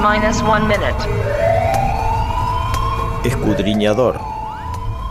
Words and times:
minus 0.00 0.40
one 0.42 0.66
minute. 0.66 0.94
Escudriñador. 3.24 4.18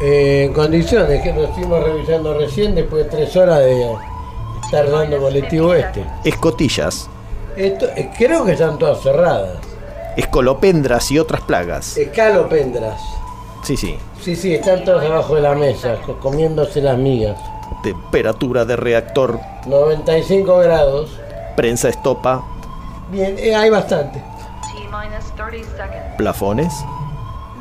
Eh, 0.01 0.45
en 0.45 0.53
condiciones 0.53 1.21
que 1.21 1.33
lo 1.33 1.43
estuvimos 1.45 1.83
revisando 1.83 2.33
recién 2.37 2.73
después 2.73 3.03
de 3.05 3.09
tres 3.11 3.35
horas 3.35 3.59
de 3.59 3.91
estar 4.63 4.89
dando 4.89 5.19
colectivo 5.19 5.73
este. 5.73 6.03
Escotillas. 6.23 7.09
Esto, 7.55 7.85
eh, 7.95 8.09
creo 8.17 8.45
que 8.45 8.53
están 8.53 8.77
todas 8.77 9.01
cerradas. 9.01 9.57
Escolopendras 10.15 11.11
y 11.11 11.19
otras 11.19 11.41
plagas. 11.41 11.97
Escalopendras. 11.97 12.99
Sí, 13.63 13.75
sí. 13.77 13.97
Sí, 14.21 14.35
sí, 14.35 14.55
están 14.55 14.83
todas 14.85 15.05
abajo 15.05 15.35
de 15.35 15.41
la 15.41 15.53
mesa, 15.53 15.95
co- 16.05 16.17
comiéndose 16.19 16.81
las 16.81 16.97
migas. 16.97 17.37
Temperatura 17.83 18.65
de 18.65 18.75
reactor. 18.75 19.39
95 19.65 20.57
grados. 20.59 21.09
Prensa 21.55 21.89
estopa. 21.89 22.43
Bien, 23.11 23.35
eh, 23.37 23.55
hay 23.55 23.69
bastante. 23.69 24.21
Plafones. 26.17 26.73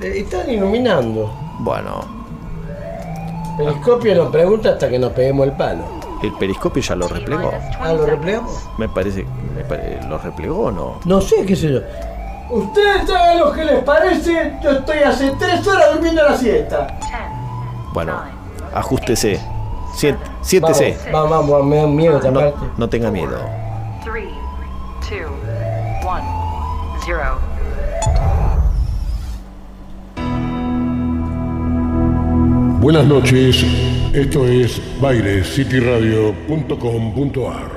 Eh, 0.00 0.20
Están 0.24 0.50
iluminando. 0.50 1.30
Bueno, 1.60 2.00
Periscopio 3.56 4.14
nos 4.14 4.30
pregunta 4.30 4.70
hasta 4.70 4.88
que 4.88 4.98
nos 4.98 5.12
peguemos 5.12 5.46
el 5.46 5.52
palo. 5.54 5.82
el 6.22 6.32
periscopio 6.34 6.82
ya 6.82 6.94
lo 6.94 7.08
replegó. 7.08 7.50
Ah, 7.80 7.88
20 7.88 7.96
¿lo 7.98 8.06
replegamos? 8.06 8.52
seconds. 8.52 8.78
Me 8.78 8.88
parece. 8.88 9.26
me 9.56 9.64
pare- 9.64 10.00
¿Lo 10.08 10.18
replegó 10.18 10.58
o 10.66 10.70
no? 10.70 11.00
No 11.04 11.20
sé, 11.20 11.44
qué 11.44 11.56
sé 11.56 11.72
yo. 11.72 11.80
Ustedes 12.50 13.10
hagan 13.10 13.38
lo 13.40 13.52
que 13.52 13.64
les 13.64 13.82
parece. 13.84 14.52
Yo 14.62 14.70
estoy 14.70 14.98
hace 15.00 15.30
tres 15.38 15.66
horas 15.66 15.92
durmiendo 15.94 16.22
la 16.22 16.36
siesta. 16.36 16.86
10, 17.00 17.12
Bueno, 17.92 18.12
9, 18.16 18.30
ajustese. 18.74 19.40
Siéntese. 20.42 20.96
Vamos, 21.12 21.30
vamos, 21.30 21.50
vamos, 21.50 21.66
me 21.66 21.76
da 21.76 21.86
miedo 21.88 22.16
esta 22.18 22.30
No, 22.30 22.40
parte. 22.40 22.58
no 22.76 22.88
tenga 22.88 23.10
miedo. 23.10 23.36
3, 24.04 24.24
2, 25.10 25.20
1, 26.04 26.22
0. 27.08 27.40
Buenas 32.80 33.06
noches, 33.06 33.64
esto 34.12 34.46
es 34.46 34.78
bairescityradio.com.ar. 35.00 37.70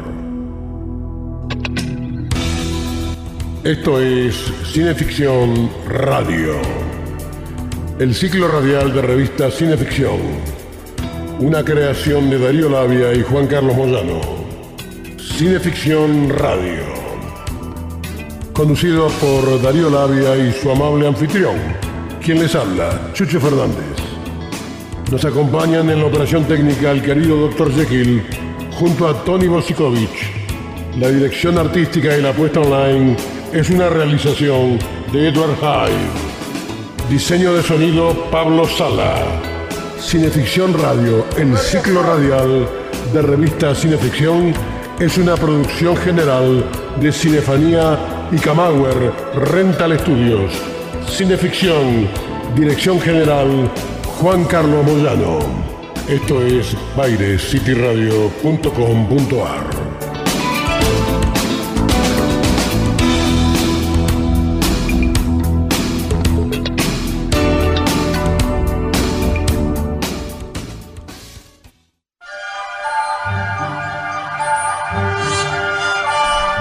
Esto 3.64 4.02
es 4.02 4.36
Cineficción 4.66 5.70
Radio, 5.88 6.56
el 8.00 8.14
ciclo 8.14 8.50
radial 8.50 8.94
de 8.94 9.02
revista 9.02 9.50
Cineficción, 9.50 10.20
una 11.40 11.64
creación 11.64 12.30
de 12.30 12.38
Darío 12.38 12.68
Labia 12.68 13.14
y 13.14 13.23
Juan 13.23 13.48
Carlos 13.48 13.78
Moyano. 13.78 14.20
Cineficción 15.18 16.30
Radio, 16.30 17.01
conducido 18.62 19.08
por 19.20 19.59
Darío 19.59 19.90
Labia 19.90 20.38
y 20.38 20.54
su 20.54 20.70
amable 20.70 21.08
anfitrión, 21.08 21.56
quien 22.23 22.38
les 22.38 22.54
habla, 22.54 23.12
Chucho 23.12 23.40
Fernández. 23.40 23.98
Nos 25.09 25.26
acompañan 25.26 25.90
en 25.90 25.98
la 25.98 26.06
operación 26.06 26.45
técnica 26.45 26.92
el 26.92 27.02
querido 27.02 27.38
Dr. 27.38 27.73
Jekyll 27.73 28.22
junto 28.78 29.08
a 29.08 29.16
Tony 29.23 29.48
Bosikovich. 29.48 30.30
La 31.00 31.09
dirección 31.09 31.58
artística 31.58 32.16
y 32.16 32.22
la 32.22 32.34
puesta 32.34 32.59
online 32.59 33.17
es 33.52 33.67
una 33.72 33.89
realización 33.89 34.78
de 35.12 35.30
Edward 35.30 35.58
Hyde. 35.59 37.09
Diseño 37.09 37.56
de 37.56 37.64
sonido 37.64 38.14
Pablo 38.30 38.67
Sala. 38.67 39.26
Cineficción 40.00 40.76
Radio, 40.80 41.26
el 41.36 41.58
ciclo 41.58 42.04
radial 42.04 42.70
de 43.12 43.22
revista 43.23 43.73
Cineficción, 43.73 44.54
es 45.00 45.17
una 45.17 45.36
producción 45.36 45.98
general 45.98 46.64
de 47.02 47.12
Cinefanía 47.12 48.20
y 48.32 48.38
Camauer 48.38 49.12
Rental 49.36 50.00
Studios. 50.00 50.52
Cineficción, 51.08 52.08
dirección 52.56 53.00
general 53.00 53.70
Juan 54.20 54.44
Carlos 54.45 54.83
Moyano. 54.86 55.39
Esto 56.08 56.42
es 56.42 56.76
bairescityradio.com.ar. 56.95 59.80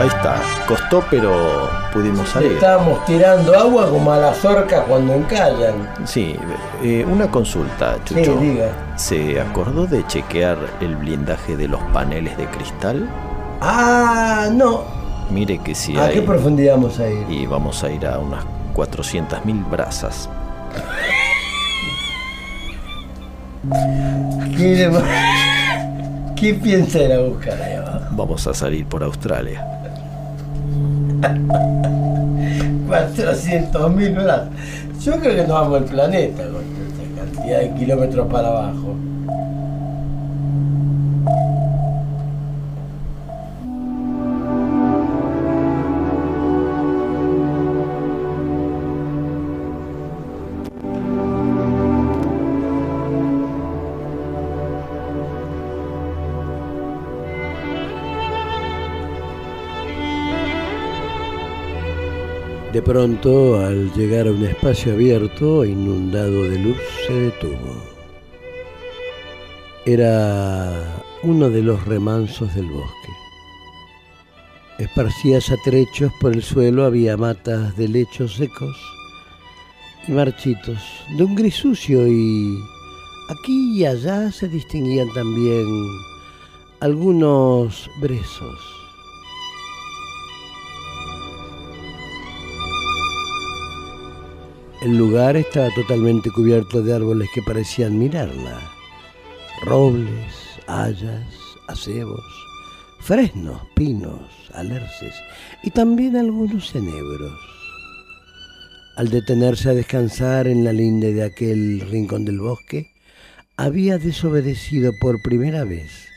Ahí 0.01 0.09
está. 0.09 0.37
Costó, 0.67 1.05
pero 1.11 1.69
pudimos 1.93 2.27
salir. 2.31 2.53
Estábamos 2.53 3.05
tirando 3.05 3.55
agua 3.59 3.89
como 3.91 4.11
a 4.13 4.17
las 4.17 4.43
orcas 4.45 4.83
cuando 4.89 5.15
encallan. 5.15 5.89
Sí, 6.07 6.37
eh, 6.83 7.05
una 7.07 7.31
consulta, 7.31 7.97
Sí, 8.07 8.15
Chucho. 8.15 8.37
diga. 8.41 8.69
¿Se 8.97 9.39
acordó 9.41 9.87
de 9.87 10.07
chequear 10.07 10.57
el 10.81 10.97
blindaje 10.97 11.55
de 11.57 11.69
los 11.69 11.83
paneles 11.93 12.37
de 12.39 12.47
cristal? 12.47 13.09
Ah, 13.61 14.49
no. 14.51 14.85
Mire 15.31 15.59
que 15.59 15.75
si 15.75 15.97
¿A 15.99 16.05
hay. 16.07 16.15
qué 16.15 16.23
profundidad 16.23 16.77
vamos 16.77 16.99
a 16.99 17.07
ir? 17.09 17.27
y 17.31 17.47
vamos 17.47 17.85
a 17.85 17.91
ir 17.91 18.07
a 18.07 18.19
unas 18.19 18.43
400.000 18.75 19.69
brazas. 19.71 20.31
¿Qué, 24.57 24.91
¿Qué 26.37 26.55
piensa 26.55 26.99
ir 27.01 27.13
a 27.13 27.21
buscar 27.21 27.61
ahí 27.61 27.75
abajo? 27.75 28.07
Vamos 28.13 28.47
a 28.47 28.55
salir 28.55 28.87
por 28.87 29.03
Australia. 29.03 29.67
400 32.89 33.95
mil. 33.95 34.17
Yo 35.01 35.19
creo 35.19 35.37
que 35.37 35.43
nos 35.43 35.49
vamos 35.49 35.79
al 35.79 35.85
planeta 35.85 36.43
con 36.45 36.63
esa 36.63 37.05
cantidad 37.21 37.61
de 37.61 37.75
kilómetros 37.75 38.27
para 38.29 38.49
abajo. 38.49 38.95
Pronto, 62.91 63.57
al 63.61 63.93
llegar 63.93 64.27
a 64.27 64.33
un 64.33 64.45
espacio 64.45 64.95
abierto 64.95 65.65
inundado 65.65 66.43
de 66.43 66.59
luz, 66.59 66.77
se 67.07 67.13
detuvo. 67.13 67.85
Era 69.87 70.73
uno 71.23 71.49
de 71.51 71.63
los 71.63 71.85
remansos 71.85 72.53
del 72.53 72.67
bosque. 72.67 73.13
Esparcidas 74.81 75.53
a 75.53 75.57
trechos 75.63 76.11
por 76.21 76.33
el 76.33 76.43
suelo 76.43 76.85
había 76.85 77.17
matas 77.17 77.77
de 77.77 77.87
lechos 77.87 78.35
secos 78.35 78.77
y 80.09 80.11
marchitos, 80.11 80.83
de 81.17 81.23
un 81.23 81.37
gris 81.37 81.55
sucio 81.55 82.09
y 82.09 82.59
aquí 83.29 83.79
y 83.79 83.85
allá 83.85 84.33
se 84.33 84.49
distinguían 84.49 85.13
también 85.15 85.65
algunos 86.81 87.89
brezos. 88.01 88.80
El 94.83 94.97
lugar 94.97 95.37
estaba 95.37 95.69
totalmente 95.75 96.31
cubierto 96.31 96.81
de 96.81 96.95
árboles 96.95 97.29
que 97.35 97.43
parecían 97.43 97.99
mirarla. 97.99 98.59
Robles, 99.63 100.35
hayas, 100.67 101.27
acebos, 101.69 102.25
fresnos, 103.01 103.61
pinos, 103.77 104.23
alerces 104.55 105.15
y 105.63 105.71
también 105.71 106.17
algunos 106.17 106.75
enebros. 106.75 107.39
Al 108.97 109.11
detenerse 109.11 109.69
a 109.69 109.75
descansar 109.75 110.47
en 110.47 110.65
la 110.65 110.73
linde 110.73 111.13
de 111.13 111.25
aquel 111.25 111.81
rincón 111.91 112.25
del 112.25 112.41
bosque, 112.41 112.91
había 113.59 113.99
desobedecido 113.99 114.93
por 114.99 115.21
primera 115.21 115.65
vez 115.65 116.09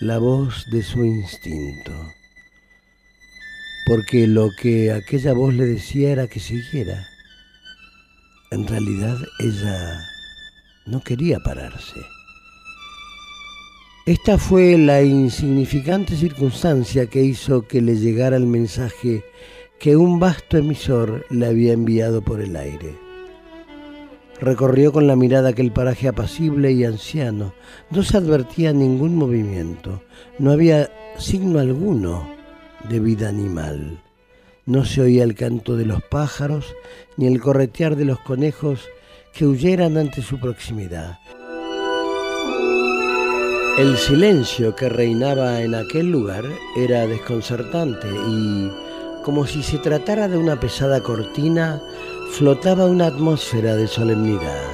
la 0.00 0.16
voz 0.16 0.64
de 0.70 0.82
su 0.82 1.04
instinto. 1.04 1.92
Porque 3.86 4.26
lo 4.26 4.48
que 4.58 4.90
aquella 4.90 5.34
voz 5.34 5.52
le 5.52 5.66
decía 5.66 6.12
era 6.12 6.28
que 6.28 6.40
siguiera. 6.40 7.06
En 8.50 8.66
realidad 8.66 9.18
ella 9.40 10.00
no 10.86 11.00
quería 11.02 11.38
pararse. 11.40 12.00
Esta 14.06 14.38
fue 14.38 14.78
la 14.78 15.02
insignificante 15.02 16.16
circunstancia 16.16 17.06
que 17.08 17.22
hizo 17.22 17.68
que 17.68 17.82
le 17.82 17.96
llegara 17.96 18.38
el 18.38 18.46
mensaje 18.46 19.22
que 19.78 19.96
un 19.96 20.18
vasto 20.18 20.56
emisor 20.56 21.26
le 21.28 21.44
había 21.44 21.74
enviado 21.74 22.22
por 22.22 22.40
el 22.40 22.56
aire. 22.56 22.94
Recorrió 24.40 24.92
con 24.92 25.06
la 25.06 25.14
mirada 25.14 25.50
aquel 25.50 25.70
paraje 25.70 26.08
apacible 26.08 26.72
y 26.72 26.84
anciano. 26.84 27.52
No 27.90 28.02
se 28.02 28.16
advertía 28.16 28.72
ningún 28.72 29.14
movimiento, 29.14 30.02
no 30.38 30.52
había 30.52 30.90
signo 31.18 31.58
alguno 31.58 32.26
de 32.88 33.00
vida 33.00 33.28
animal. 33.28 34.00
No 34.68 34.84
se 34.84 35.00
oía 35.00 35.24
el 35.24 35.34
canto 35.34 35.76
de 35.76 35.86
los 35.86 36.02
pájaros 36.02 36.74
ni 37.16 37.26
el 37.26 37.40
corretear 37.40 37.96
de 37.96 38.04
los 38.04 38.20
conejos 38.20 38.80
que 39.32 39.46
huyeran 39.46 39.96
ante 39.96 40.20
su 40.20 40.38
proximidad. 40.38 41.20
El 43.78 43.96
silencio 43.96 44.76
que 44.76 44.90
reinaba 44.90 45.62
en 45.62 45.74
aquel 45.74 46.12
lugar 46.12 46.44
era 46.76 47.06
desconcertante 47.06 48.08
y, 48.28 48.70
como 49.24 49.46
si 49.46 49.62
se 49.62 49.78
tratara 49.78 50.28
de 50.28 50.36
una 50.36 50.60
pesada 50.60 51.02
cortina, 51.02 51.80
flotaba 52.32 52.84
una 52.84 53.06
atmósfera 53.06 53.74
de 53.74 53.86
solemnidad. 53.86 54.64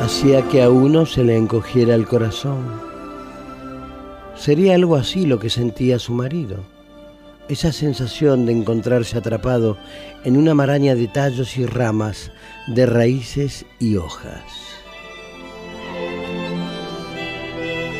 Hacía 0.00 0.42
que 0.48 0.64
a 0.64 0.68
uno 0.68 1.06
se 1.06 1.22
le 1.22 1.36
encogiera 1.36 1.94
el 1.94 2.08
corazón. 2.08 2.91
Sería 4.42 4.74
algo 4.74 4.96
así 4.96 5.24
lo 5.24 5.38
que 5.38 5.50
sentía 5.50 5.98
su 5.98 6.12
marido 6.12 6.64
esa 7.48 7.72
sensación 7.72 8.46
de 8.46 8.52
encontrarse 8.52 9.18
atrapado 9.18 9.76
en 10.24 10.36
una 10.36 10.54
maraña 10.54 10.94
de 10.94 11.08
tallos 11.08 11.56
y 11.58 11.66
ramas, 11.66 12.30
de 12.66 12.86
raíces 12.86 13.66
y 13.78 13.96
hojas. 13.96 14.42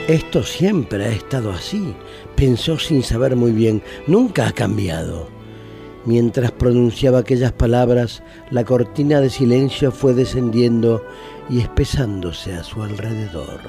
Esto 0.08 0.42
siempre 0.42 1.04
ha 1.04 1.10
estado 1.10 1.52
así, 1.52 1.94
pensó 2.34 2.78
sin 2.78 3.02
saber 3.02 3.36
muy 3.36 3.52
bien, 3.52 3.82
nunca 4.06 4.48
ha 4.48 4.52
cambiado. 4.52 5.31
Mientras 6.04 6.50
pronunciaba 6.50 7.20
aquellas 7.20 7.52
palabras, 7.52 8.22
la 8.50 8.64
cortina 8.64 9.20
de 9.20 9.30
silencio 9.30 9.92
fue 9.92 10.14
descendiendo 10.14 11.04
y 11.48 11.60
espesándose 11.60 12.54
a 12.54 12.64
su 12.64 12.82
alrededor. 12.82 13.60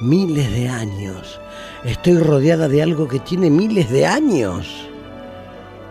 Miles 0.00 0.52
de 0.52 0.68
años. 0.68 1.40
Estoy 1.84 2.18
rodeada 2.18 2.68
de 2.68 2.82
algo 2.82 3.08
que 3.08 3.18
tiene 3.18 3.50
miles 3.50 3.90
de 3.90 4.06
años 4.06 4.88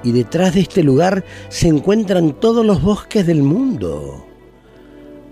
y 0.04 0.12
detrás 0.12 0.54
de 0.54 0.62
este 0.62 0.84
lugar 0.84 1.26
se 1.50 1.68
encuentran 1.68 2.40
todos 2.40 2.66
los 2.66 2.82
bosques 2.82 3.26
del 3.26 3.42
mundo. 3.42 4.26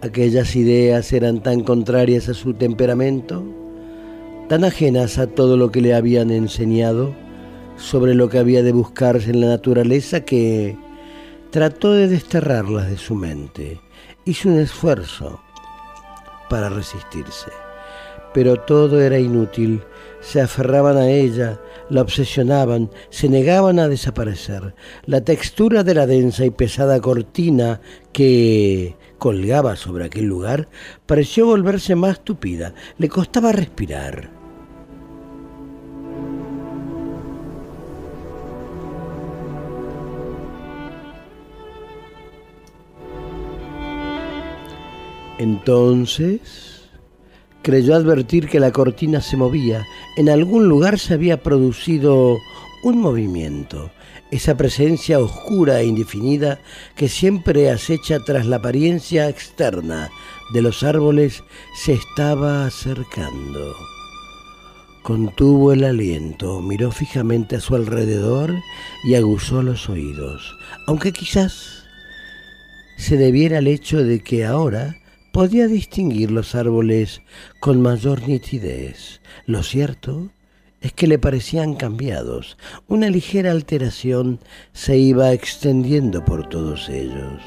Aquellas 0.02 0.56
ideas 0.56 1.14
eran 1.14 1.42
tan 1.42 1.62
contrarias 1.62 2.28
a 2.28 2.34
su 2.34 2.56
temperamento, 2.56 3.46
tan 4.50 4.66
ajenas 4.66 5.20
a 5.20 5.28
todo 5.28 5.56
lo 5.56 5.72
que 5.72 5.80
le 5.80 5.94
habían 5.94 6.32
enseñado 6.32 7.23
sobre 7.78 8.14
lo 8.14 8.30
que 8.30 8.40
había 8.40 8.64
de 8.64 8.72
buscarse 8.72 9.30
en 9.30 9.42
la 9.42 9.48
naturaleza 9.48 10.22
que 10.22 10.78
trató 11.52 11.94
de 11.94 12.08
desterrarlas 12.08 12.90
de 12.90 12.98
su 12.98 13.16
mente. 13.16 13.80
Hizo 14.26 14.50
un 14.50 14.60
esfuerzo 14.60 15.42
para 16.50 16.70
resistirse, 16.70 17.52
pero 18.34 18.58
todo 18.58 19.02
era 19.02 19.20
inútil. 19.20 19.84
Se 20.22 20.42
aferraban 20.42 20.98
a 20.98 21.10
ella, 21.10 21.60
la 21.90 22.02
obsesionaban, 22.02 22.90
se 23.10 23.30
negaban 23.30 23.78
a 23.80 23.88
desaparecer. 23.88 24.74
La 25.06 25.22
textura 25.22 25.84
de 25.84 25.94
la 25.94 26.08
densa 26.08 26.46
y 26.46 26.50
pesada 26.50 27.00
cortina 27.02 27.82
que 28.14 28.96
colgaba 29.20 29.76
sobre 29.76 30.06
aquel 30.06 30.26
lugar 30.26 30.68
pareció 31.06 31.46
volverse 31.46 31.96
más 31.96 32.24
tupida, 32.24 32.74
le 32.98 33.10
costaba 33.10 33.52
respirar. 33.52 34.33
Entonces 45.38 46.90
creyó 47.64 47.96
advertir 47.96 48.48
que 48.50 48.60
la 48.60 48.72
cortina 48.72 49.22
se 49.22 49.38
movía. 49.38 49.86
En 50.18 50.30
algún 50.30 50.68
lugar 50.68 51.00
se 51.00 51.14
había 51.16 51.42
producido 51.42 52.38
un 52.84 53.00
movimiento, 53.00 53.92
esa 54.30 54.58
presencia 54.58 55.20
oscura 55.20 55.80
e 55.80 55.86
indefinida 55.86 56.60
que 56.96 57.08
siempre 57.08 57.72
acecha 57.72 58.20
tras 58.20 58.46
la 58.46 58.58
apariencia 58.58 59.30
externa 59.30 60.12
de 60.54 60.62
los 60.62 60.84
árboles 60.84 61.44
se 61.76 61.94
estaba 61.94 62.66
acercando. 62.66 63.74
Contuvo 65.02 65.72
el 65.72 65.84
aliento, 65.84 66.62
miró 66.62 66.92
fijamente 66.92 67.56
a 67.56 67.60
su 67.62 67.76
alrededor 67.76 68.54
y 69.06 69.16
aguzó 69.16 69.62
los 69.62 69.90
oídos, 69.90 70.58
aunque 70.88 71.14
quizás 71.14 71.86
se 72.98 73.18
debiera 73.18 73.60
al 73.60 73.68
hecho 73.68 74.04
de 74.04 74.22
que 74.22 74.46
ahora 74.46 74.98
podía 75.34 75.66
distinguir 75.66 76.30
los 76.30 76.54
árboles 76.54 77.24
con 77.60 77.82
mayor 77.82 78.28
nitidez. 78.28 79.20
Lo 79.48 79.64
cierto 79.64 80.30
es 80.80 80.94
que 80.94 81.08
le 81.08 81.18
parecían 81.18 81.74
cambiados. 81.74 82.56
Una 82.88 83.10
ligera 83.10 83.50
alteración 83.50 84.40
se 84.74 84.96
iba 84.96 85.32
extendiendo 85.34 86.24
por 86.24 86.48
todos 86.50 86.88
ellos. 86.88 87.42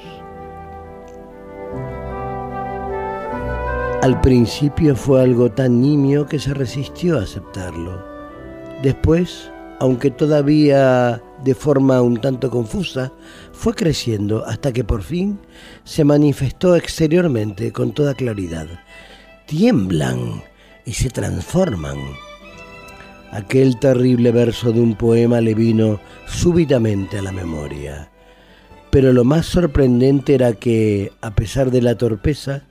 Al 4.02 4.20
principio 4.20 4.96
fue 4.96 5.22
algo 5.22 5.52
tan 5.52 5.80
nimio 5.80 6.26
que 6.26 6.40
se 6.40 6.54
resistió 6.54 7.20
a 7.20 7.22
aceptarlo. 7.22 8.04
Después, 8.82 9.52
aunque 9.78 10.10
todavía 10.10 11.22
de 11.44 11.54
forma 11.54 12.02
un 12.02 12.16
tanto 12.16 12.50
confusa, 12.50 13.12
fue 13.56 13.74
creciendo 13.74 14.44
hasta 14.46 14.72
que 14.72 14.84
por 14.84 15.02
fin 15.02 15.38
se 15.82 16.04
manifestó 16.04 16.76
exteriormente 16.76 17.72
con 17.72 17.92
toda 17.92 18.14
claridad. 18.14 18.66
Tiemblan 19.46 20.42
y 20.84 20.92
se 20.92 21.08
transforman. 21.08 21.98
Aquel 23.32 23.78
terrible 23.80 24.30
verso 24.30 24.72
de 24.72 24.80
un 24.80 24.94
poema 24.94 25.40
le 25.40 25.54
vino 25.54 26.00
súbitamente 26.26 27.18
a 27.18 27.22
la 27.22 27.32
memoria. 27.32 28.10
Pero 28.90 29.12
lo 29.12 29.24
más 29.24 29.46
sorprendente 29.46 30.34
era 30.34 30.52
que, 30.52 31.12
a 31.22 31.34
pesar 31.34 31.70
de 31.70 31.82
la 31.82 31.96
torpeza 31.96 32.62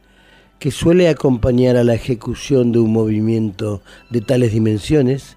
que 0.59 0.71
suele 0.71 1.09
acompañar 1.09 1.77
a 1.77 1.83
la 1.83 1.95
ejecución 1.95 2.71
de 2.71 2.79
un 2.79 2.93
movimiento 2.93 3.81
de 4.11 4.21
tales 4.21 4.53
dimensiones, 4.53 5.35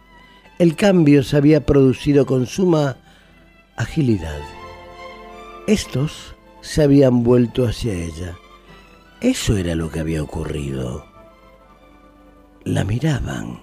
el 0.58 0.76
cambio 0.76 1.22
se 1.22 1.36
había 1.36 1.64
producido 1.64 2.26
con 2.26 2.46
suma 2.46 2.98
agilidad. 3.76 4.57
Estos 5.68 6.34
se 6.62 6.82
habían 6.82 7.22
vuelto 7.22 7.66
hacia 7.66 7.92
ella. 7.92 8.38
Eso 9.20 9.54
era 9.54 9.74
lo 9.74 9.90
que 9.90 10.00
había 10.00 10.22
ocurrido. 10.22 11.04
La 12.64 12.84
miraban. 12.84 13.62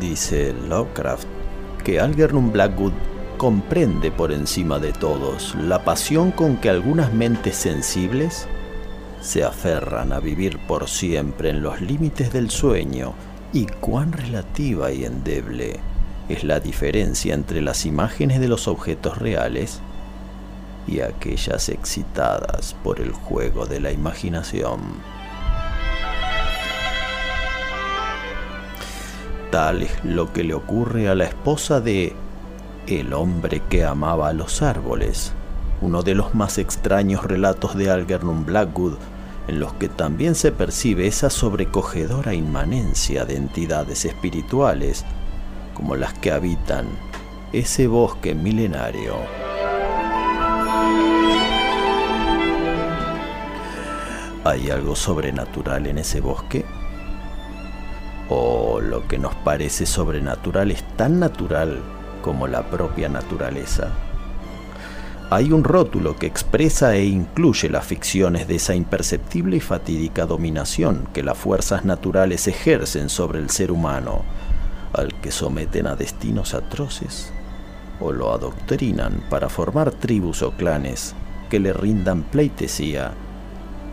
Dice 0.00 0.54
Lovecraft 0.54 1.28
que 1.84 2.00
Algernon 2.00 2.50
Blackwood 2.50 2.94
comprende 3.42 4.12
por 4.12 4.30
encima 4.30 4.78
de 4.78 4.92
todos 4.92 5.56
la 5.56 5.82
pasión 5.82 6.30
con 6.30 6.58
que 6.58 6.70
algunas 6.70 7.12
mentes 7.12 7.56
sensibles 7.56 8.46
se 9.20 9.42
aferran 9.42 10.12
a 10.12 10.20
vivir 10.20 10.60
por 10.68 10.88
siempre 10.88 11.50
en 11.50 11.60
los 11.60 11.80
límites 11.80 12.32
del 12.32 12.50
sueño 12.50 13.14
y 13.52 13.66
cuán 13.66 14.12
relativa 14.12 14.92
y 14.92 15.04
endeble 15.04 15.80
es 16.28 16.44
la 16.44 16.60
diferencia 16.60 17.34
entre 17.34 17.62
las 17.62 17.84
imágenes 17.84 18.38
de 18.38 18.46
los 18.46 18.68
objetos 18.68 19.18
reales 19.18 19.80
y 20.86 21.00
aquellas 21.00 21.68
excitadas 21.68 22.76
por 22.84 23.00
el 23.00 23.10
juego 23.10 23.66
de 23.66 23.80
la 23.80 23.90
imaginación. 23.90 24.78
Tal 29.50 29.82
es 29.82 30.04
lo 30.04 30.32
que 30.32 30.44
le 30.44 30.54
ocurre 30.54 31.08
a 31.08 31.16
la 31.16 31.24
esposa 31.24 31.80
de 31.80 32.14
el 32.86 33.12
hombre 33.12 33.62
que 33.68 33.84
amaba 33.84 34.28
a 34.28 34.32
los 34.32 34.62
árboles, 34.62 35.32
uno 35.80 36.02
de 36.02 36.14
los 36.14 36.34
más 36.34 36.58
extraños 36.58 37.24
relatos 37.24 37.76
de 37.76 37.90
Algernon 37.90 38.44
Blackwood, 38.44 38.94
en 39.48 39.60
los 39.60 39.72
que 39.74 39.88
también 39.88 40.34
se 40.34 40.52
percibe 40.52 41.06
esa 41.06 41.30
sobrecogedora 41.30 42.34
inmanencia 42.34 43.24
de 43.24 43.36
entidades 43.36 44.04
espirituales, 44.04 45.04
como 45.74 45.96
las 45.96 46.14
que 46.14 46.32
habitan 46.32 46.86
ese 47.52 47.86
bosque 47.86 48.34
milenario. 48.34 49.16
¿Hay 54.44 54.70
algo 54.70 54.96
sobrenatural 54.96 55.86
en 55.86 55.98
ese 55.98 56.20
bosque? 56.20 56.64
¿O 58.28 58.80
lo 58.80 59.06
que 59.06 59.18
nos 59.18 59.34
parece 59.36 59.86
sobrenatural 59.86 60.72
es 60.72 60.82
tan 60.96 61.20
natural 61.20 61.80
como 62.22 62.46
la 62.46 62.62
propia 62.62 63.08
naturaleza. 63.08 63.90
Hay 65.30 65.50
un 65.50 65.64
rótulo 65.64 66.16
que 66.16 66.26
expresa 66.26 66.94
e 66.94 67.04
incluye 67.04 67.68
las 67.70 67.86
ficciones 67.86 68.48
de 68.48 68.56
esa 68.56 68.74
imperceptible 68.74 69.56
y 69.56 69.60
fatídica 69.60 70.26
dominación 70.26 71.08
que 71.12 71.22
las 71.22 71.38
fuerzas 71.38 71.84
naturales 71.84 72.48
ejercen 72.48 73.08
sobre 73.08 73.38
el 73.38 73.50
ser 73.50 73.72
humano, 73.72 74.22
al 74.92 75.12
que 75.20 75.30
someten 75.30 75.86
a 75.86 75.96
destinos 75.96 76.54
atroces 76.54 77.32
o 77.98 78.12
lo 78.12 78.32
adoctrinan 78.32 79.24
para 79.30 79.48
formar 79.48 79.90
tribus 79.90 80.42
o 80.42 80.52
clanes 80.52 81.14
que 81.48 81.60
le 81.60 81.72
rindan 81.72 82.22
pleitesía 82.24 83.12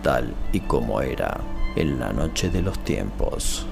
tal 0.01 0.33
y 0.51 0.61
como 0.61 1.01
era 1.01 1.39
en 1.75 1.99
la 1.99 2.11
noche 2.11 2.49
de 2.49 2.61
los 2.61 2.77
tiempos. 2.83 3.68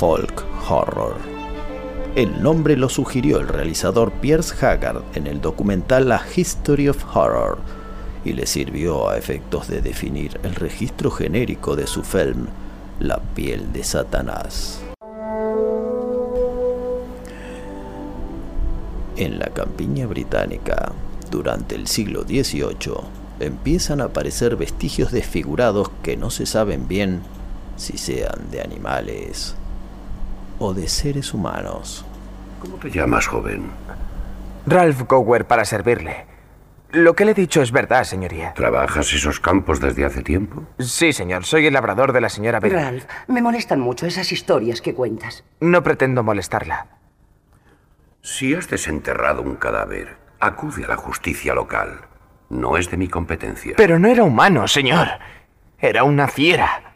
Folk 0.00 0.46
Horror. 0.66 1.14
El 2.16 2.42
nombre 2.42 2.74
lo 2.74 2.88
sugirió 2.88 3.38
el 3.38 3.48
realizador 3.48 4.10
Pierce 4.12 4.54
Haggard 4.64 5.02
en 5.12 5.26
el 5.26 5.42
documental 5.42 6.10
A 6.10 6.22
History 6.34 6.88
of 6.88 7.04
Horror 7.14 7.58
y 8.24 8.32
le 8.32 8.46
sirvió 8.46 9.10
a 9.10 9.18
efectos 9.18 9.68
de 9.68 9.82
definir 9.82 10.40
el 10.42 10.54
registro 10.54 11.10
genérico 11.10 11.76
de 11.76 11.86
su 11.86 12.02
film 12.02 12.46
La 12.98 13.18
piel 13.18 13.74
de 13.74 13.84
Satanás. 13.84 14.80
En 19.18 19.38
la 19.38 19.48
campiña 19.48 20.06
británica, 20.06 20.92
durante 21.30 21.74
el 21.74 21.86
siglo 21.86 22.22
XVIII, 22.22 23.02
empiezan 23.38 24.00
a 24.00 24.04
aparecer 24.04 24.56
vestigios 24.56 25.12
desfigurados 25.12 25.90
que 26.02 26.16
no 26.16 26.30
se 26.30 26.46
saben 26.46 26.88
bien 26.88 27.20
si 27.76 27.98
sean 27.98 28.50
de 28.50 28.62
animales 28.62 29.56
o 30.60 30.72
de 30.74 30.86
seres 30.86 31.34
humanos. 31.34 32.04
¿Cómo 32.60 32.76
te 32.76 32.90
llamas, 32.90 33.26
joven? 33.26 33.70
Ralph 34.66 35.02
Gower 35.08 35.46
para 35.46 35.64
servirle. 35.64 36.26
Lo 36.92 37.14
que 37.14 37.24
le 37.24 37.30
he 37.32 37.34
dicho 37.34 37.62
es 37.62 37.72
verdad, 37.72 38.04
señoría. 38.04 38.52
¿Trabajas 38.54 39.12
esos 39.12 39.40
campos 39.40 39.80
desde 39.80 40.04
hace 40.04 40.22
tiempo? 40.22 40.64
Sí, 40.78 41.12
señor. 41.12 41.44
Soy 41.44 41.66
el 41.66 41.72
labrador 41.72 42.12
de 42.12 42.20
la 42.20 42.28
señora 42.28 42.60
Bell. 42.60 42.72
Ralph, 42.72 43.04
me 43.28 43.40
molestan 43.40 43.80
mucho 43.80 44.06
esas 44.06 44.30
historias 44.32 44.80
que 44.80 44.94
cuentas. 44.94 45.44
No 45.60 45.82
pretendo 45.82 46.22
molestarla. 46.22 46.88
Si 48.22 48.54
has 48.54 48.68
desenterrado 48.68 49.40
un 49.40 49.54
cadáver, 49.56 50.16
acude 50.40 50.84
a 50.84 50.88
la 50.88 50.96
justicia 50.96 51.54
local. 51.54 52.02
No 52.50 52.76
es 52.76 52.90
de 52.90 52.96
mi 52.96 53.08
competencia. 53.08 53.74
Pero 53.76 53.98
no 53.98 54.08
era 54.08 54.24
humano, 54.24 54.68
señor. 54.68 55.08
Era 55.78 56.04
una 56.04 56.28
fiera. 56.28 56.92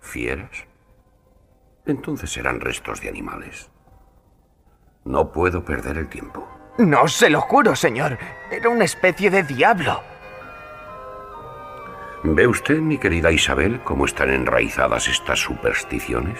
¿Fieras? 0.00 0.65
Entonces 1.86 2.36
eran 2.36 2.60
restos 2.60 3.00
de 3.00 3.08
animales. 3.08 3.70
No 5.04 5.30
puedo 5.30 5.64
perder 5.64 5.98
el 5.98 6.08
tiempo. 6.08 6.46
No, 6.78 7.06
se 7.08 7.30
lo 7.30 7.40
juro, 7.40 7.76
señor. 7.76 8.18
Era 8.50 8.68
una 8.68 8.84
especie 8.84 9.30
de 9.30 9.44
diablo. 9.44 10.02
¿Ve 12.24 12.46
usted, 12.46 12.78
mi 12.78 12.98
querida 12.98 13.30
Isabel, 13.30 13.80
cómo 13.84 14.04
están 14.04 14.30
enraizadas 14.30 15.06
estas 15.06 15.38
supersticiones? 15.38 16.38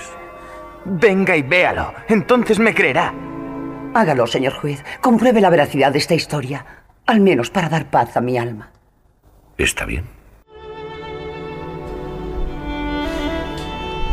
Venga 0.85 1.37
y 1.37 1.43
véalo. 1.43 1.95
Entonces 2.09 2.59
me 2.59 2.75
creerá. 2.75 3.15
Hágalo, 3.95 4.27
señor 4.27 4.55
juez. 4.55 4.85
Compruebe 5.01 5.41
la 5.41 5.51
veracidad 5.51 5.93
de 5.93 5.99
esta 5.99 6.15
historia. 6.15 6.67
Al 7.07 7.21
menos 7.21 7.51
para 7.51 7.69
dar 7.69 7.89
paz 7.89 8.17
a 8.17 8.21
mi 8.21 8.37
alma. 8.37 8.73
Está 9.57 9.85
bien. 9.85 10.16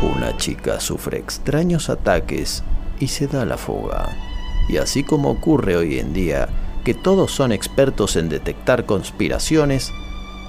Una 0.02 0.36
chica 0.36 0.80
sufre 0.80 1.18
extraños 1.18 1.88
ataques 1.88 2.62
y 2.98 3.08
se 3.08 3.26
da 3.26 3.44
la 3.44 3.56
fuga. 3.56 4.16
Y 4.68 4.78
así 4.78 5.04
como 5.04 5.30
ocurre 5.30 5.76
hoy 5.76 5.98
en 5.98 6.12
día, 6.12 6.48
que 6.84 6.94
todos 6.94 7.30
son 7.30 7.52
expertos 7.52 8.16
en 8.16 8.28
detectar 8.28 8.86
conspiraciones, 8.86 9.92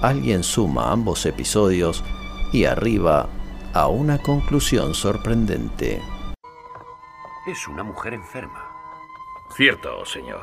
alguien 0.02 0.42
suma 0.42 0.92
ambos 0.92 1.24
episodios 1.26 2.04
y 2.52 2.64
arriba 2.64 3.28
a 3.72 3.88
una 3.88 4.18
conclusión 4.18 4.94
sorprendente. 4.94 6.02
Es 7.46 7.68
una 7.68 7.82
mujer 7.82 8.14
enferma. 8.14 8.72
Cierto, 9.54 10.04
señor. 10.04 10.42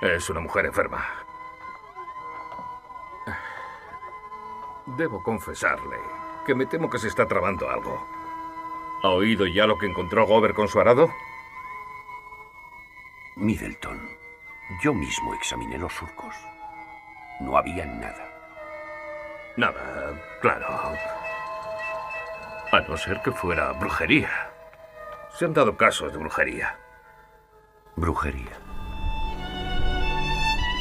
Es 0.00 0.30
una 0.30 0.40
mujer 0.40 0.66
enferma. 0.66 1.04
Debo 4.96 5.22
confesarle 5.22 5.96
que 6.46 6.54
me 6.54 6.66
temo 6.66 6.88
que 6.88 6.98
se 6.98 7.08
está 7.08 7.26
trabando 7.26 7.68
algo. 7.68 8.06
¿Ha 9.02 9.08
oído 9.08 9.46
ya 9.46 9.66
lo 9.66 9.76
que 9.76 9.86
encontró 9.86 10.24
Gober 10.26 10.54
con 10.54 10.68
su 10.68 10.80
arado? 10.80 11.10
Middleton, 13.34 14.00
yo 14.82 14.94
mismo 14.94 15.34
examiné 15.34 15.76
los 15.76 15.92
surcos. 15.92 16.34
No 17.40 17.58
había 17.58 17.84
nada. 17.84 18.32
Nada, 19.56 20.38
claro. 20.40 20.66
A 22.72 22.80
no 22.80 22.96
ser 22.96 23.20
que 23.22 23.32
fuera 23.32 23.72
brujería. 23.72 24.50
Se 25.34 25.44
han 25.44 25.52
dado 25.52 25.76
casos 25.76 26.12
de 26.12 26.18
brujería. 26.18 26.78
Brujería. 27.96 28.65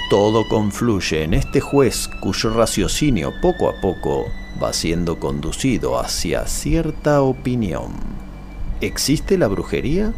Todo 0.10 0.48
confluye 0.48 1.24
en 1.24 1.34
este 1.34 1.62
juez 1.62 2.08
cuyo 2.22 2.52
raciocinio 2.52 3.34
poco 3.42 3.70
a 3.70 3.82
poco 3.82 4.26
va 4.62 4.72
siendo 4.72 5.20
conducido 5.20 6.00
hacia 6.00 6.46
cierta 6.46 7.24
opinión. 7.24 7.94
¿Existe 8.82 9.38
la 9.38 9.48
brujería? 9.48 10.14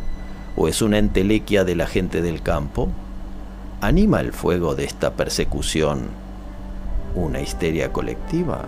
¿O 0.57 0.67
es 0.67 0.81
una 0.81 0.97
entelequia 0.97 1.63
de 1.63 1.75
la 1.75 1.87
gente 1.87 2.21
del 2.21 2.41
campo? 2.41 2.89
¿Anima 3.79 4.19
el 4.19 4.33
fuego 4.33 4.75
de 4.75 4.83
esta 4.83 5.13
persecución 5.13 6.09
una 7.15 7.39
histeria 7.39 7.93
colectiva? 7.93 8.65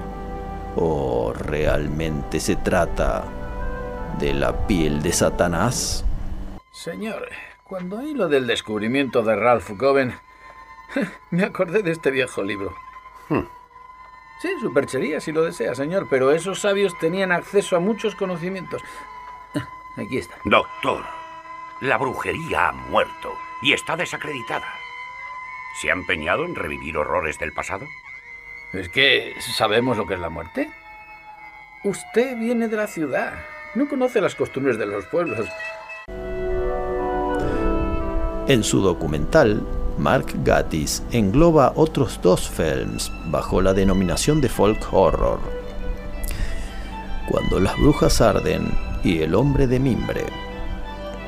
¿O 0.77 1.33
realmente 1.33 2.39
se 2.39 2.55
trata 2.55 3.25
de 4.19 4.33
la 4.33 4.67
piel 4.67 5.01
de 5.01 5.11
Satanás? 5.11 6.05
Señor, 6.71 7.27
cuando 7.65 7.97
oí 7.97 8.13
lo 8.13 8.29
del 8.29 8.47
descubrimiento 8.47 9.21
de 9.21 9.35
Ralph 9.35 9.71
Goven, 9.71 10.13
me 11.31 11.43
acordé 11.43 11.83
de 11.83 11.91
este 11.91 12.11
viejo 12.11 12.43
libro. 12.43 12.75
Hmm. 13.29 13.45
Sí, 14.41 14.49
superchería 14.61 15.19
si 15.19 15.31
lo 15.31 15.43
desea, 15.43 15.75
señor, 15.75 16.07
pero 16.09 16.31
esos 16.31 16.61
sabios 16.61 16.97
tenían 16.97 17.31
acceso 17.31 17.75
a 17.75 17.79
muchos 17.79 18.15
conocimientos. 18.15 18.81
Aquí 19.97 20.17
está. 20.17 20.35
Doctor, 20.45 21.03
la 21.81 21.97
brujería 21.97 22.69
ha 22.69 22.71
muerto 22.71 23.33
y 23.61 23.73
está 23.73 23.97
desacreditada. 23.97 24.67
¿Se 25.81 25.89
ha 25.89 25.93
empeñado 25.93 26.45
en 26.45 26.55
revivir 26.55 26.97
horrores 26.97 27.37
del 27.37 27.53
pasado? 27.53 27.85
¿Es 28.71 28.87
que 28.89 29.35
sabemos 29.41 29.97
lo 29.97 30.05
que 30.05 30.13
es 30.13 30.19
la 30.19 30.29
muerte? 30.29 30.69
Usted 31.83 32.37
viene 32.37 32.67
de 32.67 32.77
la 32.77 32.87
ciudad. 32.87 33.33
No 33.75 33.87
conoce 33.87 34.21
las 34.21 34.35
costumbres 34.35 34.77
de 34.77 34.85
los 34.85 35.05
pueblos. 35.05 35.47
En 38.47 38.63
su 38.63 38.81
documental, 38.81 39.65
Mark 39.99 40.27
Gatiss 40.45 41.03
engloba 41.11 41.73
otros 41.75 42.21
dos 42.23 42.49
films 42.49 43.11
bajo 43.25 43.61
la 43.61 43.73
denominación 43.73 44.39
de 44.39 44.47
folk 44.47 44.93
horror. 44.93 45.39
Cuando 47.29 47.59
las 47.59 47.75
brujas 47.77 48.21
arden 48.21 48.71
y 49.03 49.19
El 49.19 49.35
hombre 49.35 49.67
de 49.67 49.79
mimbre. 49.79 50.25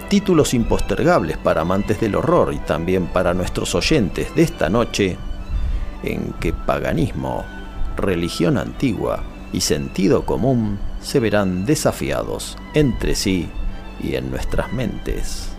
Títulos 0.10 0.54
impostergables 0.54 1.38
para 1.38 1.62
amantes 1.62 2.00
del 2.00 2.16
horror 2.16 2.54
y 2.54 2.60
también 2.60 3.08
para 3.08 3.34
nuestros 3.34 3.76
oyentes 3.76 4.34
de 4.36 4.44
esta 4.44 4.70
noche, 4.70 5.18
en 6.04 6.34
que 6.40 6.54
paganismo, 6.54 7.44
religión 7.98 8.58
antigua 8.58 9.22
y 9.52 9.62
sentido 9.62 10.26
común 10.26 10.80
se 11.02 11.20
verán 11.20 11.66
desafiados 11.66 12.58
entre 12.74 13.16
sí 13.16 13.50
y 14.02 14.16
en 14.16 14.32
nuestras 14.32 14.72
mentes. 14.74 15.51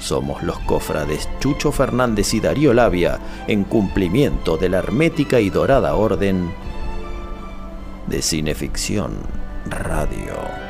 Somos 0.00 0.42
los 0.42 0.58
cofrades 0.60 1.28
Chucho 1.40 1.70
Fernández 1.70 2.32
y 2.34 2.40
Darío 2.40 2.72
Labia 2.72 3.20
en 3.46 3.64
cumplimiento 3.64 4.56
de 4.56 4.70
la 4.70 4.78
hermética 4.78 5.40
y 5.40 5.50
dorada 5.50 5.94
orden 5.94 6.50
de 8.08 8.22
Cineficción 8.22 9.12
Radio. 9.66 10.69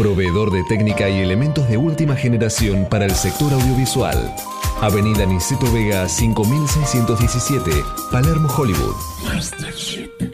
Proveedor 0.00 0.50
de 0.50 0.64
técnica 0.64 1.08
y 1.10 1.20
elementos 1.20 1.68
de 1.68 1.76
última 1.76 2.16
generación 2.16 2.86
para 2.88 3.04
el 3.04 3.14
sector 3.14 3.52
audiovisual. 3.52 4.34
Avenida 4.80 5.26
Niceto 5.26 5.70
Vega 5.70 6.08
5617, 6.08 7.70
Palermo, 8.10 8.48
Hollywood. 8.48 8.94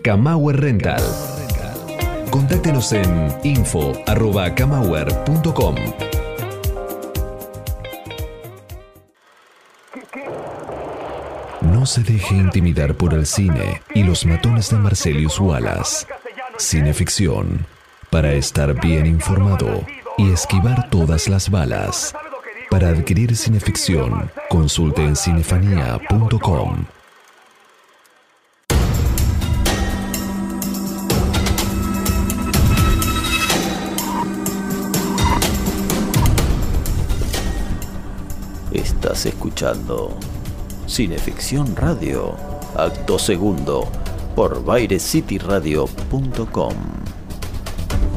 Kamauer 0.04 0.60
Rental. 0.60 1.02
Contáctenos 2.30 2.92
en 2.92 3.34
info.kamauer.com. 3.42 5.74
No 11.62 11.86
se 11.86 12.04
deje 12.04 12.36
intimidar 12.36 12.94
por 12.94 13.14
el 13.14 13.26
cine 13.26 13.82
y 13.92 14.04
los 14.04 14.24
matones 14.26 14.70
de 14.70 14.76
Marcelius 14.76 15.40
Wallace. 15.40 16.06
Cineficción. 16.56 17.66
Para 18.16 18.32
estar 18.32 18.72
bien 18.80 19.04
informado 19.04 19.84
y 20.16 20.32
esquivar 20.32 20.88
todas 20.88 21.28
las 21.28 21.50
balas. 21.50 22.14
Para 22.70 22.88
adquirir 22.88 23.36
cineficción, 23.36 24.30
consulte 24.48 25.04
en 25.04 25.14
cinefanía.com. 25.14 26.86
Estás 38.72 39.26
escuchando 39.26 40.18
Cineficción 40.86 41.76
Radio, 41.76 42.34
acto 42.78 43.18
segundo, 43.18 43.86
por 44.34 44.64
bairescityradio.com. 44.64 47.05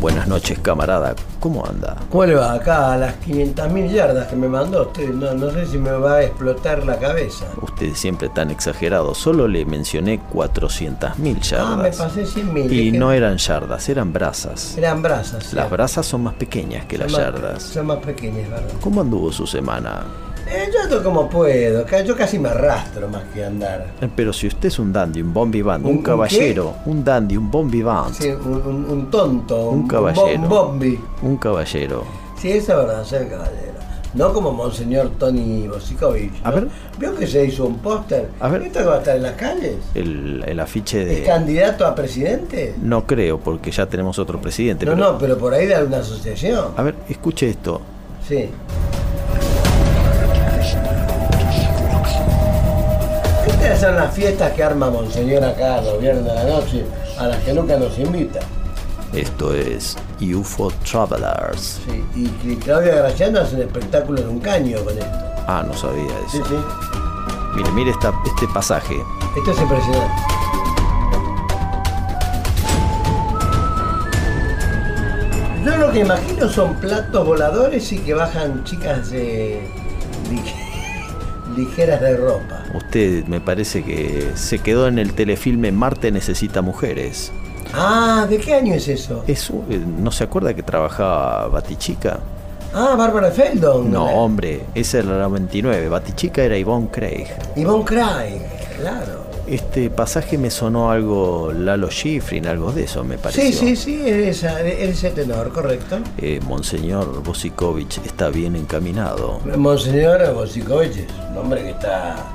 Buenas 0.02 0.28
noches, 0.28 0.58
camarada. 0.60 1.14
¿Cómo 1.42 1.66
anda? 1.66 1.98
¿Cómo 2.10 2.26
le 2.26 2.36
va? 2.36 2.54
Acá 2.54 2.94
a 2.94 2.98
las 2.98 3.16
500.000 3.20 3.90
yardas 3.92 4.28
que 4.28 4.36
me 4.38 4.48
mandó 4.48 4.84
usted. 4.84 5.10
No, 5.10 5.34
no 5.34 5.52
sé 5.52 5.66
si 5.66 5.78
me 5.78 5.92
va 5.92 6.16
a 6.16 6.24
explotar 6.24 6.86
la 6.86 6.98
cabeza. 6.98 7.46
Usted 7.62 7.94
siempre 7.96 8.30
tan 8.30 8.50
exagerado. 8.50 9.14
Solo 9.14 9.48
le 9.48 9.66
mencioné 9.66 10.22
400.000 10.34 11.42
yardas. 11.42 11.68
Ah, 11.70 11.76
me 11.76 11.92
pasé 11.92 12.24
100.000. 12.26 12.72
Y 12.72 12.92
no 12.94 13.12
eran 13.12 13.38
yardas, 13.38 13.90
eran 13.90 14.14
brasas. 14.14 14.78
Eran 14.78 15.02
brasas. 15.02 15.54
Las 15.54 15.70
brasas 15.70 16.06
son 16.06 16.24
más 16.24 16.34
pequeñas 16.36 16.86
que 16.86 16.98
las 16.98 17.12
más- 17.12 17.20
yardas. 17.22 17.64
Son 17.64 17.86
más 17.88 17.98
pequeñas, 17.98 18.50
¿verdad? 18.50 18.70
¿Cómo 18.82 19.02
anduvo 19.02 19.32
su 19.34 19.46
semana? 19.46 20.04
Eh, 20.52 20.70
yo 20.74 20.82
ando 20.84 21.04
como 21.04 21.30
puedo. 21.30 21.86
Yo 22.04 22.16
casi 22.16 22.40
me 22.40 22.50
arrastro 22.50 23.08
más 23.08 23.24
que 23.34 23.46
andar. 23.46 23.88
Eh, 24.02 24.10
Pero 24.16 24.34
si 24.34 24.48
usted 24.48 24.68
es 24.70 24.80
un 24.80 24.92
dandy, 24.92 25.22
un 25.22 25.34
bon 25.34 25.52
vivant, 25.52 25.86
¿Un- 25.86 25.98
un, 25.98 26.04
caballero, 26.04 26.74
un 26.86 27.04
dandy, 27.04 27.38
un 27.38 27.52
bon 27.52 27.70
vivant, 27.70 28.14
Sí, 28.14 28.30
un, 28.30 28.54
un- 28.66 28.86
un 28.90 29.12
tonto. 29.12 29.70
un 29.70 29.88
caballero, 29.88 30.42
Un 30.42 30.50
bombi. 30.50 31.00
un 31.22 31.38
caballero. 31.38 32.04
Sí, 32.40 32.52
eso 32.52 32.72
es 32.72 32.78
verdad, 32.88 33.04
ser 33.04 33.30
caballero. 33.30 33.70
No 34.16 34.34
como 34.34 34.52
Monseñor 34.52 35.12
Tony 35.20 35.68
Bosikovich. 35.68 36.34
A 36.44 36.50
¿no? 36.50 36.56
ver. 36.56 36.68
¿Vio 36.98 37.14
que 37.16 37.28
se 37.28 37.46
hizo 37.46 37.66
un 37.66 37.78
póster? 37.78 38.30
A 38.40 38.48
ver. 38.50 38.64
¿Esto 38.64 38.80
que 38.80 38.86
va 38.86 38.96
a 38.96 38.98
estar 38.98 39.16
en 39.18 39.22
las 39.22 39.34
calles? 39.34 39.76
El, 39.94 40.44
el 40.48 40.60
afiche 40.60 41.04
¿Es 41.04 41.20
de... 41.20 41.24
candidato 41.26 41.86
a 41.86 41.94
presidente? 41.94 42.74
No 42.82 43.06
creo, 43.06 43.40
porque 43.40 43.70
ya 43.70 43.86
tenemos 43.86 44.18
otro 44.18 44.42
presidente. 44.42 44.84
No, 44.88 44.94
pero- 44.96 45.12
no, 45.12 45.18
pero 45.20 45.38
por 45.38 45.54
ahí 45.54 45.68
de 45.68 45.76
alguna 45.76 45.98
asociación. 45.98 46.70
A 46.76 46.82
ver, 46.82 46.96
escuche 47.08 47.50
esto. 47.52 47.82
Sí. 48.28 48.50
Estas 53.62 53.82
son 53.82 53.96
las 53.96 54.14
fiestas 54.14 54.52
que 54.54 54.64
arma 54.64 54.90
Monseñor 54.90 55.44
acá 55.44 55.82
los 55.82 56.00
viernes 56.00 56.24
de 56.26 56.34
la 56.34 56.44
noche, 56.46 56.86
a 57.18 57.28
las 57.28 57.38
que 57.44 57.54
nunca 57.54 57.78
nos 57.78 57.98
invita. 58.00 58.40
Esto 59.14 59.54
es 59.54 59.98
UFO 60.22 60.72
Travelers. 60.90 61.80
Sí, 61.86 62.04
y 62.16 62.56
Claudia 62.58 62.96
Graciano 62.96 63.40
hace 63.42 63.56
un 63.56 63.62
espectáculo 63.64 64.22
de 64.22 64.28
un 64.28 64.40
caño 64.40 64.78
con 64.84 64.94
esto. 64.98 65.18
Ah, 65.48 65.64
no 65.66 65.74
sabía 65.74 66.06
Sí, 66.32 66.38
eso. 66.38 66.46
sí. 66.48 66.56
Mire, 67.56 67.72
mire 67.72 67.92
esta, 67.92 68.14
este 68.26 68.48
pasaje. 68.54 68.96
Esto 69.36 69.52
es 69.52 69.60
impresionante. 69.62 70.22
Yo 75.66 75.76
lo 75.78 75.92
que 75.92 76.00
imagino 76.00 76.48
son 76.50 76.76
platos 76.76 77.26
voladores 77.26 77.92
y 77.92 78.00
que 78.00 78.14
bajan 78.14 78.64
chicas 78.64 79.12
lig- 79.12 80.69
ligeras 81.60 82.02
de 82.02 82.16
ropa. 82.18 82.64
Usted 82.76 83.26
me 83.26 83.40
parece 83.42 83.84
que 83.84 84.32
se 84.36 84.60
quedó 84.60 84.88
en 84.88 85.00
el 85.00 85.14
telefilme 85.14 85.72
Marte 85.72 86.12
necesita 86.12 86.62
mujeres. 86.62 87.32
Ah, 87.74 88.26
¿de 88.30 88.38
qué 88.40 88.56
año 88.56 88.74
es 88.74 88.88
eso? 88.88 89.24
Es 89.28 89.50
un- 89.50 89.66
eh, 89.70 89.80
¿No 90.00 90.12
se 90.12 90.24
acuerda 90.24 90.54
que 90.54 90.64
trabajaba 90.64 91.48
Batichica? 91.48 92.20
Ah, 92.74 92.96
Bárbara 92.98 93.32
Feldon. 93.32 93.92
No, 93.92 94.06
hombre, 94.06 94.62
esa 94.76 95.00
era 95.00 95.18
la 95.18 95.28
29. 95.28 95.90
Batichica 95.90 96.44
era 96.44 96.58
Yvonne 96.58 96.88
Craig. 96.92 97.28
Yvonne 97.56 97.84
Craig, 97.86 98.42
claro. 98.80 99.29
Este 99.50 99.90
pasaje 99.90 100.38
me 100.38 100.52
sonó 100.52 100.92
algo 100.92 101.52
Lalo 101.52 101.90
Schifrin, 101.90 102.46
algo 102.46 102.72
de 102.72 102.84
eso 102.84 103.04
me 103.04 103.18
pareció. 103.18 103.44
Sí, 103.46 103.52
sí, 103.52 103.76
sí, 103.76 104.02
es 104.06 104.44
ese 104.44 105.10
tenor, 105.10 105.52
correcto. 105.52 105.98
Eh, 106.20 106.40
Monseñor 106.46 107.24
Bosikovich 107.24 108.00
está 108.06 108.30
bien 108.30 108.56
encaminado. 108.56 109.40
Monseñor 109.58 110.36
Bosikovich 110.36 110.98
es 110.98 111.08
un 111.32 111.38
hombre 111.40 111.64
que 111.64 111.70
está. 111.72 112.28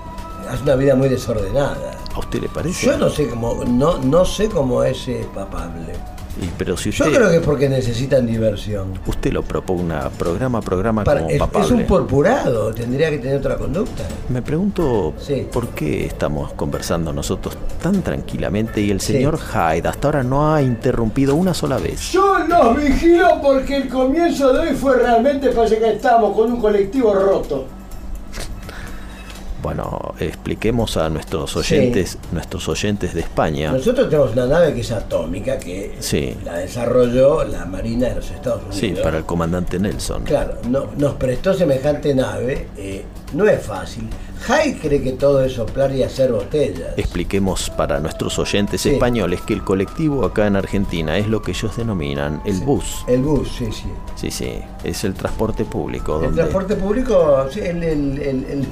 hace 0.50 0.62
una 0.64 0.74
vida 0.74 0.96
muy 0.96 1.08
desordenada. 1.08 1.92
¿A 2.14 2.18
usted 2.18 2.42
le 2.42 2.48
parece? 2.48 2.86
Yo 2.86 2.98
no 2.98 3.08
sé 3.08 3.28
cómo, 3.28 3.64
no, 3.64 3.98
no 3.98 4.24
sé 4.24 4.48
cómo 4.48 4.82
es 4.82 5.08
papable. 5.32 5.92
Y, 6.42 6.46
pero 6.58 6.76
si 6.76 6.90
Yo 6.90 7.04
usted, 7.04 7.16
creo 7.16 7.30
que 7.30 7.36
es 7.36 7.42
porque 7.42 7.68
necesitan 7.68 8.26
diversión. 8.26 8.98
usted 9.06 9.32
lo 9.32 9.42
propugna 9.42 10.10
programa 10.10 10.58
a 10.58 10.62
programa 10.62 11.04
Para- 11.04 11.20
como 11.20 11.30
es, 11.32 11.38
papable. 11.38 11.66
es 11.66 11.70
un 11.72 11.84
purpurado, 11.84 12.72
tendría 12.74 13.08
que 13.10 13.18
tener 13.18 13.36
otra 13.38 13.56
conducta. 13.56 14.02
Me 14.28 14.42
pregunto 14.42 15.14
Sí. 15.18 15.46
por 15.52 15.68
qué 15.68 16.06
estamos 16.06 16.52
conversando 16.54 17.12
nosotros 17.12 17.56
tan 17.80 18.02
tranquilamente 18.02 18.80
y 18.80 18.90
el 18.90 19.00
Sí. 19.00 19.12
señor 19.12 19.38
Hyde 19.38 19.86
hasta 19.88 20.08
ahora 20.08 20.22
no 20.24 20.52
ha 20.52 20.60
interrumpido 20.60 21.34
una 21.36 21.54
sola 21.54 21.78
vez. 21.78 22.10
Yo 22.12 22.38
los 22.40 22.76
vigilo 22.76 23.40
porque 23.40 23.76
el 23.76 23.88
comienzo 23.88 24.52
de 24.52 24.70
hoy 24.70 24.74
fue 24.76 24.96
realmente, 24.96 25.50
parece 25.50 25.78
que 25.78 25.92
estábamos 25.92 26.34
con 26.34 26.52
un 26.52 26.60
colectivo 26.60 27.14
roto. 27.14 27.66
Bueno, 29.64 30.14
expliquemos 30.20 30.98
a 30.98 31.08
nuestros 31.08 31.56
oyentes, 31.56 32.18
nuestros 32.32 32.68
oyentes 32.68 33.14
de 33.14 33.20
España. 33.20 33.72
Nosotros 33.72 34.10
tenemos 34.10 34.32
una 34.34 34.44
nave 34.46 34.74
que 34.74 34.82
es 34.82 34.92
atómica, 34.92 35.58
que 35.58 35.96
Sí. 36.00 36.36
la 36.44 36.58
desarrolló 36.58 37.44
la 37.44 37.64
Marina 37.64 38.10
de 38.10 38.16
los 38.16 38.30
Estados 38.30 38.60
Unidos. 38.60 38.76
Sí, 38.76 38.94
para 39.02 39.16
el 39.16 39.24
comandante 39.24 39.78
Nelson. 39.78 40.24
Claro, 40.24 40.58
no, 40.68 40.88
nos 40.98 41.14
prestó 41.14 41.54
semejante 41.54 42.14
nave, 42.14 42.66
eh, 42.76 43.06
no 43.32 43.46
es 43.48 43.62
fácil. 43.62 44.06
Hyde 44.46 44.78
cree 44.82 45.02
que 45.02 45.12
todo 45.12 45.42
es 45.42 45.54
soplar 45.54 45.90
y 45.96 46.02
hacer 46.02 46.30
botellas. 46.30 46.98
Expliquemos 46.98 47.70
para 47.70 47.98
nuestros 48.00 48.38
oyentes 48.38 48.82
Sí. 48.82 48.90
españoles 48.90 49.40
que 49.40 49.54
el 49.54 49.64
colectivo 49.64 50.26
acá 50.26 50.46
en 50.46 50.56
Argentina 50.56 51.16
es 51.16 51.26
lo 51.26 51.40
que 51.40 51.52
ellos 51.52 51.74
denominan 51.74 52.42
el 52.44 52.58
bus. 52.60 53.02
El 53.08 53.22
bus, 53.22 53.48
sí, 53.56 53.68
sí. 53.72 53.86
Sí, 54.14 54.30
sí, 54.30 54.58
es 54.84 55.04
el 55.04 55.14
transporte 55.14 55.64
público. 55.64 56.16
El 56.16 56.24
donde 56.24 56.36
transporte 56.42 56.76
público, 56.76 57.46
sí, 57.50 57.60
el, 57.60 57.82
el, 57.82 58.18
el, 58.18 58.44
el, 58.44 58.66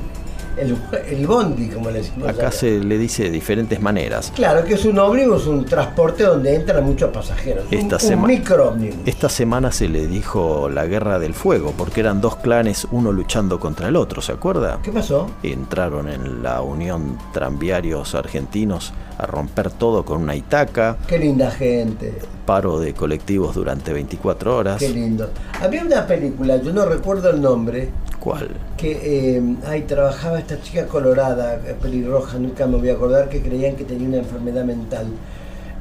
el- 0.57 0.77
el 1.09 1.27
bondi, 1.27 1.69
como 1.69 1.91
le 1.91 1.99
decimos. 1.99 2.29
Acá 2.29 2.49
acá. 2.49 2.53
se 2.53 2.79
le 2.79 2.99
dice 2.99 3.25
de 3.25 3.31
diferentes 3.31 3.81
maneras. 3.81 4.33
Claro 4.35 4.65
que 4.65 4.75
es 4.75 4.85
un 4.85 4.99
ómnibus, 4.99 5.47
un 5.47 5.65
transporte 5.65 6.25
donde 6.25 6.55
entran 6.55 6.85
muchos 6.85 7.11
pasajeros. 7.11 7.65
Un- 7.71 7.79
Esta 7.79 7.97
un, 7.97 8.01
sema- 8.01 8.27
micro 8.29 8.69
ómnibus. 8.71 8.99
Esta 9.07 9.29
semana 9.29 9.73
se 9.73 9.89
le 9.89 10.07
dijo 10.07 10.69
la 10.69 10.87
guerra 10.87 11.19
del 11.19 11.35
fuego, 11.35 11.73
porque 11.77 12.01
eran 12.01 12.21
dos 12.21 12.37
clanes, 12.37 12.87
uno 12.91 13.13
luchando 13.13 13.59
contra 13.61 13.89
el 13.89 13.97
otro, 13.97 14.23
¿se 14.23 14.33
acuerda? 14.33 14.79
¿Qué 14.83 14.93
pasó? 14.93 15.29
Entraron 15.43 16.09
en 16.09 16.43
la 16.43 16.63
Unión 16.63 17.19
Tranviarios 17.33 18.15
Argentinos 18.15 18.93
a 19.19 19.27
romper 19.27 19.71
todo 19.71 20.05
con 20.05 20.23
una 20.23 20.35
itaca, 20.35 20.97
Qué 21.07 21.19
linda 21.19 21.51
gente. 21.51 22.15
paro 22.47 22.81
de 22.81 22.93
colectivos 22.95 23.55
durante 23.55 23.93
24 23.93 24.57
horas. 24.57 24.79
Qué 24.79 24.89
lindo. 24.89 25.31
Había 25.61 25.83
una 25.85 26.07
película, 26.07 26.57
yo 26.57 26.73
no 26.73 26.85
recuerdo 26.87 27.31
el 27.31 27.41
nombre, 27.41 27.91
¿Cuál? 28.19 28.49
que 28.77 29.37
eh, 29.37 29.43
ahí 29.69 29.83
trabajaba 29.83 30.42
esta 30.43 30.61
chica 30.61 30.87
colorada, 30.87 31.55
eh, 31.67 31.75
pelirroja, 31.81 32.39
nunca 32.39 32.67
me 32.67 32.77
voy 32.77 32.91
a 32.91 32.95
acordar, 32.95 33.29
que 33.29 33.41
creían 33.43 33.75
que 33.77 33.85
tenía 33.85 34.07
una 34.09 34.19
enfermedad 34.19 34.65
mental. 34.65 35.07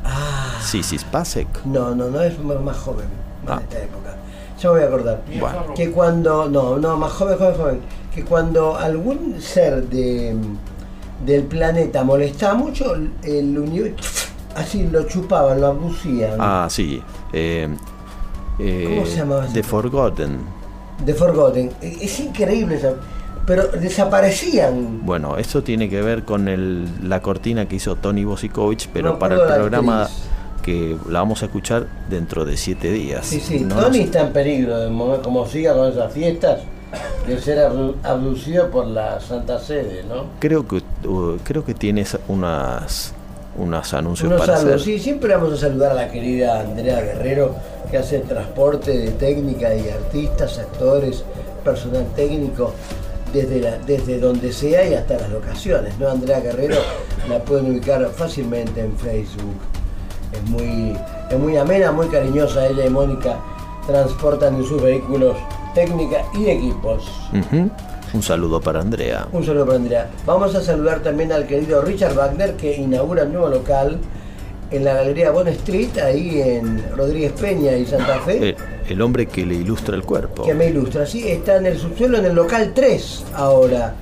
Ah, 0.03 0.57
Sisis 0.63 1.03
Pasek. 1.03 1.47
no, 1.65 1.93
no, 1.95 2.09
no 2.09 2.21
es 2.21 2.39
más 2.39 2.59
más 2.61 2.77
joven, 2.77 3.05
más 3.45 3.57
Ah. 3.57 3.59
de 3.59 3.63
esta 3.65 3.79
época. 3.83 4.15
Ya 4.59 4.69
me 4.69 4.75
voy 4.75 4.83
a 4.83 4.87
acordar. 4.87 5.21
Bueno. 5.39 5.73
Que 5.75 5.91
cuando. 5.91 6.47
No, 6.49 6.77
no, 6.77 6.95
más 6.97 7.11
joven, 7.11 7.37
joven, 7.37 7.55
joven. 7.55 7.79
Que 8.13 8.23
cuando 8.23 8.75
algún 8.77 9.41
ser 9.41 9.87
de, 9.89 10.35
del 11.25 11.43
planeta 11.43 12.03
molestaba 12.03 12.53
mucho, 12.55 12.93
el 13.23 13.57
universo. 13.57 14.27
Así 14.55 14.83
lo 14.87 15.03
chupaban, 15.07 15.61
lo 15.61 15.67
abducían. 15.67 16.35
Ah, 16.39 16.67
sí. 16.69 17.01
eh, 17.33 17.67
eh, 18.59 18.85
¿Cómo 18.89 19.05
se 19.07 19.17
llamaba 19.17 19.45
ese 19.45 19.53
The 19.55 19.63
Forgotten. 19.63 20.39
De 21.05 21.13
Forgotten. 21.15 21.71
E- 21.81 21.97
Es 22.01 22.19
increíble 22.19 22.79
Pero 23.45 23.67
desaparecían. 23.69 25.05
Bueno, 25.05 25.37
eso 25.37 25.63
tiene 25.63 25.89
que 25.89 26.01
ver 26.01 26.23
con 26.23 26.47
el- 26.47 26.87
la 27.09 27.21
cortina 27.21 27.67
que 27.67 27.75
hizo 27.77 27.95
Tony 27.95 28.23
Bosikovich, 28.23 28.87
pero 28.93 29.11
No 29.13 29.19
para 29.19 29.35
el 29.35 29.41
programa 29.41 30.07
que 30.61 30.95
la 31.09 31.19
vamos 31.19 31.41
a 31.41 31.45
escuchar 31.45 31.87
dentro 32.09 32.45
de 32.45 32.55
siete 32.55 32.91
días. 32.91 33.25
Sí, 33.25 33.39
sí. 33.39 33.61
No 33.61 33.75
Tony 33.75 33.97
nos- 33.99 34.05
está 34.07 34.21
en 34.21 34.33
peligro, 34.33 34.77
de 34.79 34.89
momen- 34.89 35.21
como 35.21 35.47
siga 35.47 35.73
con 35.73 35.89
esas 35.91 36.13
fiestas, 36.13 36.59
de 37.25 37.39
ser 37.41 37.57
abdu- 37.59 37.95
abducido 38.03 38.69
por 38.69 38.85
la 38.85 39.19
Santa 39.21 39.59
Sede, 39.59 40.03
¿no? 40.07 40.25
creo 40.39 40.67
que 40.67 40.83
uh, 41.07 41.37
creo 41.43 41.63
que 41.65 41.73
tienes 41.73 42.17
unas 42.27 43.13
unos 43.57 43.93
anuncios 43.93 44.27
Unos 44.27 44.39
para 44.41 44.57
saludos. 44.57 44.81
hacer. 44.81 44.93
Sí, 44.97 45.03
siempre 45.03 45.33
vamos 45.35 45.51
a 45.53 45.57
saludar 45.57 45.91
a 45.91 45.95
la 45.95 46.09
querida 46.11 46.61
Andrea 46.61 47.01
Guerrero, 47.01 47.53
que 47.89 47.97
hace 47.97 48.19
transporte 48.19 48.97
de 48.97 49.11
técnica 49.11 49.75
y 49.75 49.89
artistas, 49.89 50.57
actores, 50.59 51.23
personal 51.63 52.05
técnico, 52.15 52.73
desde, 53.33 53.59
la- 53.61 53.77
desde 53.79 54.19
donde 54.19 54.51
sea 54.51 54.87
y 54.87 54.93
hasta 54.93 55.15
las 55.17 55.29
locaciones. 55.29 55.97
¿no? 55.99 56.09
Andrea 56.09 56.39
Guerrero 56.39 56.75
la 57.29 57.39
pueden 57.39 57.71
ubicar 57.71 58.05
fácilmente 58.15 58.81
en 58.81 58.97
Facebook. 58.97 59.55
Es 60.33 60.49
muy, 60.49 60.95
es 61.29 61.37
muy 61.39 61.57
amena, 61.57 61.91
muy 61.91 62.07
cariñosa. 62.07 62.67
Ella 62.67 62.85
y 62.85 62.89
Mónica 62.89 63.37
transportan 63.87 64.55
en 64.55 64.63
sus 64.65 64.81
vehículos 64.81 65.35
técnica 65.73 66.23
y 66.33 66.47
equipos. 66.49 67.09
Un 68.13 68.21
saludo 68.21 68.59
para 68.59 68.81
Andrea. 68.81 69.27
Un 69.31 69.45
saludo 69.45 69.65
para 69.65 69.77
Andrea. 69.77 70.09
Vamos 70.25 70.53
a 70.55 70.61
saludar 70.61 70.99
también 71.01 71.31
al 71.31 71.47
querido 71.47 71.81
Richard 71.81 72.13
Wagner 72.13 72.55
que 72.57 72.75
inaugura 72.75 73.23
un 73.23 73.31
nuevo 73.33 73.47
local 73.47 73.97
en 74.71 74.83
la 74.85 74.93
Galería 74.95 75.31
Bond 75.31 75.49
Street, 75.49 75.97
ahí 76.03 76.41
en 76.41 76.83
Rodríguez 76.95 77.33
Peña 77.33 77.73
y 77.75 77.85
Santa 77.85 78.19
Fe, 78.21 78.49
El, 78.49 78.55
el 78.89 79.01
hombre 79.01 79.25
que 79.27 79.45
le 79.45 79.55
ilustra 79.55 79.95
el 79.95 80.03
cuerpo. 80.03 80.43
que 80.43 80.53
me 80.53 80.67
ilustra. 80.67 81.05
Sí, 81.05 81.27
está 81.27 81.57
en 81.57 81.65
el 81.65 81.77
subsuelo, 81.77 82.17
en 82.17 82.25
el 82.25 82.33
local 82.35 82.71
3 82.73 83.23
ahora, 83.35 83.95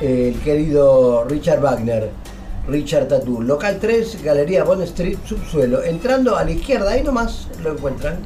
el 0.00 0.34
querido 0.44 1.24
Richard 1.28 1.60
Wagner. 1.60 2.10
Richard 2.68 3.08
Tatú, 3.08 3.42
local 3.42 3.78
3, 3.80 4.22
Galería 4.22 4.62
Bond 4.64 4.82
Street, 4.82 5.18
subsuelo. 5.26 5.82
Entrando 5.82 6.36
a 6.36 6.44
la 6.44 6.50
izquierda, 6.52 6.92
ahí 6.92 7.02
nomás 7.02 7.48
lo 7.62 7.72
encuentran. 7.72 8.18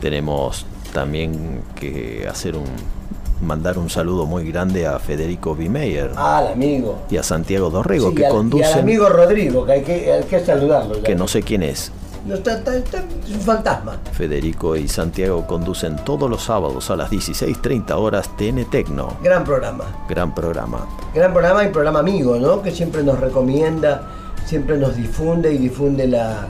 Tenemos 0.00 0.66
también 0.92 1.60
que 1.78 2.26
hacer 2.28 2.56
un 2.56 2.64
mandar 3.42 3.78
un 3.78 3.90
saludo 3.90 4.24
muy 4.26 4.50
grande 4.50 4.86
a 4.86 4.98
Federico 4.98 5.54
Bimeyer 5.54 6.10
Al 6.16 6.48
amigo. 6.48 7.00
y 7.10 7.16
a 7.16 7.22
Santiago 7.22 7.70
Dorrego 7.70 8.10
Sí, 8.10 8.14
que 8.16 8.26
al, 8.26 8.32
y 8.32 8.34
al 8.34 8.36
conducen 8.38 8.78
amigo 8.78 9.08
Rodrigo, 9.08 9.66
que 9.66 9.72
hay 9.72 9.82
que, 9.82 10.12
hay 10.12 10.22
que 10.24 10.40
saludarlo. 10.40 10.96
ya. 10.96 11.02
que 11.02 11.14
no 11.14 11.28
sé 11.28 11.42
quién 11.42 11.62
es. 11.62 11.92
No 12.24 12.34
está, 12.36 12.58
está- 12.58 12.76
está- 12.76 12.98
es 13.26 13.34
un 13.34 13.40
fantasma. 13.40 13.98
Federico 14.12 14.76
y 14.76 14.86
Santiago 14.86 15.44
conducen 15.44 15.96
todos 16.04 16.30
los 16.30 16.44
sábados 16.44 16.88
a 16.90 16.94
las 16.96 17.10
16.30 17.10 17.96
horas 17.98 18.30
TN 18.36 18.64
Tecno. 18.70 19.14
Gran 19.24 19.42
programa. 19.42 19.84
Gran 20.08 20.32
programa. 20.32 20.86
Gran 21.12 21.32
programa 21.32 21.64
y 21.64 21.68
programa 21.70 21.98
amigo, 21.98 22.36
¿no? 22.36 22.62
Que 22.62 22.70
siempre 22.70 23.02
nos 23.02 23.18
recomienda, 23.18 24.02
siempre 24.46 24.78
nos 24.78 24.94
difunde 24.96 25.52
y 25.52 25.58
difunde 25.58 26.06
la, 26.06 26.46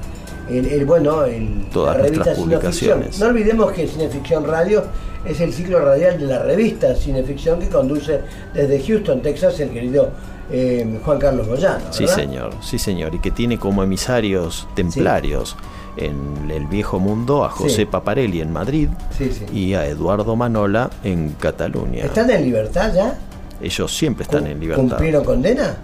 el, 0.50 0.66
el, 0.66 0.84
bueno, 0.84 1.24
el, 1.24 1.66
Todas 1.72 1.96
la 1.96 2.02
revista 2.02 2.34
Cineficción. 2.34 2.44
publicaciones. 2.60 3.18
No 3.20 3.26
olvidemos 3.26 3.72
que 3.72 3.86
Cineficción 3.86 4.44
Radio 4.46 4.84
es 5.24 5.40
el 5.40 5.52
ciclo 5.52 5.78
radial 5.80 6.18
de 6.18 6.26
la 6.26 6.42
revista 6.42 6.94
Cineficción 6.94 7.60
que 7.60 7.68
conduce 7.68 8.20
desde 8.54 8.82
Houston, 8.82 9.22
Texas, 9.22 9.58
el 9.60 9.70
querido 9.70 10.10
eh, 10.50 10.98
Juan 11.04 11.18
Carlos 11.18 11.46
Boyano. 11.48 11.84
Sí, 11.92 12.06
señor, 12.08 12.52
sí, 12.60 12.78
señor. 12.78 13.14
Y 13.14 13.20
que 13.20 13.30
tiene 13.30 13.58
como 13.58 13.82
emisarios 13.82 14.66
templarios 14.74 15.56
en 15.96 16.50
el 16.50 16.66
viejo 16.66 16.98
mundo 16.98 17.44
a 17.44 17.50
José 17.50 17.76
Sí. 17.76 17.84
Paparelli 17.84 18.40
en 18.40 18.50
Madrid 18.52 18.88
Sí, 19.16 19.30
sí. 19.30 19.44
y 19.52 19.74
a 19.74 19.86
Eduardo 19.86 20.34
Manola 20.36 20.90
en 21.04 21.30
Cataluña. 21.38 22.04
¿Están 22.06 22.30
en 22.30 22.42
libertad 22.44 22.92
ya? 22.94 23.18
Ellos 23.60 23.96
siempre 23.96 24.24
están 24.24 24.46
en 24.46 24.58
libertad. 24.58 24.82
¿Cumplieron 24.88 25.24
condena? 25.24 25.76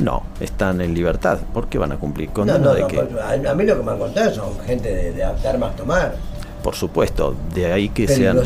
No, 0.00 0.22
están 0.40 0.80
en 0.80 0.94
libertad. 0.94 1.38
¿Por 1.52 1.68
qué 1.68 1.78
van 1.78 1.92
a 1.92 1.96
cumplir 1.96 2.30
condena 2.30 2.58
no, 2.58 2.74
de 2.74 2.80
no, 2.82 2.86
qué? 2.88 2.96
pues, 3.00 3.46
a, 3.46 3.54
mí 3.54 3.64
lo 3.64 3.76
que 3.76 3.82
me 3.82 3.92
han 3.92 3.98
contado 3.98 4.34
son 4.34 4.58
gente 4.66 4.94
de, 4.94 5.12
de 5.12 5.24
armas 5.24 5.76
tomar. 5.76 6.14
Por 6.62 6.74
supuesto, 6.74 7.34
de 7.54 7.72
ahí 7.72 7.88
que 7.90 8.06
sean 8.08 8.36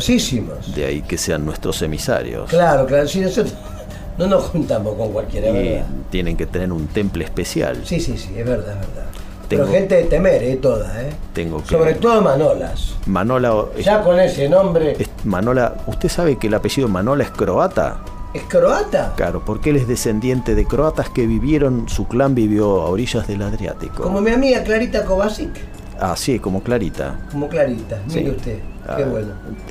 de 0.75 0.85
ahí 0.85 1.01
que 1.01 1.17
sean 1.17 1.45
nuestros 1.45 1.81
emisarios. 1.81 2.49
Claro, 2.49 2.85
claro, 2.85 3.07
si 3.07 3.19
nosotros 3.21 3.53
no 4.17 4.27
nos 4.27 4.43
juntamos 4.45 4.95
con 4.95 5.11
cualquiera, 5.11 5.49
y 5.49 5.69
¿verdad? 5.69 5.85
tienen 6.09 6.37
que 6.37 6.45
tener 6.45 6.71
un 6.71 6.87
temple 6.87 7.23
especial. 7.25 7.81
Sí, 7.83 7.99
sí, 7.99 8.17
sí, 8.17 8.33
es 8.37 8.45
verdad, 8.45 8.73
es 8.73 8.87
verdad. 8.87 9.05
Tengo- 9.49 9.63
Pero 9.65 9.75
gente 9.77 9.95
de 9.95 10.03
temer, 10.05 10.43
eh, 10.43 10.55
toda, 10.55 11.01
¿eh? 11.03 11.09
Tengo 11.33 11.61
que 11.61 11.69
Sobre 11.69 11.93
todo 11.95 12.21
Manolas. 12.21 12.95
Manola 13.05 13.65
Ya 13.79 14.01
con 14.01 14.19
ese 14.19 14.49
nombre, 14.49 14.95
es- 14.97 15.09
Manola, 15.23 15.75
¿usted 15.87 16.09
sabe 16.09 16.37
que 16.37 16.47
el 16.47 16.53
apellido 16.53 16.87
Manola 16.87 17.23
es 17.25 17.31
croata? 17.31 17.97
¿Es 18.35 18.43
croata? 18.43 19.13
Claro, 19.15 19.43
porque 19.45 19.69
él 19.71 19.77
es 19.77 19.87
descendiente 19.87 20.55
de 20.55 20.65
croatas 20.65 21.09
que 21.09 21.25
vivieron, 21.27 21.87
su 21.89 22.07
clan 22.07 22.35
vivió 22.35 22.81
a 22.81 22.89
orillas 22.89 23.27
del 23.27 23.41
Adriático. 23.41 24.03
Como 24.03 24.21
mi 24.21 24.31
amiga 24.31 24.63
Clarita 24.63 25.03
Kovacic, 25.05 25.49
Ah, 25.97 26.15
sí, 26.17 26.39
como 26.39 26.61
Clarita. 26.61 27.15
como 27.31 27.47
Clarita, 27.47 28.01
mire 28.07 28.21
Sí. 28.23 28.29
usted, 28.29 28.57
qué 28.97 29.03
Ah, 29.03 29.07
bueno. 29.09 29.29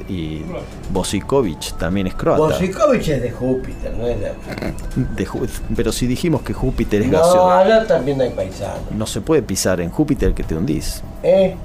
Y 0.08 0.40
Bosikovic 0.90 1.76
también 1.76 2.06
es 2.06 2.14
croata. 2.14 2.40
Bosikovic 2.42 3.06
es 3.08 3.20
de 3.22 3.30
Júpiter, 3.30 3.92
no 3.94 4.06
es 4.06 4.18
de... 4.20 4.32
De 5.16 5.28
pero 5.76 5.92
si 5.92 6.06
dijimos 6.06 6.40
que 6.40 6.54
Júpiter 6.54 7.02
es 7.02 7.08
No, 7.10 7.18
gaseoso, 7.18 7.50
allá 7.50 7.86
también 7.86 8.20
hay 8.22 8.30
paisanos, 8.30 8.78
no 8.96 9.06
se 9.06 9.20
puede 9.20 9.42
pisar 9.42 9.80
en 9.82 9.90
Júpiter 9.90 10.32
que 10.32 10.42
te 10.44 10.54
hundís. 10.56 11.02
¿eh? 11.22 11.56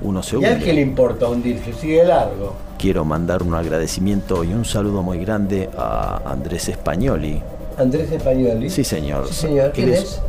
Uno 0.00 0.22
se 0.22 0.38
¿Y 0.38 0.44
a 0.46 0.52
hunde. 0.52 0.64
qué 0.64 0.72
le 0.72 0.80
importa 0.80 1.28
hundirse? 1.28 1.72
Sigue 1.74 2.02
largo. 2.04 2.54
Quiero 2.78 3.04
mandar 3.04 3.42
un 3.42 3.54
agradecimiento 3.54 4.44
y 4.44 4.52
un 4.52 4.64
saludo 4.64 5.02
muy 5.02 5.18
grande 5.18 5.70
a 5.76 6.20
Andrés 6.26 6.68
Españoli. 6.68 7.40
Andrés 7.78 8.10
Españoli. 8.12 8.68
Sí, 8.70 8.84
señor. 8.84 9.26
Sí, 9.28 9.34
señor. 9.34 9.72
¿Quién 9.72 9.92
es? 9.94 10.20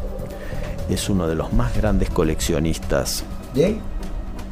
Es 0.89 1.09
uno 1.09 1.27
de 1.27 1.35
los 1.35 1.51
más 1.51 1.75
grandes 1.75 2.09
coleccionistas 2.09 3.23
¿De? 3.53 3.77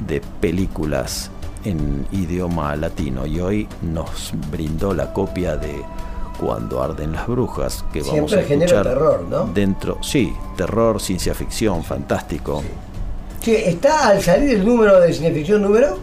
de 0.06 0.22
películas 0.42 1.32
en 1.64 2.06
idioma 2.12 2.76
latino 2.76 3.26
y 3.26 3.40
hoy 3.40 3.68
nos 3.82 4.34
brindó 4.52 4.94
la 4.94 5.14
copia 5.14 5.56
de 5.56 5.82
Cuando 6.40 6.84
arden 6.84 7.14
las 7.14 7.26
brujas 7.28 7.86
que 7.94 8.02
vamos 8.02 8.34
a 8.34 8.36
Siempre 8.42 8.44
genera 8.44 8.66
escuchar 8.66 8.94
terror, 8.94 9.26
¿no? 9.30 9.46
dentro, 9.54 9.98
sí, 10.02 10.34
terror, 10.58 11.02
ciencia 11.02 11.34
ficción, 11.34 11.82
fantástico. 11.82 12.62
Che, 13.40 13.70
¿está 13.70 14.10
al 14.10 14.22
salir 14.22 14.50
el 14.50 14.66
número 14.66 15.00
de 15.00 15.14
cineficción 15.14 15.62
número? 15.62 15.98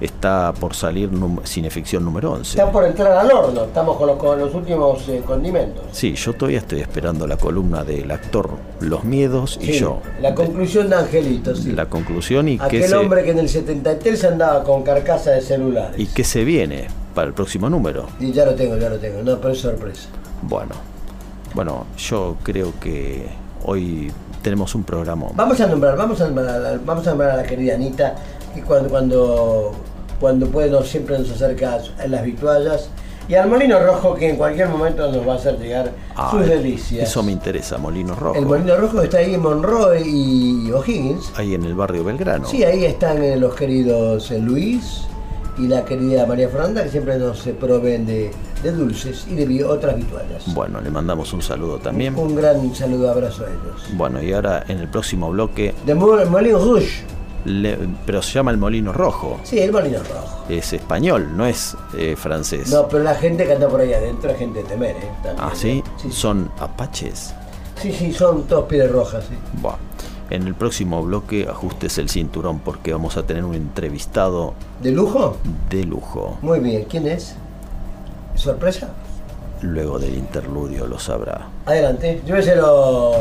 Está 0.00 0.52
por 0.52 0.74
salir 0.74 1.08
cineficción 1.44 2.04
número 2.04 2.32
11. 2.32 2.58
Está 2.58 2.70
por 2.70 2.84
entrar 2.84 3.12
al 3.12 3.30
horno, 3.30 3.64
estamos 3.64 3.96
con 3.96 4.08
los, 4.08 4.16
con 4.16 4.38
los 4.38 4.54
últimos 4.54 5.08
eh, 5.08 5.22
condimentos. 5.24 5.84
Sí, 5.92 6.14
yo 6.14 6.32
todavía 6.32 6.58
estoy 6.58 6.80
esperando 6.80 7.26
la 7.26 7.36
columna 7.36 7.84
del 7.84 8.10
actor 8.10 8.50
Los 8.80 9.04
Miedos 9.04 9.58
y 9.62 9.72
yo. 9.72 10.00
La 10.20 10.34
conclusión 10.34 10.90
de 10.90 10.96
Angelito, 10.96 11.54
sí. 11.54 11.72
La 11.72 11.86
conclusión 11.86 12.48
y 12.48 12.58
Aquel 12.60 12.92
hombre 12.94 13.24
que 13.24 13.30
en 13.30 13.38
el 13.38 13.48
73 13.48 14.24
andaba 14.24 14.64
con 14.64 14.82
carcasa 14.82 15.30
de 15.30 15.40
celulares. 15.40 15.98
y 15.98 16.06
qué 16.06 16.24
se 16.24 16.44
viene 16.44 16.88
para 17.14 17.28
el 17.28 17.34
próximo 17.34 17.70
número. 17.70 18.06
Y 18.18 18.32
ya 18.32 18.44
lo 18.44 18.54
tengo, 18.54 18.76
ya 18.76 18.88
lo 18.90 18.98
tengo. 18.98 19.22
No, 19.22 19.38
pero 19.38 19.52
es 19.54 19.60
sorpresa. 19.60 20.08
Bueno, 20.42 20.74
bueno, 21.54 21.86
yo 21.96 22.36
creo 22.42 22.72
que 22.80 23.28
hoy 23.64 24.10
tenemos 24.42 24.74
un 24.74 24.82
programa. 24.82 25.26
Vamos 25.34 25.60
a 25.60 25.66
nombrar, 25.66 25.96
vamos 25.96 26.20
a 26.20 26.26
nombrar, 26.26 26.80
vamos 26.84 27.06
a 27.06 27.10
nombrar 27.10 27.30
a 27.30 27.36
la 27.36 27.42
querida 27.44 27.74
Anita, 27.74 28.14
que 28.54 28.62
cuando, 28.62 28.88
cuando, 28.88 29.72
cuando 30.20 30.46
puede 30.46 30.70
nos, 30.70 30.88
siempre 30.88 31.18
nos 31.18 31.30
acerca 31.30 31.78
a 31.98 32.06
las 32.06 32.24
vituallas. 32.24 32.88
Y 33.26 33.34
al 33.36 33.48
molino 33.48 33.80
rojo 33.80 34.14
que 34.14 34.28
en 34.28 34.36
cualquier 34.36 34.68
momento 34.68 35.10
nos 35.10 35.26
va 35.26 35.32
a 35.32 35.36
hacer 35.36 35.58
llegar 35.58 35.92
Ah, 36.14 36.28
sus 36.30 36.46
delicias. 36.46 37.08
Eso 37.08 37.22
me 37.22 37.32
interesa, 37.32 37.78
Molino 37.78 38.14
Rojo. 38.14 38.34
El 38.38 38.44
molino 38.44 38.76
rojo 38.76 39.00
está 39.00 39.16
ahí 39.18 39.32
en 39.34 39.40
Monroe 39.40 40.02
y 40.06 40.70
O'Higgins. 40.70 41.32
Ahí 41.34 41.54
en 41.54 41.64
el 41.64 41.74
barrio 41.74 42.04
Belgrano. 42.04 42.46
Sí, 42.46 42.62
ahí 42.64 42.84
están 42.84 43.22
eh, 43.24 43.36
los 43.38 43.54
queridos 43.54 44.30
eh, 44.30 44.38
Luis 44.38 45.04
y 45.56 45.68
la 45.68 45.86
querida 45.86 46.26
María 46.26 46.50
Fernanda, 46.50 46.82
que 46.84 46.90
siempre 46.90 47.16
nos 47.16 47.46
eh, 47.46 47.54
proveen 47.58 48.04
de, 48.04 48.30
de 48.62 48.72
dulces 48.72 49.24
y 49.26 49.36
de 49.36 49.64
otras 49.64 49.96
vituallas. 49.96 50.42
Bueno, 50.54 50.82
le 50.82 50.90
mandamos 50.90 51.32
un 51.32 51.40
saludo 51.40 51.78
también. 51.78 52.14
Un 52.18 52.36
gran 52.36 52.74
saludo, 52.74 53.10
abrazo 53.10 53.44
a 53.44 53.48
ellos. 53.48 53.86
Bueno, 53.94 54.22
y 54.22 54.34
ahora 54.34 54.64
en 54.68 54.80
el 54.80 54.88
próximo 54.88 55.30
bloque, 55.30 55.74
De 55.86 55.94
Mo- 55.94 56.22
Molino 56.28 56.58
Rouge. 56.58 57.02
Le- 57.44 57.78
pero 58.06 58.22
se 58.22 58.32
llama 58.32 58.50
el 58.50 58.56
Molino 58.58 58.92
Rojo. 58.92 59.40
Sí, 59.44 59.58
el 59.58 59.72
molino 59.72 59.98
rojo. 59.98 60.44
Es 60.48 60.72
español, 60.72 61.36
no 61.36 61.46
es 61.46 61.76
eh, 61.96 62.16
francés. 62.16 62.70
No, 62.70 62.88
pero 62.88 63.02
la 63.04 63.14
gente 63.14 63.44
que 63.46 63.52
anda 63.52 63.68
por 63.68 63.80
ahí 63.80 63.92
adentro 63.92 64.30
es 64.30 64.38
gente 64.38 64.62
de 64.62 64.68
temer, 64.68 64.96
¿eh? 64.96 65.10
También, 65.22 65.36
ah, 65.38 65.52
¿sí? 65.54 65.70
¿eh? 65.70 65.84
Sí, 66.02 66.10
Son 66.12 66.50
apaches. 66.58 67.34
sí, 67.80 67.92
sí, 67.92 68.12
son 68.12 68.44
todos 68.44 68.64
pieles 68.66 68.90
rojas, 68.90 69.24
sí. 69.28 69.34
Buah. 69.60 69.76
En 70.30 70.46
el 70.46 70.54
próximo 70.54 71.02
bloque 71.02 71.46
ajustes 71.48 71.98
el 71.98 72.08
cinturón 72.08 72.58
porque 72.60 72.92
vamos 72.92 73.16
a 73.18 73.24
tener 73.24 73.44
un 73.44 73.54
entrevistado 73.54 74.54
¿De 74.80 74.90
lujo? 74.90 75.36
de 75.68 75.84
lujo. 75.84 76.38
Muy 76.40 76.60
bien, 76.60 76.84
¿quién 76.88 77.06
es? 77.06 77.34
¿Sorpresa? 78.34 78.88
Luego 79.60 79.98
del 79.98 80.14
interludio 80.16 80.86
lo 80.86 80.98
sabrá. 80.98 81.46
Adelante, 81.66 82.22
lléveselo. 82.26 83.12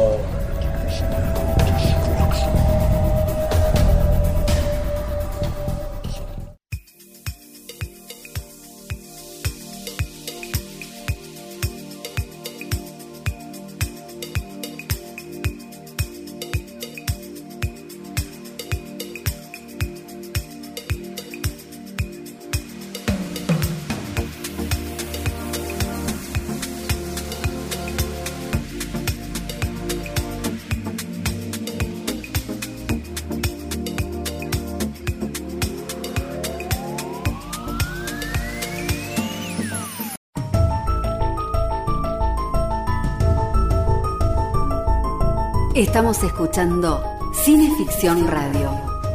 Estamos 45.93 46.23
escuchando 46.23 47.03
Cineficción 47.33 48.27
Radio, 48.27 48.71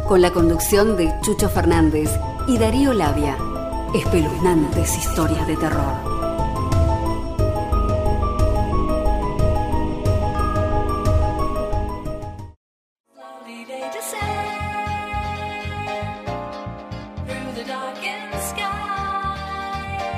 con 0.06 0.22
la 0.22 0.30
conducción 0.30 0.96
de 0.96 1.12
Chucho 1.22 1.48
Fernández 1.48 2.08
y 2.46 2.56
Darío 2.56 2.92
Labia. 2.92 3.36
Espeluznantes 3.92 4.96
historias 4.96 5.44
de 5.48 5.56
terror. 5.56 5.92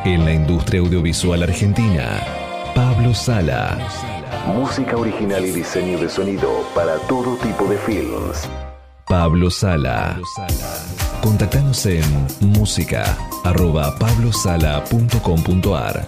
En 0.04 0.26
la 0.26 0.32
industria 0.34 0.80
audiovisual 0.82 1.42
argentina, 1.42 2.20
Pablo 2.74 3.14
Sala. 3.14 4.09
Música 4.46 4.96
original 4.96 5.44
y 5.44 5.50
diseño 5.52 5.98
de 5.98 6.08
sonido 6.08 6.64
para 6.74 6.96
todo 7.08 7.36
tipo 7.36 7.66
de 7.66 7.76
films. 7.78 8.48
Pablo 9.06 9.50
Sala. 9.50 10.18
Contactanos 11.22 11.84
en 11.86 12.02
música 12.40 13.16
arroba 13.44 13.94
pablosala.com.ar 13.98 16.06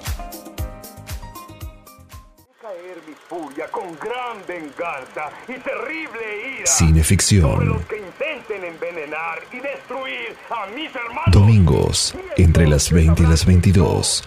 con 3.71 3.97
gran 3.99 4.39
venganza 4.47 5.31
y 5.49 5.55
terrible 5.61 6.59
ira 6.59 6.67
Cineficción. 6.67 7.69
los 7.69 7.85
que 7.87 7.99
intenten 7.99 8.65
envenenar 8.65 9.39
y 9.53 9.61
destruir 9.61 10.37
a 10.51 10.67
mis 10.75 10.95
hermanos. 10.95 11.25
Domingos, 11.31 12.15
entre 12.37 12.67
las 12.69 12.91
20 12.91 13.23
y 13.23 13.27
las 13.27 13.47
22. 13.47 14.25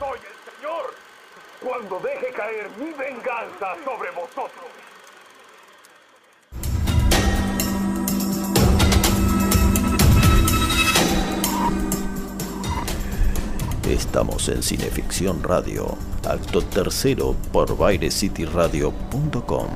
Estamos 13.89 14.49
en 14.49 14.63
Cineficción 14.63 15.43
Radio, 15.43 15.95
acto 16.27 16.63
tercero 16.63 17.35
por 17.51 17.77
BaireCityRadio.com. 17.77 19.67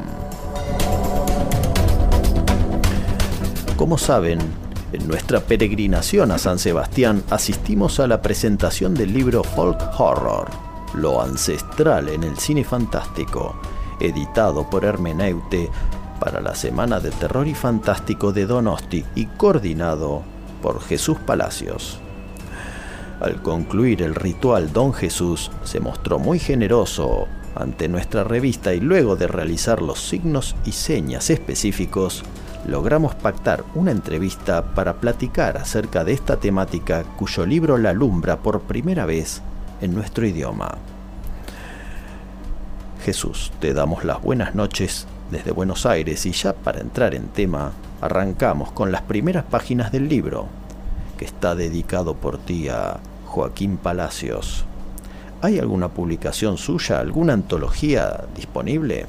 Como 3.77 3.99
saben, 3.99 4.39
en 4.93 5.07
nuestra 5.07 5.41
peregrinación 5.41 6.31
a 6.31 6.39
San 6.39 6.57
Sebastián 6.57 7.23
asistimos 7.29 7.99
a 7.99 8.07
la 8.07 8.19
presentación 8.19 8.95
del 8.95 9.13
libro 9.13 9.43
Folk 9.43 9.79
Horror, 9.99 10.49
lo 10.95 11.21
ancestral 11.21 12.09
en 12.09 12.23
el 12.23 12.35
cine 12.39 12.63
fantástico, 12.63 13.61
editado 13.99 14.67
por 14.67 14.85
Hermeneute 14.85 15.69
para 16.19 16.41
la 16.41 16.55
Semana 16.55 16.99
de 16.99 17.11
Terror 17.11 17.47
y 17.47 17.53
Fantástico 17.53 18.31
de 18.31 18.47
Donosti 18.47 19.05
y 19.13 19.27
coordinado 19.27 20.23
por 20.63 20.81
Jesús 20.81 21.19
Palacios. 21.27 21.99
Al 23.19 23.41
concluir 23.41 24.01
el 24.01 24.15
ritual, 24.15 24.71
don 24.71 24.93
Jesús 24.93 25.51
se 25.63 25.79
mostró 25.79 26.19
muy 26.19 26.39
generoso 26.39 27.27
ante 27.55 27.89
nuestra 27.89 28.23
revista 28.23 28.73
y 28.73 28.79
luego 28.79 29.17
de 29.17 29.27
realizar 29.27 29.82
los 29.82 29.99
signos 29.99 30.55
y 30.65 30.71
señas 30.71 31.29
específicos, 31.29 32.23
logramos 32.65 33.15
pactar 33.15 33.63
una 33.75 33.91
entrevista 33.91 34.73
para 34.73 34.95
platicar 34.95 35.58
acerca 35.58 36.03
de 36.03 36.13
esta 36.13 36.38
temática 36.38 37.03
cuyo 37.17 37.45
libro 37.45 37.77
la 37.77 37.89
alumbra 37.89 38.38
por 38.38 38.62
primera 38.62 39.05
vez 39.05 39.41
en 39.82 39.93
nuestro 39.93 40.25
idioma. 40.25 40.77
Jesús, 43.03 43.51
te 43.60 43.73
damos 43.73 44.05
las 44.05 44.21
buenas 44.21 44.55
noches 44.55 45.08
desde 45.32 45.51
Buenos 45.51 45.86
Aires 45.86 46.25
y 46.25 46.32
ya 46.32 46.53
para 46.53 46.79
entrar 46.79 47.15
en 47.15 47.27
tema, 47.27 47.71
arrancamos 48.01 48.71
con 48.71 48.91
las 48.91 49.01
primeras 49.01 49.43
páginas 49.45 49.91
del 49.91 50.08
libro, 50.08 50.47
que 51.17 51.25
está 51.25 51.55
dedicado 51.55 52.15
por 52.15 52.38
ti 52.38 52.69
a 52.69 52.99
Joaquín 53.29 53.77
Palacios. 53.77 54.65
¿Hay 55.41 55.59
alguna 55.59 55.87
publicación 55.87 56.57
suya, 56.57 56.99
alguna 56.99 57.33
antología 57.33 58.25
disponible? 58.35 59.05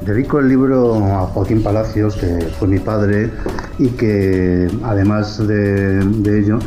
Dedico 0.00 0.40
el 0.40 0.48
libro 0.48 0.96
a 0.96 1.26
Joaquín 1.28 1.62
Palacios, 1.62 2.16
que 2.16 2.48
fue 2.58 2.66
mi 2.66 2.80
padre 2.80 3.30
y 3.78 3.88
que 3.90 4.68
además 4.82 5.46
de, 5.46 6.00
ello, 6.26 6.58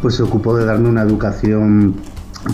pues 0.00 0.14
se 0.14 0.22
ocupó 0.22 0.56
de 0.56 0.64
darme 0.64 0.88
una 0.88 1.02
educación 1.02 1.96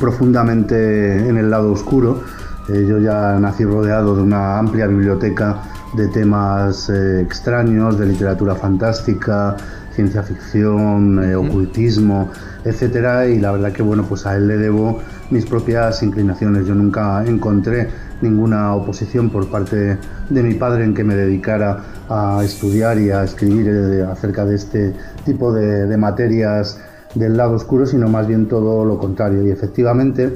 profundamente 0.01 1.29
en 1.29 1.37
el 1.37 1.51
lado 1.51 1.71
oscuro. 1.73 2.23
Eh, 2.71 2.87
yo 2.89 2.99
ya 2.99 3.39
nací 3.39 3.65
rodeado 3.65 4.17
de 4.17 4.23
una 4.23 4.59
amplia 4.59 4.87
biblioteca 4.87 5.63
de 5.95 6.09
temas 6.09 6.89
eh, 6.89 7.21
extraños, 7.21 7.99
de 7.99 8.07
literatura 8.07 8.55
fantástica, 8.55 9.57
ciencia 9.99 10.23
ficción, 10.23 11.25
eh, 11.25 11.35
ocultismo, 11.35 12.31
etcétera, 12.65 13.27
y 13.27 13.41
la 13.41 13.51
verdad 13.51 13.73
que 13.73 13.83
bueno, 13.83 14.05
pues 14.09 14.27
a 14.27 14.37
él 14.37 14.47
le 14.47 14.57
debo 14.57 15.01
mis 15.31 15.45
propias 15.45 16.05
inclinaciones. 16.05 16.69
Yo 16.69 16.75
nunca 16.77 17.25
encontré 17.27 17.89
ninguna 18.23 18.77
oposición 18.77 19.29
por 19.29 19.51
parte 19.51 19.99
de 20.31 20.43
mi 20.45 20.55
padre 20.55 20.85
en 20.85 20.95
que 20.95 21.03
me 21.03 21.17
dedicara 21.17 21.83
a 22.09 22.43
estudiar 22.45 22.97
y 23.01 23.11
a 23.11 23.25
escribir 23.25 23.67
eh, 23.69 24.05
acerca 24.05 24.45
de 24.45 24.55
este 24.55 24.95
tipo 25.25 25.53
de, 25.53 25.87
de 25.87 25.97
materias 25.97 26.81
del 27.17 27.37
lado 27.37 27.57
oscuro, 27.57 27.85
sino 27.85 28.07
más 28.09 28.29
bien 28.29 28.47
todo 28.47 28.85
lo 28.85 29.01
contrario. 29.01 29.45
Y 29.45 29.51
efectivamente, 29.51 30.33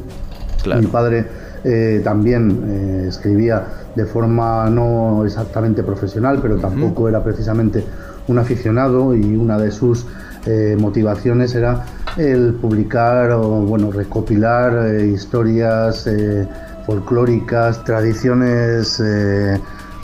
mi 0.76 0.86
padre 0.88 1.24
eh, 1.62 2.00
también 2.02 2.64
eh, 2.66 3.04
escribía 3.08 3.64
de 3.94 4.06
forma 4.06 4.68
no 4.68 5.24
exactamente 5.24 5.84
profesional, 5.84 6.40
pero 6.42 6.56
tampoco 6.56 7.08
era 7.08 7.22
precisamente 7.22 7.84
un 8.28 8.38
aficionado 8.38 9.14
y 9.14 9.36
una 9.36 9.58
de 9.58 9.70
sus 9.70 10.06
eh, 10.46 10.76
motivaciones 10.78 11.54
era 11.54 11.84
el 12.16 12.54
publicar 12.54 13.30
o 13.30 13.42
bueno 13.62 13.90
recopilar 13.90 14.88
eh, 14.88 15.06
historias 15.06 16.06
eh, 16.06 16.48
folclóricas, 16.84 17.84
tradiciones 17.84 19.00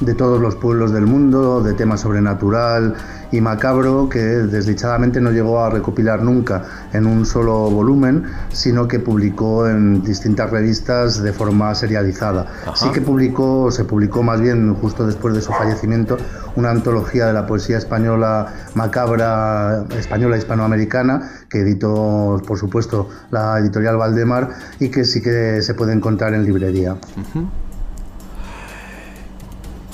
de 0.01 0.15
todos 0.15 0.41
los 0.41 0.55
pueblos 0.57 0.93
del 0.93 1.07
mundo, 1.07 1.61
de 1.63 1.75
tema 1.75 1.97
sobrenatural 1.97 2.95
y 3.33 3.41
macabro 3.41 4.09
que 4.09 4.19
desdichadamente 4.19 5.21
no 5.21 5.31
llegó 5.31 5.61
a 5.61 5.71
recopilar 5.71 6.23
nunca 6.23 6.63
en 6.93 7.07
un 7.07 7.27
solo 7.27 7.71
volumen, 7.71 8.25
sino 8.53 8.89
que 8.89 9.01
publicó 9.01 9.69
en 9.69 10.03
distintas 10.03 10.51
revistas 10.51 11.23
de 11.23 11.33
forma 11.33 11.75
serializada. 11.75 12.47
Sí 12.75 12.91
que 12.91 13.01
publicó, 13.01 13.71
se 13.71 13.85
publicó 13.85 14.23
más 14.23 14.41
bien 14.41 14.75
justo 14.75 15.07
después 15.07 15.35
de 15.35 15.41
su 15.41 15.53
fallecimiento, 15.53 16.17
una 16.57 16.71
antología 16.71 17.27
de 17.27 17.33
la 17.33 17.47
poesía 17.47 17.79
española 17.79 18.55
macabra, 18.75 19.85
española 19.99 20.39
hispanoamericana, 20.39 21.31
que 21.49 21.61
editó, 21.61 22.41
por 22.47 22.59
supuesto, 22.59 23.09
la 23.31 23.59
editorial 23.59 23.97
Valdemar 23.97 24.51
y 24.79 24.91
que 24.91 25.05
sí 25.05 25.21
que 25.21 25.61
se 25.63 25.75
puede 25.75 25.93
encontrar 25.93 26.35
en 26.35 26.45
librería. 26.45 26.97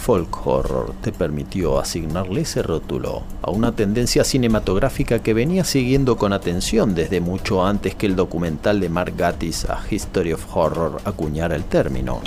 Folk 0.05 0.47
Horror 0.47 0.93
te 1.01 1.13
permitió 1.13 1.79
asignarle 1.79 2.43
ese 2.43 2.61
rótulo 2.61 3.23
a 3.41 3.51
una 3.51 3.75
tendencia 3.75 4.23
cinematográfica 4.23 5.23
que 5.23 5.33
venía 5.33 5.65
siguiendo 5.65 6.19
con 6.19 6.35
atención 6.35 6.95
desde 6.95 7.23
mucho 7.23 7.65
antes 7.65 7.95
que 7.95 8.05
el 8.05 8.15
documental 8.15 8.81
de 8.81 8.91
Mark 8.91 9.15
Gatiss 9.17 9.65
A 9.65 9.81
History 9.91 10.35
of 10.35 10.45
Horror 10.55 11.01
acuñara 11.07 11.57
el 11.57 11.65
término. 11.65 12.21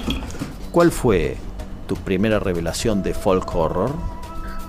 ¿Cuál 0.71 0.91
fue 0.91 1.37
tu 1.85 1.93
primera 1.97 2.39
revelación 2.39 3.03
de 3.03 3.13
folk 3.13 3.55
horror? 3.55 3.91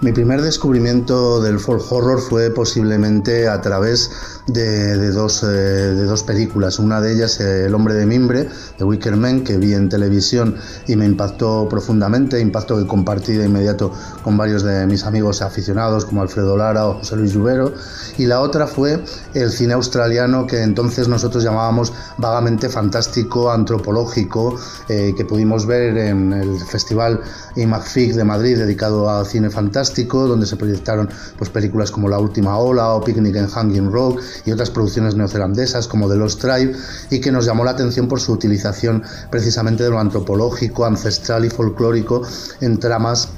Mi 0.03 0.13
primer 0.13 0.43
descubrimiento 0.43 1.41
del 1.41 1.59
folk 1.59 1.91
horror 1.91 2.21
fue 2.21 2.51
posiblemente 2.51 3.49
a 3.49 3.63
través 3.63 4.38
de, 4.49 5.11
dos, 5.11 5.43
eh, 5.43 5.47
de 5.47 6.05
dos, 6.05 6.23
películas. 6.23 6.79
Una 6.79 7.01
de 7.01 7.13
ellas, 7.13 7.39
eh, 7.41 7.67
El 7.67 7.75
hombre 7.75 7.95
de 7.95 8.07
mimbre, 8.07 8.49
de 8.79 8.85
Wicker 8.85 9.17
Man, 9.17 9.45
que 9.45 9.57
vi 9.57 9.75
en 9.75 9.89
televisión 9.89 10.57
y 10.87 10.97
me 10.97 11.05
impactó 11.05 11.69
profundamente, 11.69 12.41
impacto 12.41 12.79
que 12.79 12.87
compartí 12.87 13.35
de 13.35 13.47
inmediato 13.47 13.93
con 14.23 14.37
varios 14.37 14.63
de 14.63 14.87
mis 14.87 15.05
amigos 15.05 15.43
aficionados 15.43 16.05
como 16.05 16.23
Alfredo 16.23 16.57
Lara 16.57 16.87
o 16.87 16.95
José 16.95 17.17
Luis 17.17 17.33
Lluvero. 17.33 17.73
Y 18.17 18.27
la 18.27 18.41
otra 18.41 18.67
fue 18.67 19.03
el 19.35 19.51
cine 19.51 19.75
australiano 19.75 20.47
que 20.47 20.63
entonces 20.63 21.09
nosotros 21.09 21.45
llamábamos 21.45 21.93
vagamente 22.17 22.69
fantástico, 22.69 23.51
antropológico, 23.51 24.59
eh, 24.89 25.15
que 25.17 25.25
pudimos 25.25 25.67
ver 25.67 25.97
en 25.99 26.33
el 26.33 26.59
Festival 26.61 27.21
IMAGFIC 27.57 28.15
de 28.15 28.25
Madrid 28.25 28.59
dedicado 28.59 29.11
a 29.11 29.25
cine 29.25 29.51
fantástico, 29.51 30.27
donde 30.27 30.47
se 30.47 30.57
proyectaron 30.57 31.09
pues, 31.37 31.51
películas 31.51 31.91
como 31.91 32.09
La 32.09 32.19
Última 32.19 32.59
Ola 32.59 32.95
o 32.95 33.03
Picnic 33.03 33.37
en 33.37 33.47
Hanging 33.47 33.93
Rock 33.93 34.21
y 34.45 34.53
otras 34.53 34.71
producciones 34.71 35.15
neozelandesas 35.15 35.89
como 35.89 36.09
The 36.09 36.17
Lost 36.17 36.41
Tribe 36.41 36.75
y 37.11 37.21
que 37.21 37.33
nos 37.33 37.47
llamó 37.47 37.65
la 37.65 37.73
atención 37.73 38.09
por 38.09 38.21
su 38.21 38.33
utilización 38.33 39.03
precisamente 39.31 39.85
de 39.85 39.91
lo 39.91 39.99
antropológico, 39.99 40.85
ancestral 40.85 41.45
y 41.45 41.51
folclórico 41.51 42.23
en 42.61 42.79
tramas 42.79 43.29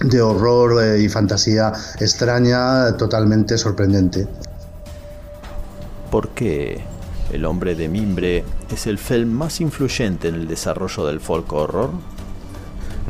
de 0.00 0.20
horror 0.20 0.82
eh, 0.82 1.02
y 1.02 1.08
fantasía 1.08 1.72
extraña 1.98 2.96
totalmente 2.96 3.58
sorprendente. 3.58 4.26
¿Por 6.10 6.30
qué 6.30 6.82
El 7.32 7.44
hombre 7.44 7.76
de 7.76 7.88
mimbre 7.88 8.44
es 8.72 8.88
el 8.88 8.98
film 8.98 9.30
más 9.30 9.60
influyente 9.60 10.28
en 10.28 10.34
el 10.34 10.48
desarrollo 10.48 11.06
del 11.06 11.20
folk 11.20 11.52
horror? 11.52 11.90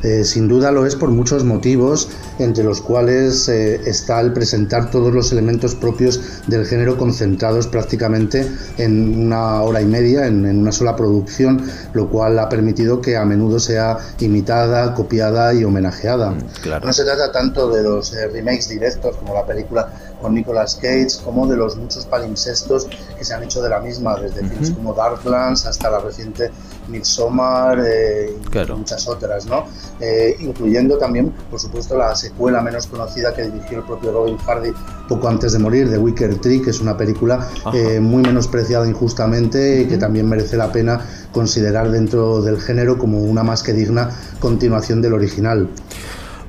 Eh, 0.02 0.24
sin 0.24 0.48
duda 0.48 0.72
lo 0.72 0.86
es 0.86 0.96
por 0.96 1.10
muchos 1.10 1.44
motivos, 1.44 2.08
entre 2.38 2.64
los 2.64 2.80
cuales 2.80 3.48
eh, 3.48 3.80
está 3.84 4.20
el 4.20 4.32
presentar 4.32 4.90
todos 4.90 5.12
los 5.12 5.30
elementos 5.32 5.74
propios 5.74 6.20
del 6.46 6.66
género 6.66 6.96
concentrados 6.96 7.66
prácticamente 7.66 8.50
en 8.78 9.26
una 9.26 9.62
hora 9.62 9.82
y 9.82 9.86
media, 9.86 10.26
en, 10.26 10.44
una 10.44 10.72
sola 10.72 10.96
producción, 10.96 11.62
lo 11.92 12.08
cual 12.08 12.38
ha 12.38 12.48
permitido 12.48 13.00
que 13.00 13.16
a 13.16 13.24
menudo 13.24 13.60
sea 13.60 13.98
imitada, 14.20 14.94
copiada 14.94 15.52
y 15.52 15.64
homenajeada. 15.64 16.30
Mm, 16.30 16.84
no 16.84 16.92
se 16.92 17.04
trata 17.04 17.30
tanto 17.30 17.70
de 17.70 17.82
los 17.82 18.14
eh, 18.14 18.28
remakes 18.28 18.68
directos 18.68 19.16
como 19.16 19.34
la 19.34 19.44
película 19.44 19.92
con 20.20 20.34
Nicolas 20.34 20.76
Cage, 20.76 21.22
como 21.24 21.46
de 21.46 21.56
los 21.56 21.76
muchos 21.76 22.06
palimpsestos 22.06 22.86
que 23.18 23.24
se 23.24 23.34
han 23.34 23.42
hecho 23.42 23.62
de 23.62 23.70
la 23.70 23.80
misma, 23.80 24.16
desde 24.16 24.46
films 24.46 24.70
como 24.70 24.94
Darklands 24.94 25.66
hasta 25.66 25.90
la 25.90 26.00
reciente 26.00 26.50
Midsommar 26.90 27.80
eh, 27.86 28.30
y 28.32 28.72
muchas 28.72 29.08
otras, 29.08 29.46
¿no? 29.46 29.64
Eh, 30.00 30.36
incluyendo 30.40 30.98
también, 30.98 31.32
por 31.50 31.60
supuesto, 31.60 31.96
la 31.96 32.14
secuela 32.14 32.60
menos 32.60 32.86
conocida 32.86 33.34
que 33.34 33.44
dirigió 33.44 33.78
el 33.78 33.84
propio 33.84 34.12
Robin 34.12 34.36
Hardy 34.38 34.72
poco 35.08 35.28
antes 35.28 35.52
de 35.52 35.58
morir, 35.58 35.90
The 35.90 35.98
Wicker 35.98 36.38
Tree, 36.40 36.62
que 36.62 36.70
es 36.70 36.80
una 36.80 36.96
película 36.96 37.48
eh, 37.74 38.00
muy 38.00 38.22
menospreciada 38.22 38.88
injustamente 38.88 39.82
y 39.82 39.86
que 39.86 39.98
también 39.98 40.28
merece 40.28 40.56
la 40.56 40.70
pena 40.72 41.00
considerar 41.32 41.90
dentro 41.90 42.42
del 42.42 42.60
género 42.60 42.98
como 42.98 43.18
una 43.18 43.42
más 43.42 43.62
que 43.62 43.72
digna 43.72 44.10
continuación 44.38 45.02
del 45.02 45.14
original. 45.14 45.68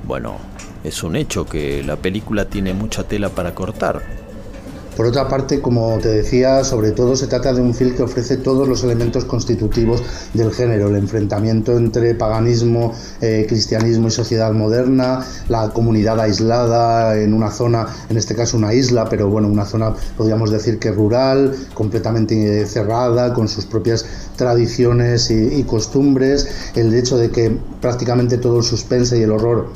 Bueno, 0.04 0.36
es 0.84 1.02
un 1.02 1.16
hecho 1.16 1.44
que 1.44 1.82
la 1.82 1.96
película 1.96 2.46
tiene 2.46 2.74
mucha 2.74 3.04
tela 3.04 3.28
para 3.28 3.54
cortar. 3.54 4.21
Por 5.02 5.08
otra 5.08 5.26
parte, 5.26 5.60
como 5.60 5.98
te 5.98 6.10
decía, 6.10 6.62
sobre 6.62 6.92
todo 6.92 7.16
se 7.16 7.26
trata 7.26 7.52
de 7.52 7.60
un 7.60 7.74
film 7.74 7.96
que 7.96 8.04
ofrece 8.04 8.36
todos 8.36 8.68
los 8.68 8.84
elementos 8.84 9.24
constitutivos 9.24 10.00
del 10.32 10.52
género, 10.52 10.86
el 10.86 10.94
enfrentamiento 10.94 11.76
entre 11.76 12.14
paganismo, 12.14 12.94
eh, 13.20 13.44
cristianismo 13.48 14.06
y 14.06 14.10
sociedad 14.12 14.52
moderna, 14.52 15.26
la 15.48 15.70
comunidad 15.70 16.20
aislada 16.20 17.20
en 17.20 17.34
una 17.34 17.50
zona, 17.50 17.84
en 18.10 18.16
este 18.16 18.36
caso 18.36 18.56
una 18.56 18.74
isla, 18.74 19.08
pero 19.08 19.28
bueno, 19.28 19.48
una 19.48 19.64
zona 19.64 19.92
podríamos 20.16 20.52
decir 20.52 20.78
que 20.78 20.92
rural, 20.92 21.52
completamente 21.74 22.64
cerrada, 22.66 23.34
con 23.34 23.48
sus 23.48 23.66
propias 23.66 24.06
tradiciones 24.36 25.32
y, 25.32 25.52
y 25.52 25.64
costumbres, 25.64 26.46
el 26.76 26.94
hecho 26.94 27.18
de 27.18 27.30
que 27.30 27.50
prácticamente 27.80 28.38
todo 28.38 28.58
el 28.58 28.62
suspense 28.62 29.18
y 29.18 29.22
el 29.22 29.32
horror 29.32 29.66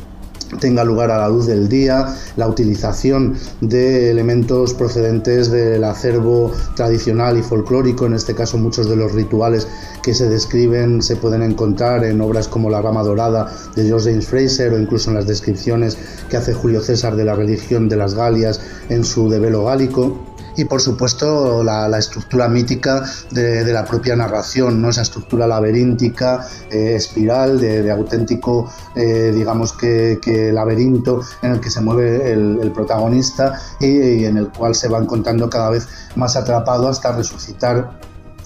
tenga 0.60 0.84
lugar 0.84 1.10
a 1.10 1.18
la 1.18 1.28
luz 1.28 1.46
del 1.46 1.68
día, 1.68 2.14
la 2.36 2.48
utilización 2.48 3.34
de 3.60 4.10
elementos 4.10 4.74
procedentes 4.74 5.50
del 5.50 5.84
acervo 5.84 6.52
tradicional 6.74 7.38
y 7.38 7.42
folclórico, 7.42 8.06
en 8.06 8.14
este 8.14 8.34
caso 8.34 8.58
muchos 8.58 8.88
de 8.88 8.96
los 8.96 9.12
rituales 9.12 9.66
que 10.02 10.14
se 10.14 10.28
describen 10.28 11.02
se 11.02 11.16
pueden 11.16 11.42
encontrar 11.42 12.04
en 12.04 12.20
obras 12.20 12.48
como 12.48 12.70
La 12.70 12.80
Rama 12.80 13.02
Dorada 13.02 13.52
de 13.74 13.84
George 13.84 14.10
James 14.10 14.26
Fraser 14.26 14.72
o 14.72 14.78
incluso 14.78 15.10
en 15.10 15.16
las 15.16 15.26
descripciones 15.26 15.98
que 16.30 16.36
hace 16.36 16.54
Julio 16.54 16.80
César 16.80 17.16
de 17.16 17.24
la 17.24 17.34
religión 17.34 17.88
de 17.88 17.96
las 17.96 18.14
Galias 18.14 18.60
en 18.88 19.04
su 19.04 19.28
Develo 19.28 19.64
Gálico 19.64 20.35
y 20.56 20.64
por 20.64 20.80
supuesto 20.80 21.62
la, 21.62 21.96
estructura 21.98 22.48
mítica 22.48 23.04
de, 23.30 23.64
la 23.72 23.84
propia 23.84 24.16
narración, 24.16 24.80
¿no? 24.82 24.90
esa 24.90 25.02
estructura 25.02 25.46
laberíntica, 25.46 26.46
eh, 26.70 26.94
espiral, 26.96 27.60
de, 27.60 27.90
auténtico, 27.90 28.70
eh, 28.94 29.32
digamos 29.34 29.72
que, 29.72 30.18
laberinto 30.52 31.20
en 31.42 31.52
el 31.52 31.60
que 31.60 31.70
se 31.70 31.80
mueve 31.80 32.32
el, 32.32 32.72
protagonista 32.74 33.60
y, 33.80 34.24
en 34.24 34.36
el 34.36 34.48
cual 34.48 34.74
se 34.74 34.88
va 34.88 34.98
encontrando 34.98 35.48
cada 35.48 35.70
vez 35.70 35.88
más 36.14 36.36
atrapado 36.36 36.88
hasta 36.88 37.12
resucitar 37.12 37.98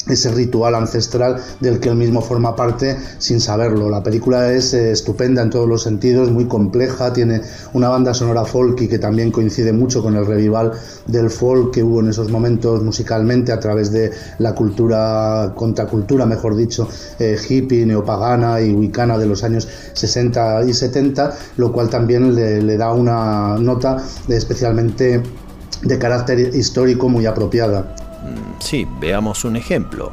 ese 0.08 0.30
ritual 0.30 0.74
ancestral 0.74 1.36
del 1.60 1.78
que 1.78 1.88
él 1.90 1.96
mismo 1.96 2.22
forma 2.22 2.56
parte 2.56 2.96
sin 3.18 3.40
saberlo. 3.40 3.90
La 3.90 4.02
película 4.02 4.52
es 4.52 4.72
eh, 4.72 4.92
estupenda 4.92 5.42
en 5.42 5.50
todos 5.50 5.68
los 5.68 5.82
sentidos, 5.82 6.30
muy 6.30 6.46
compleja, 6.46 7.12
tiene 7.12 7.42
una 7.74 7.88
banda 7.88 8.14
sonora 8.14 8.44
folk 8.44 8.80
y 8.80 8.88
que 8.88 8.98
también 8.98 9.30
coincide 9.30 9.72
mucho 9.72 10.02
con 10.02 10.16
el 10.16 10.26
revival 10.26 10.72
del 11.06 11.30
folk 11.30 11.72
que 11.72 11.82
hubo 11.82 12.00
en 12.00 12.08
esos 12.08 12.30
momentos 12.30 12.82
musicalmente 12.82 13.52
a 13.52 13.60
través 13.60 13.92
de 13.92 14.10
la 14.38 14.54
cultura, 14.54 15.52
contracultura, 15.54 16.26
mejor 16.26 16.56
dicho, 16.56 16.88
eh, 17.18 17.36
hippie, 17.48 17.84
neopagana 17.86 18.60
y 18.60 18.72
wicana 18.72 19.18
de 19.18 19.26
los 19.26 19.44
años 19.44 19.68
60 19.92 20.64
y 20.64 20.72
70, 20.72 21.36
lo 21.56 21.72
cual 21.72 21.88
también 21.88 22.34
le, 22.34 22.76
da 22.76 22.92
una 22.92 23.58
nota 23.58 24.02
especialmente 24.28 25.22
de 25.82 25.98
carácter 25.98 26.54
histórico 26.54 27.08
muy 27.08 27.26
apropiada. 27.26 27.94
Mm, 28.22 28.60
sí, 28.60 28.86
veamos 28.98 29.44
un 29.44 29.56
ejemplo. 29.56 30.12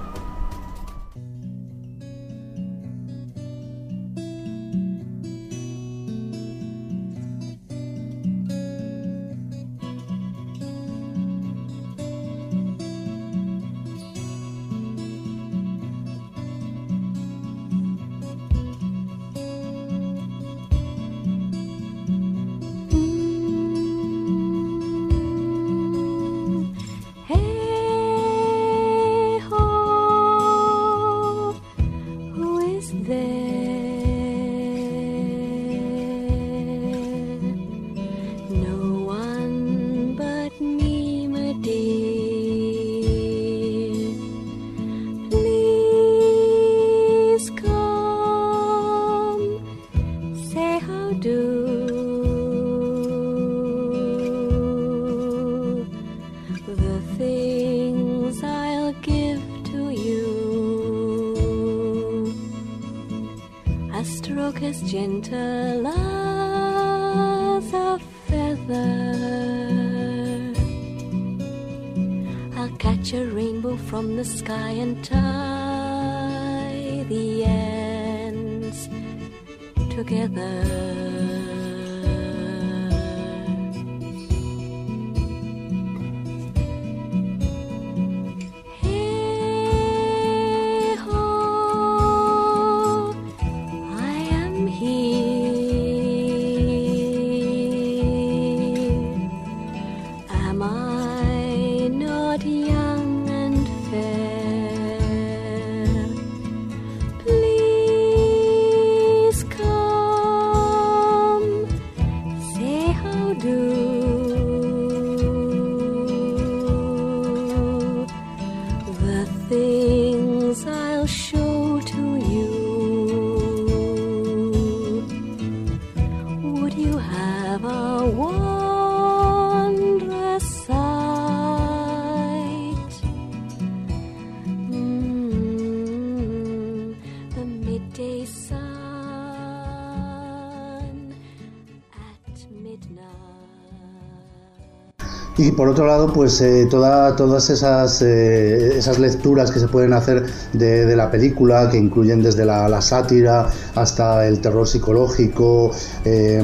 Por 145.68 145.74
otro 145.74 145.86
lado, 145.88 146.14
pues 146.14 146.40
eh, 146.40 146.66
toda- 146.72 147.14
todas 147.18 147.50
esas, 147.50 148.02
eh, 148.02 148.78
esas 148.78 149.00
lecturas 149.00 149.52
que 149.52 149.60
se 149.60 149.68
pueden 149.68 149.92
hacer 149.92 150.26
de, 150.54 150.96
la 150.96 151.12
película, 151.12 151.70
que 151.70 151.76
incluyen 151.76 152.24
desde 152.24 152.46
la, 152.46 152.82
sátira 152.82 153.50
hasta 153.76 154.26
el 154.30 154.40
terror 154.40 154.66
psicológico, 154.66 155.72
eh, 156.06 156.42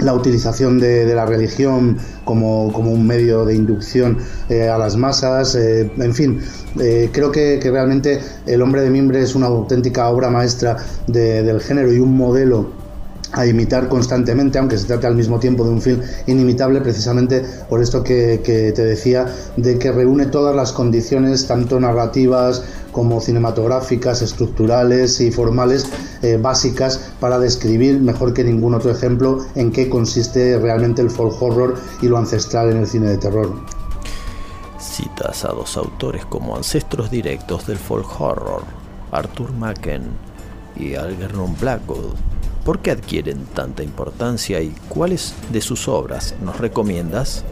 la 0.00 0.14
utilización 0.14 0.80
de, 0.80 1.14
la 1.14 1.26
religión 1.26 1.98
como, 2.24 2.72
como 2.72 2.90
un 2.90 3.06
medio 3.06 3.44
de 3.44 3.54
inducción 3.54 4.18
eh, 4.48 4.68
a 4.68 4.76
las 4.78 4.96
masas, 4.96 5.54
en 5.54 6.12
fin, 6.12 6.40
creo 7.12 7.30
que, 7.30 7.60
realmente 7.62 8.20
El 8.46 8.62
hombre 8.62 8.82
de 8.82 8.90
mimbre 8.90 9.22
es 9.22 9.36
una 9.36 9.46
auténtica 9.46 10.08
obra 10.08 10.28
maestra 10.28 10.76
de- 11.06 11.44
del 11.44 11.60
género 11.60 11.92
y 11.92 12.00
un 12.00 12.16
modelo 12.16 12.79
a 13.32 13.46
imitar 13.46 13.88
constantemente, 13.88 14.58
aunque 14.58 14.76
se 14.76 14.86
trate 14.86 15.06
al 15.06 15.14
mismo 15.14 15.38
tiempo 15.38 15.64
de 15.64 15.70
un 15.70 15.80
film 15.80 16.00
inimitable, 16.26 16.80
precisamente 16.80 17.44
por 17.68 17.80
esto 17.80 18.02
que, 18.02 18.40
te 18.44 18.84
decía, 18.84 19.26
de 19.56 19.78
que 19.78 19.92
reúne 19.92 20.26
todas 20.26 20.54
las 20.54 20.72
condiciones, 20.72 21.46
tanto 21.46 21.78
narrativas 21.78 22.62
como 22.92 23.20
cinematográficas, 23.20 24.22
estructurales 24.22 25.20
y 25.20 25.30
formales, 25.30 25.86
eh, 26.22 26.38
básicas 26.40 27.12
para 27.20 27.38
describir, 27.38 28.00
mejor 28.00 28.34
que 28.34 28.42
ningún 28.42 28.74
otro 28.74 28.90
ejemplo, 28.90 29.38
en 29.54 29.70
qué 29.70 29.88
consiste 29.88 30.58
realmente 30.58 31.00
el 31.02 31.10
folk 31.10 31.40
horror 31.40 31.76
y 32.02 32.08
lo 32.08 32.18
ancestral 32.18 32.70
en 32.70 32.78
el 32.78 32.86
cine 32.86 33.08
de 33.08 33.18
terror. 33.18 33.52
Citas 34.78 35.44
a 35.44 35.48
dos 35.48 35.76
autores 35.76 36.24
como 36.26 36.56
ancestros 36.56 37.10
directos 37.10 37.66
del 37.66 37.78
folk 37.78 38.20
horror, 38.20 38.64
Arthur 39.12 39.52
Machen 39.52 40.02
y 40.76 40.94
Algernon 40.94 41.54
Blackwood. 41.60 42.14
¿Por 42.64 42.80
qué 42.80 42.90
adquieren 42.90 43.46
tanta 43.54 43.82
importancia 43.82 44.60
y 44.60 44.74
cuáles 44.88 45.34
de 45.50 45.60
sus 45.60 45.88
obras 45.88 46.34
nos 46.42 46.58
recomiendas? 46.58 47.44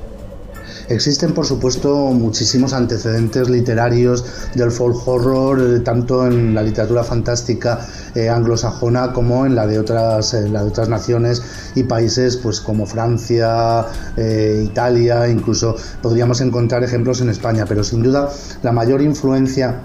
Existen, 0.89 1.35
por 1.35 1.45
supuesto, 1.45 1.95
muchísimos 2.13 2.73
antecedentes 2.73 3.51
literarios 3.51 4.25
del 4.55 4.71
folk 4.71 5.07
horror, 5.07 5.61
eh, 5.61 5.81
tanto 5.81 6.27
en 6.27 6.55
la 6.55 6.63
literatura 6.63 7.05
fantástica 7.05 7.87
eh, 8.15 8.31
anglosajona 8.31 9.13
como 9.13 9.45
en 9.45 9.55
la 9.55 9.67
de 9.67 9.79
otras, 9.79 10.33
eh, 10.33 10.49
la 10.49 10.63
de 10.63 10.69
otras 10.69 10.89
naciones 10.89 11.43
y 11.75 11.83
países, 11.83 12.39
pues 12.39 12.61
como 12.61 12.87
Francia, 12.87 13.87
Italia, 14.17 15.29
incluso 15.29 15.77
podríamos 16.03 16.41
encontrar 16.41 16.83
ejemplos 16.83 17.21
en 17.21 17.29
España, 17.29 17.65
pero 17.69 17.85
sin 17.85 18.03
duda 18.03 18.31
la 18.63 18.73
mayor 18.73 19.03
influencia 19.03 19.81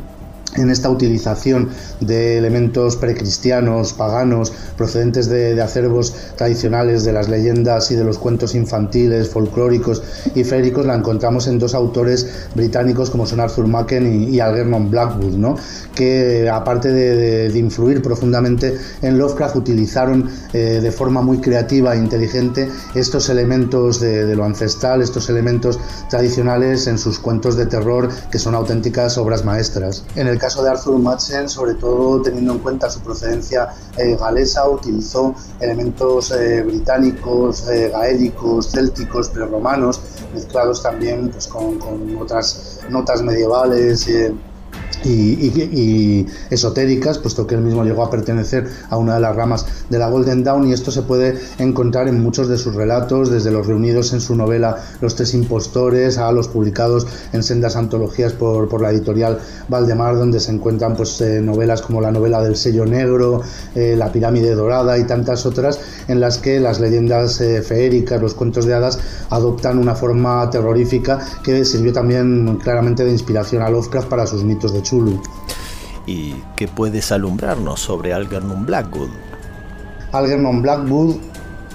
en 0.55 0.69
esta 0.69 0.89
utilización 0.89 1.69
de 1.99 2.37
elementos 2.37 2.95
precristianos, 2.95 3.93
paganos, 3.93 4.53
procedentes 4.77 5.27
de, 5.29 5.59
acervos 5.61 6.13
tradicionales, 6.35 7.03
de 7.03 7.13
las 7.13 7.29
leyendas 7.29 7.89
y 7.91 7.95
de 7.95 8.03
los 8.03 8.17
cuentos 8.17 8.55
infantiles, 8.55 9.29
folclóricos 9.29 10.03
y 10.35 10.43
féricos, 10.43 10.85
la 10.85 10.95
encontramos 10.95 11.47
en 11.47 11.59
dos 11.59 11.73
autores 11.73 12.27
británicos 12.55 13.09
como 13.09 13.25
son 13.25 13.39
Arthur 13.39 13.67
Machen 13.67 14.29
y, 14.31 14.39
Algernon 14.39 14.91
Blackwood, 14.91 15.35
¿no? 15.35 15.55
que 15.95 16.49
aparte 16.49 16.91
de, 16.91 17.49
de- 17.49 17.59
influir 17.63 18.01
profundamente 18.01 18.77
en 19.01 19.17
Lovecraft, 19.17 19.55
utilizaron 19.55 20.29
eh, 20.51 20.79
de 20.81 20.91
forma 20.91 21.21
muy 21.21 21.37
creativa 21.37 21.95
e 21.95 21.97
inteligente 21.97 22.67
estos 22.93 23.29
elementos 23.29 24.01
de 24.01 24.35
lo 24.35 24.43
ancestral, 24.43 25.01
estos 25.01 25.29
elementos 25.29 25.79
tradicionales 26.09 26.87
en 26.87 26.97
sus 26.97 27.19
cuentos 27.19 27.55
de 27.55 27.65
terror, 27.67 28.09
que 28.31 28.37
son 28.39 28.53
auténticas 28.53 29.17
obras 29.17 29.45
maestras. 29.45 30.03
En 30.15 30.27
el 30.27 30.37
caso 30.43 30.61
de 30.61 30.71
Arthur 30.71 30.99
Machen, 30.99 31.47
sobre 31.47 31.75
todo 31.75 32.21
teniendo 32.21 32.51
en 32.51 32.59
cuenta 32.59 32.89
su 32.89 32.99
procedencia 32.99 33.69
eh, 33.97 34.17
galesa, 34.19 34.67
utilizó 34.67 35.33
elementos 35.61 36.31
eh, 36.31 36.61
británicos, 36.63 37.69
eh, 37.69 37.89
gaélicos, 37.89 38.69
célticos, 38.69 39.29
prerromanos, 39.29 40.01
mezclados 40.33 40.83
también 40.83 41.29
pues, 41.29 41.47
con, 41.47 41.79
con 41.79 42.17
otras 42.17 42.81
notas 42.89 43.21
medievales. 43.21 44.05
eh, 44.09 44.33
y, 45.05 46.25
esotéricas, 46.49 47.17
puesto 47.17 47.47
que 47.47 47.55
él 47.55 47.61
mismo 47.61 47.83
llegó 47.83 48.03
a 48.03 48.09
pertenecer 48.09 48.67
a 48.89 48.97
una 48.97 49.15
de 49.15 49.21
las 49.21 49.35
ramas 49.35 49.65
de 49.89 49.99
la 49.99 50.09
Golden 50.09 50.43
Dawn 50.43 50.67
y 50.67 50.73
esto 50.73 50.91
se 50.91 51.01
puede 51.01 51.37
encontrar 51.57 52.07
en 52.07 52.21
muchos 52.21 52.47
de 52.47 52.57
sus 52.57 52.75
relatos, 52.75 53.29
desde 53.29 53.51
los 53.51 53.67
reunidos 53.67 54.13
en 54.13 54.21
su 54.21 54.35
novela 54.35 54.77
Los 55.01 55.15
Tres 55.15 55.33
Impostores 55.33 56.17
a 56.17 56.31
los 56.31 56.47
publicados 56.47 57.07
en 57.31 57.43
sendas 57.43 57.75
antologías 57.75 58.33
por, 58.33 58.81
la 58.81 58.91
editorial 58.91 59.39
Valdemar, 59.69 60.17
donde 60.17 60.39
se 60.39 60.51
encuentran 60.51 60.95
pues, 60.95 61.21
eh, 61.21 61.41
novelas 61.41 61.81
como 61.81 62.01
la 62.01 62.11
novela 62.11 62.41
del 62.41 62.55
sello 62.55 62.85
negro, 62.85 63.41
eh, 63.75 63.95
La 63.97 64.11
pirámide 64.11 64.55
dorada 64.55 64.97
y 64.97 65.05
tantas 65.05 65.45
otras, 65.45 65.79
en 66.07 66.19
las 66.19 66.37
que 66.37 66.59
las 66.59 66.79
leyendas 66.79 67.39
eh, 67.41 67.61
feéricas, 67.61 68.21
los 68.21 68.33
cuentos 68.33 68.65
de 68.65 68.73
hadas, 68.73 68.99
adoptan 69.29 69.77
una 69.77 69.95
forma 69.95 70.49
terrorífica 70.49 71.19
que 71.43 71.63
sirvió 71.65 71.93
también 71.93 72.57
claramente 72.57 73.05
de 73.05 73.11
inspiración 73.11 73.61
a 73.61 73.69
Lovecraft 73.69 74.07
para 74.07 74.27
sus 74.27 74.43
mitos 74.43 74.73
de 74.73 74.81
¿Y 76.05 76.35
qué 76.55 76.67
puedes 76.67 77.11
alumbrarnos 77.11 77.79
sobre 77.79 78.13
Algernon 78.13 78.65
Blackwood? 78.65 79.09
Algernon 80.11 80.61
Blackwood 80.61 81.15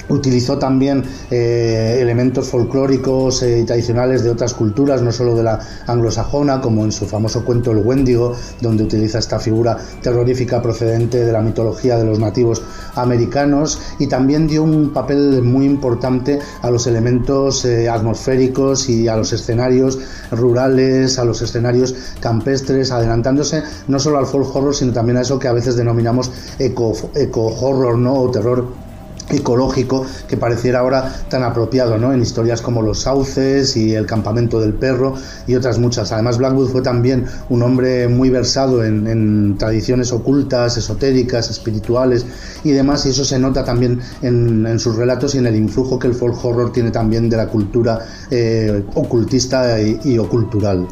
utilizó 0.09 0.59
también 0.59 1.05
eh, 1.31 1.99
elementos 2.01 2.49
folclóricos 2.49 3.43
eh, 3.43 3.61
y 3.61 3.65
tradicionales 3.65 4.23
de 4.25 4.31
otras 4.31 4.55
culturas, 4.55 5.03
no 5.03 5.13
solo 5.13 5.35
de 5.35 5.43
la 5.43 5.61
anglosajona, 5.87 6.61
como 6.61 6.85
en 6.85 6.93
su 6.93 7.07
famoso 7.07 7.45
cuento 7.45 7.73
El 7.73 7.79
Wendigo, 7.79 8.35
donde 8.61 8.85
utiliza 8.85 9.19
esta 9.19 9.39
figura 9.39 9.77
terrorífica 10.03 10.63
procedente 10.63 11.25
de 11.25 11.33
la 11.33 11.41
mitología 11.41 11.97
de 11.97 12.05
los 12.05 12.19
nativos 12.19 12.63
americanos, 12.95 13.81
y 13.99 14.07
también 14.07 14.47
dio 14.47 14.63
un 14.63 14.91
papel 14.93 15.43
muy 15.43 15.67
importante 15.67 16.39
a 16.63 16.71
los 16.71 16.87
elementos 16.87 17.65
eh, 17.65 17.89
atmosféricos 17.89 18.89
y 18.89 19.09
a 19.09 19.17
los 19.17 19.33
escenarios 19.33 19.99
rurales, 20.31 21.19
a 21.19 21.25
los 21.25 21.43
escenarios 21.43 21.95
campestres, 22.21 22.91
adelantándose 22.91 23.63
no 23.87 23.99
solo 23.99 24.19
al 24.19 24.27
folk 24.27 24.55
horror, 24.55 24.75
sino 24.75 24.93
también 24.93 25.19
a 25.19 25.23
eso 25.23 25.39
que 25.39 25.49
a 25.49 25.53
veces 25.53 25.77
denominamos 25.77 26.31
eco, 26.59 26.93
eco 27.15 27.47
horror, 27.47 27.99
¿no? 27.99 28.15
o 28.15 28.31
terror 28.31 28.88
ecológico 29.31 30.07
que 30.29 30.37
pareciera 30.37 30.81
ahora 30.81 31.13
tan 31.29 31.43
apropiado 31.43 31.99
¿no? 31.99 32.13
en 32.13 32.23
historias 32.23 32.63
como 32.63 32.83
Los 32.83 33.01
Sauces 33.01 33.77
y 33.77 33.95
El 33.95 34.07
Campamento 34.07 34.61
del 34.61 34.75
Perro 34.75 35.15
y 35.47 35.55
otras 35.55 35.79
muchas. 35.79 36.13
Además, 36.13 36.39
Blackwood 36.39 36.71
fue 36.71 36.83
también 36.83 37.27
un 37.49 37.63
hombre 37.63 38.09
muy 38.09 38.31
versado 38.31 38.85
en, 38.85 39.57
tradiciones 39.59 40.13
ocultas, 40.13 40.77
esotéricas, 40.77 41.51
espirituales 41.51 42.27
y 42.65 42.71
demás, 42.71 43.07
y 43.07 43.11
eso 43.11 43.25
se 43.25 43.39
nota 43.39 43.65
también 43.65 44.01
en, 44.23 44.79
sus 44.79 44.97
relatos 44.97 45.35
y 45.35 45.39
en 45.39 45.47
el 45.47 45.57
influjo 45.57 45.99
que 45.99 46.07
el 46.07 46.15
folk 46.15 46.45
horror 46.45 46.73
tiene 46.73 46.91
también 46.91 47.29
de 47.29 47.37
la 47.37 47.49
cultura 47.49 47.99
eh, 48.31 48.85
ocultista 48.95 49.81
y, 49.81 49.99
y 50.05 50.19
ocultural. 50.19 50.87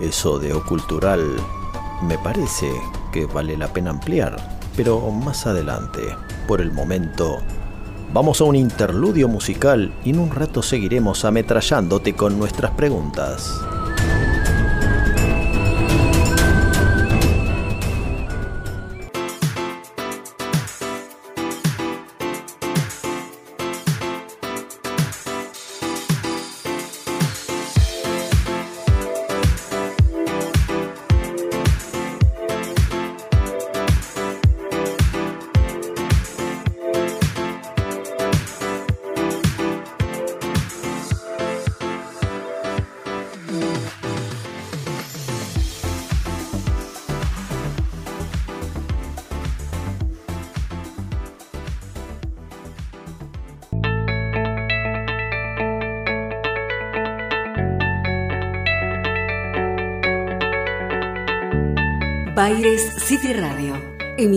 Eso 0.00 0.38
de 0.38 0.52
ocultural 0.52 1.36
me 2.06 2.18
parece 2.18 2.68
que 3.12 3.26
vale 3.26 3.56
la 3.56 3.72
pena 3.72 3.90
ampliar, 3.90 4.53
pero 4.76 5.10
más 5.10 5.46
adelante. 5.46 6.02
Por 6.46 6.60
el 6.60 6.72
momento, 6.72 7.38
vamos 8.12 8.40
a 8.40 8.44
un 8.44 8.56
interludio 8.56 9.28
musical 9.28 9.92
y 10.04 10.10
en 10.10 10.18
un 10.18 10.30
rato 10.30 10.62
seguiremos 10.62 11.24
ametrallándote 11.24 12.14
con 12.14 12.38
nuestras 12.38 12.72
preguntas. 12.72 13.64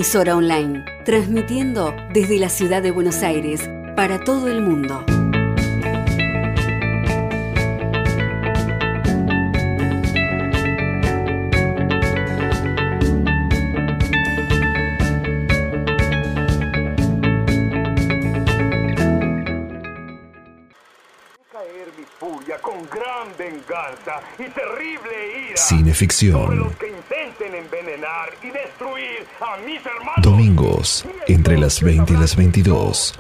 Emisora 0.08 0.38
online, 0.38 0.86
transmitiendo 1.04 1.94
desde 2.14 2.40
la 2.40 2.48
ciudad 2.48 2.82
de 2.82 2.92
Buenos 2.92 3.24
Aires 3.24 3.70
para 3.94 4.24
todo 4.24 4.48
el 4.48 4.62
mundo. 4.62 5.04
caer 21.52 21.88
mi 21.98 22.06
furia 22.18 22.58
con 22.60 22.88
gran 22.90 23.28
venganza 23.38 24.22
y 24.40 24.48
terrible 24.50 25.50
ira 25.50 25.58
Cineficción. 25.58 26.58
los 26.58 26.76
que 26.78 26.88
intenten 26.88 27.56
envenenar 27.56 28.30
y 28.42 28.52
destruir 28.52 28.68
a 28.68 28.76
mis 28.78 28.96
hermanos. 28.96 29.07
Domingos, 30.18 31.06
entre 31.28 31.58
las 31.58 31.82
20 31.82 32.14
y 32.14 32.18
las 32.18 32.36
22. 32.36 33.18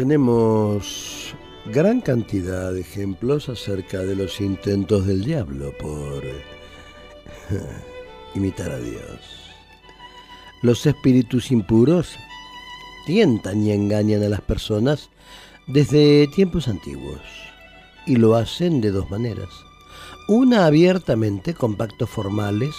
Tenemos 0.00 1.34
gran 1.66 2.00
cantidad 2.00 2.72
de 2.72 2.80
ejemplos 2.80 3.50
acerca 3.50 3.98
de 3.98 4.16
los 4.16 4.40
intentos 4.40 5.06
del 5.06 5.22
diablo 5.22 5.74
por 5.78 6.22
imitar 8.34 8.70
a 8.70 8.78
Dios. 8.78 9.52
Los 10.62 10.86
espíritus 10.86 11.50
impuros 11.50 12.16
tientan 13.04 13.62
y 13.62 13.72
engañan 13.72 14.22
a 14.22 14.30
las 14.30 14.40
personas 14.40 15.10
desde 15.66 16.26
tiempos 16.28 16.66
antiguos 16.68 17.20
y 18.06 18.16
lo 18.16 18.36
hacen 18.36 18.80
de 18.80 18.92
dos 18.92 19.10
maneras. 19.10 19.50
Una 20.28 20.64
abiertamente 20.64 21.52
con 21.52 21.76
pactos 21.76 22.08
formales 22.08 22.74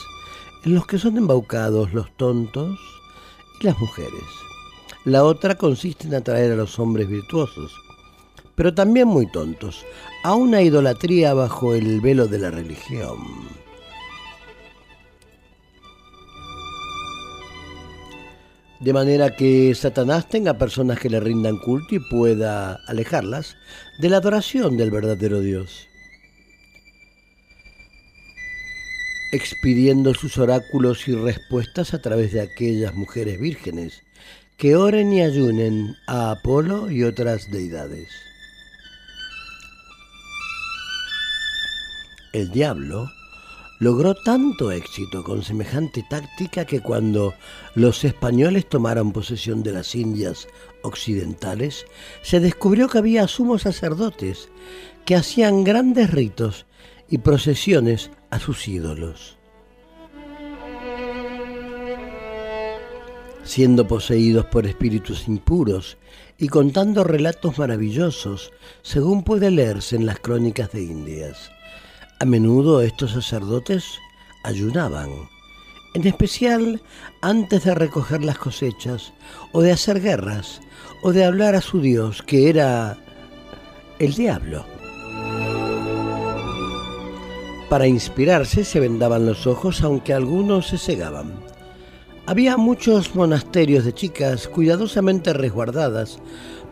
en 0.66 0.74
los 0.74 0.88
que 0.88 0.98
son 0.98 1.18
embaucados 1.18 1.94
los 1.94 2.10
tontos 2.18 2.80
y 3.62 3.66
las 3.66 3.78
mujeres. 3.78 4.41
La 5.04 5.24
otra 5.24 5.56
consiste 5.56 6.08
en 6.08 6.14
atraer 6.14 6.52
a 6.52 6.56
los 6.56 6.78
hombres 6.78 7.08
virtuosos, 7.10 7.74
pero 8.54 8.76
también 8.76 9.08
muy 9.08 9.26
tontos, 9.32 9.84
a 10.24 10.36
una 10.36 10.62
idolatría 10.62 11.34
bajo 11.34 11.74
el 11.74 12.02
velo 12.02 12.28
de 12.28 12.38
la 12.38 12.52
religión. 12.52 13.18
De 18.80 18.94
manera 18.94 19.36
que 19.36 19.74
Satanás 19.74 20.30
tenga 20.30 20.60
personas 20.60 21.00
que 21.00 21.10
le 21.10 21.20
rindan 21.20 21.58
culto 21.58 21.96
y 21.96 22.00
pueda 22.00 22.80
alejarlas 22.88 23.56
de 24.00 24.10
la 24.10 24.18
adoración 24.18 24.78
del 24.78 24.92
verdadero 24.92 25.40
Dios. 25.40 25.88
expidiendo 29.32 30.14
sus 30.14 30.38
oráculos 30.38 31.08
y 31.08 31.16
respuestas 31.16 31.94
a 31.94 32.02
través 32.02 32.34
de 32.34 32.42
aquellas 32.42 32.94
mujeres 32.94 33.40
vírgenes 33.40 34.04
que 34.62 34.76
oren 34.76 35.12
y 35.12 35.24
ayunen 35.24 35.98
a 36.06 36.30
Apolo 36.30 36.92
y 36.92 37.04
otras 37.04 37.50
deidades. 37.50 38.08
El 42.32 42.52
diablo 42.52 43.10
logró 43.80 44.14
tanto 44.14 44.72
éxito 44.72 45.24
con 45.24 45.42
semejante 45.42 46.06
táctica 46.08 46.66
que 46.66 46.80
cuando 46.80 47.34
los 47.74 48.04
españoles 48.04 48.70
tomaron 48.70 49.14
posesión 49.14 49.64
de 49.64 49.72
las 49.72 49.96
Indias 49.96 50.48
occidentales, 50.84 51.88
se 52.22 52.40
descubrió 52.40 52.88
que 52.88 53.00
había 53.00 53.28
sumos 53.28 53.64
sacerdotes 53.64 54.50
que 55.06 55.16
hacían 55.16 55.64
grandes 55.64 56.12
ritos 56.12 56.68
y 57.10 57.18
procesiones 57.18 58.12
a 58.30 58.38
sus 58.38 58.68
ídolos. 58.68 59.41
Siendo 63.52 63.86
poseídos 63.86 64.46
por 64.46 64.66
espíritus 64.66 65.28
impuros 65.28 65.98
y 66.38 66.48
contando 66.48 67.04
relatos 67.04 67.58
maravillosos, 67.58 68.54
según 68.82 69.24
puede 69.24 69.52
leerse 69.52 69.98
en 69.98 70.06
las 70.06 70.20
crónicas 70.20 70.72
de 70.72 70.84
Indias. 70.84 71.52
A 72.22 72.24
menudo 72.24 72.82
estos 72.82 73.12
sacerdotes 73.12 73.84
ayunaban, 74.46 75.10
en 75.96 76.08
especial 76.08 76.82
antes 77.22 77.66
de 77.66 77.76
recoger 77.76 78.24
las 78.24 78.38
cosechas, 78.38 79.12
o 79.52 79.62
de 79.62 79.74
hacer 79.74 80.00
guerras, 80.00 80.62
o 81.04 81.12
de 81.12 81.26
hablar 81.26 81.54
a 81.54 81.62
su 81.62 81.82
Dios, 81.82 82.22
que 82.22 82.48
era 82.48 82.98
el 84.00 84.14
diablo. 84.14 84.66
Para 87.70 87.86
inspirarse 87.86 88.64
se 88.64 88.80
vendaban 88.80 89.26
los 89.26 89.46
ojos, 89.46 89.82
aunque 89.82 90.14
algunos 90.14 90.68
se 90.68 90.78
cegaban. 90.78 91.51
Había 92.32 92.56
muchos 92.56 93.14
monasterios 93.14 93.84
de 93.84 93.94
chicas 93.94 94.48
cuidadosamente 94.48 95.34
resguardadas 95.34 96.20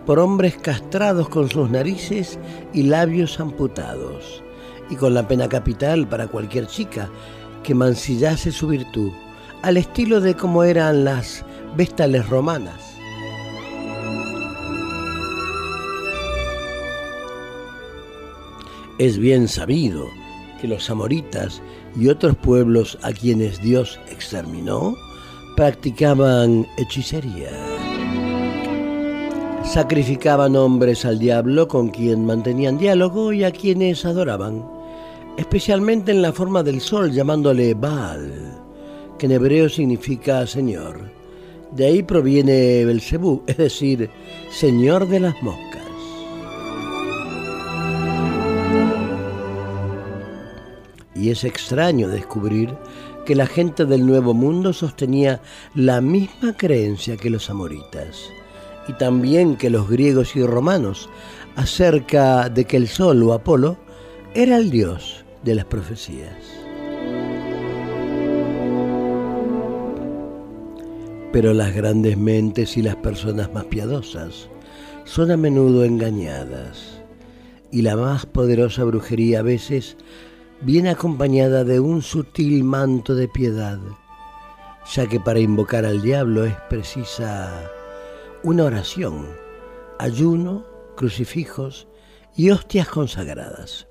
por 0.05 0.18
hombres 0.18 0.55
castrados 0.55 1.28
con 1.28 1.49
sus 1.49 1.70
narices 1.70 2.39
y 2.74 2.84
labios 2.84 3.41
amputados, 3.41 4.41
y 4.89 4.95
con 4.95 5.14
la 5.14 5.28
pena 5.28 5.49
capital 5.49 6.07
para 6.07 6.30
cualquier 6.30 6.66
chica 6.68 7.10
que 7.62 7.76
mancillase 7.76 8.53
su 8.53 8.70
virtud, 8.70 9.12
al 9.62 9.76
estilo 9.76 10.22
de 10.22 10.34
como 10.34 10.64
eran 10.64 11.03
las 11.03 11.43
vestales 11.76 12.30
romanas. 12.30 12.95
Es 18.97 19.18
bien 19.18 19.49
sabido 19.49 20.05
que 20.62 20.70
los 20.70 20.89
amoritas 20.89 21.62
y 21.97 22.07
otros 22.07 22.38
pueblos 22.38 22.97
a 23.01 23.12
quienes 23.12 23.62
Dios 23.62 23.99
exterminó 24.10 24.95
practicaban 25.60 26.66
hechicería. 26.78 27.51
Sacrificaban 29.66 30.55
hombres 30.55 31.03
al 31.03 31.20
diablo 31.20 31.68
con 31.68 31.89
quien 31.89 32.26
mantenían 32.26 32.78
diálogo 32.78 33.34
y 33.34 33.43
a 33.43 33.51
quienes 33.51 34.05
adoraban, 34.05 34.66
especialmente 35.36 36.14
en 36.14 36.22
la 36.22 36.32
forma 36.32 36.64
del 36.64 36.80
sol 36.80 37.12
llamándole 37.12 37.74
Baal, 37.74 38.57
que 39.18 39.26
en 39.26 39.34
hebreo 39.34 39.68
significa 39.68 40.47
Señor. 40.47 41.12
De 41.74 41.88
ahí 41.88 42.03
proviene 42.03 42.86
Belcebú, 42.86 43.43
es 43.45 43.57
decir, 43.57 44.10
Señor 44.49 45.10
de 45.10 45.20
las 45.20 45.43
moscas. 45.43 45.84
Y 51.16 51.32
es 51.32 51.43
extraño 51.43 52.07
descubrir 52.07 52.78
que 53.30 53.36
la 53.36 53.45
gente 53.45 53.86
del 53.86 54.07
Nuevo 54.07 54.34
Mundo 54.34 54.73
sostenía 54.73 55.39
la 55.75 56.01
misma 56.01 56.57
creencia 56.57 57.15
que 57.15 57.30
los 57.30 57.51
amoritas 57.51 58.32
y 58.88 58.93
también 58.93 59.55
que 59.55 59.69
los 59.69 59.88
griegos 59.88 60.36
y 60.36 60.43
romanos 60.43 61.11
acerca 61.55 62.49
de 62.49 62.65
que 62.65 62.75
el 62.75 62.88
sol 62.88 63.21
o 63.21 63.34
Apolo 63.34 63.77
era 64.34 64.57
el 64.57 64.71
dios 64.71 65.23
de 65.43 65.53
las 65.53 65.65
profecías. 65.65 66.34
Pero 71.32 71.53
las 71.53 71.75
grandes 71.75 72.17
mentes 72.17 72.77
y 72.77 72.82
las 72.82 72.95
personas 72.95 73.53
más 73.53 73.65
piadosas 73.65 74.49
son 75.03 75.30
a 75.30 75.38
menudo 75.38 75.86
engañadas 75.86 76.99
y 77.71 77.84
la 77.84 77.95
más 77.95 78.25
poderosa 78.25 78.84
brujería 78.86 79.41
a 79.41 79.43
veces 79.43 79.97
viene 80.62 80.89
acompañada 80.89 81.64
de 81.64 81.80
un 81.80 82.01
sutil 82.01 82.64
manto 82.64 83.16
de 83.16 83.28
piedad, 83.28 83.80
ya 84.93 85.07
que 85.07 85.20
para 85.20 85.39
invocar 85.39 85.86
al 85.86 86.01
diablo 86.01 86.45
es 86.45 86.55
precisa 86.70 87.72
una 88.43 88.66
oración, 88.66 89.28
ayuno, 89.99 90.66
crucifijos 90.95 91.88
y 92.36 92.51
hostias 92.51 92.88
consagradas. 92.88 93.88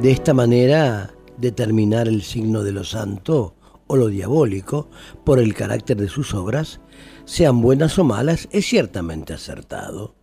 De 0.00 0.10
esta 0.10 0.32
manera, 0.34 1.12
determinar 1.36 2.08
el 2.08 2.22
signo 2.22 2.62
de 2.62 2.72
lo 2.72 2.84
santo 2.84 3.54
o 3.86 3.96
lo 3.96 4.06
diabólico 4.06 4.88
por 5.24 5.38
el 5.38 5.52
carácter 5.54 5.96
de 5.96 6.08
sus 6.08 6.32
obras, 6.34 6.80
sean 7.24 7.60
buenas 7.60 7.98
o 7.98 8.04
malas, 8.04 8.48
es 8.50 8.66
ciertamente 8.66 9.34
acertado. 9.34 10.19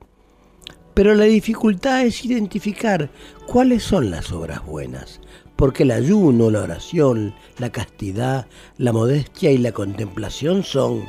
Pero 0.97 1.13
la 1.13 1.25
dificultad 1.25 2.07
es 2.07 2.25
identificar 2.25 3.11
cuáles 3.45 3.83
son 3.83 4.09
las 4.09 4.31
obras 4.31 4.65
buenas, 4.65 5.21
porque 5.55 5.83
el 5.83 5.91
ayuno, 5.91 6.49
la 6.49 6.63
oración, 6.63 7.35
la 7.59 7.69
castidad, 7.69 8.47
la 8.79 8.91
modestia 8.91 9.51
y 9.51 9.59
la 9.59 9.73
contemplación 9.73 10.63
son 10.63 11.03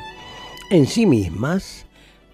en 0.70 0.86
sí 0.86 1.06
mismas, 1.06 1.86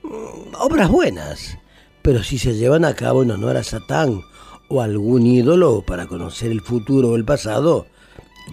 mm, 0.03 0.57
obras 0.59 0.91
buenas, 0.91 1.57
pero 2.03 2.25
si 2.25 2.39
se 2.39 2.55
llevan 2.55 2.85
a 2.85 2.97
cabo 2.97 3.23
en 3.23 3.31
honor 3.31 3.57
a 3.57 3.63
Satán 3.63 4.23
o 4.67 4.83
algún 4.83 5.25
ídolo 5.25 5.85
para 5.87 6.09
conocer 6.09 6.51
el 6.51 6.61
futuro 6.61 7.11
o 7.11 7.17
el 7.17 7.25
pasado, 7.25 7.87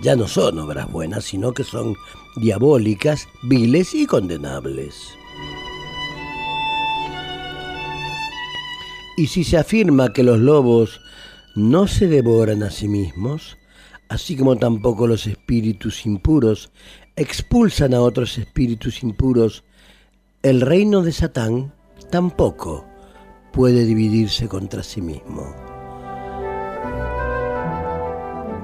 ya 0.04 0.16
no 0.16 0.28
son 0.28 0.60
obras 0.60 0.92
buenas, 0.92 1.26
sino 1.26 1.54
que 1.54 1.64
son 1.64 1.96
diabólicas, 2.36 3.28
viles 3.42 3.96
y 3.96 4.06
condenables. 4.06 5.18
Y 9.22 9.28
si 9.28 9.44
se 9.44 9.56
afirma 9.56 10.14
que 10.14 10.24
los 10.24 10.40
lobos 10.40 11.00
no 11.54 11.86
se 11.86 12.08
devoran 12.08 12.64
a 12.64 12.72
sí 12.72 12.88
mismos, 12.88 13.56
así 14.10 14.36
como 14.36 14.56
tampoco 14.56 15.06
los 15.06 15.28
espíritus 15.28 16.08
impuros 16.08 16.72
expulsan 17.16 17.94
a 17.94 18.02
otros 18.02 18.40
espíritus 18.40 19.04
impuros, 19.04 19.64
el 20.42 20.60
reino 20.60 21.04
de 21.04 21.12
Satán 21.12 21.72
tampoco 22.10 22.84
puede 23.54 23.86
dividirse 23.86 24.48
contra 24.48 24.82
sí 24.82 25.04
mismo. 25.04 25.56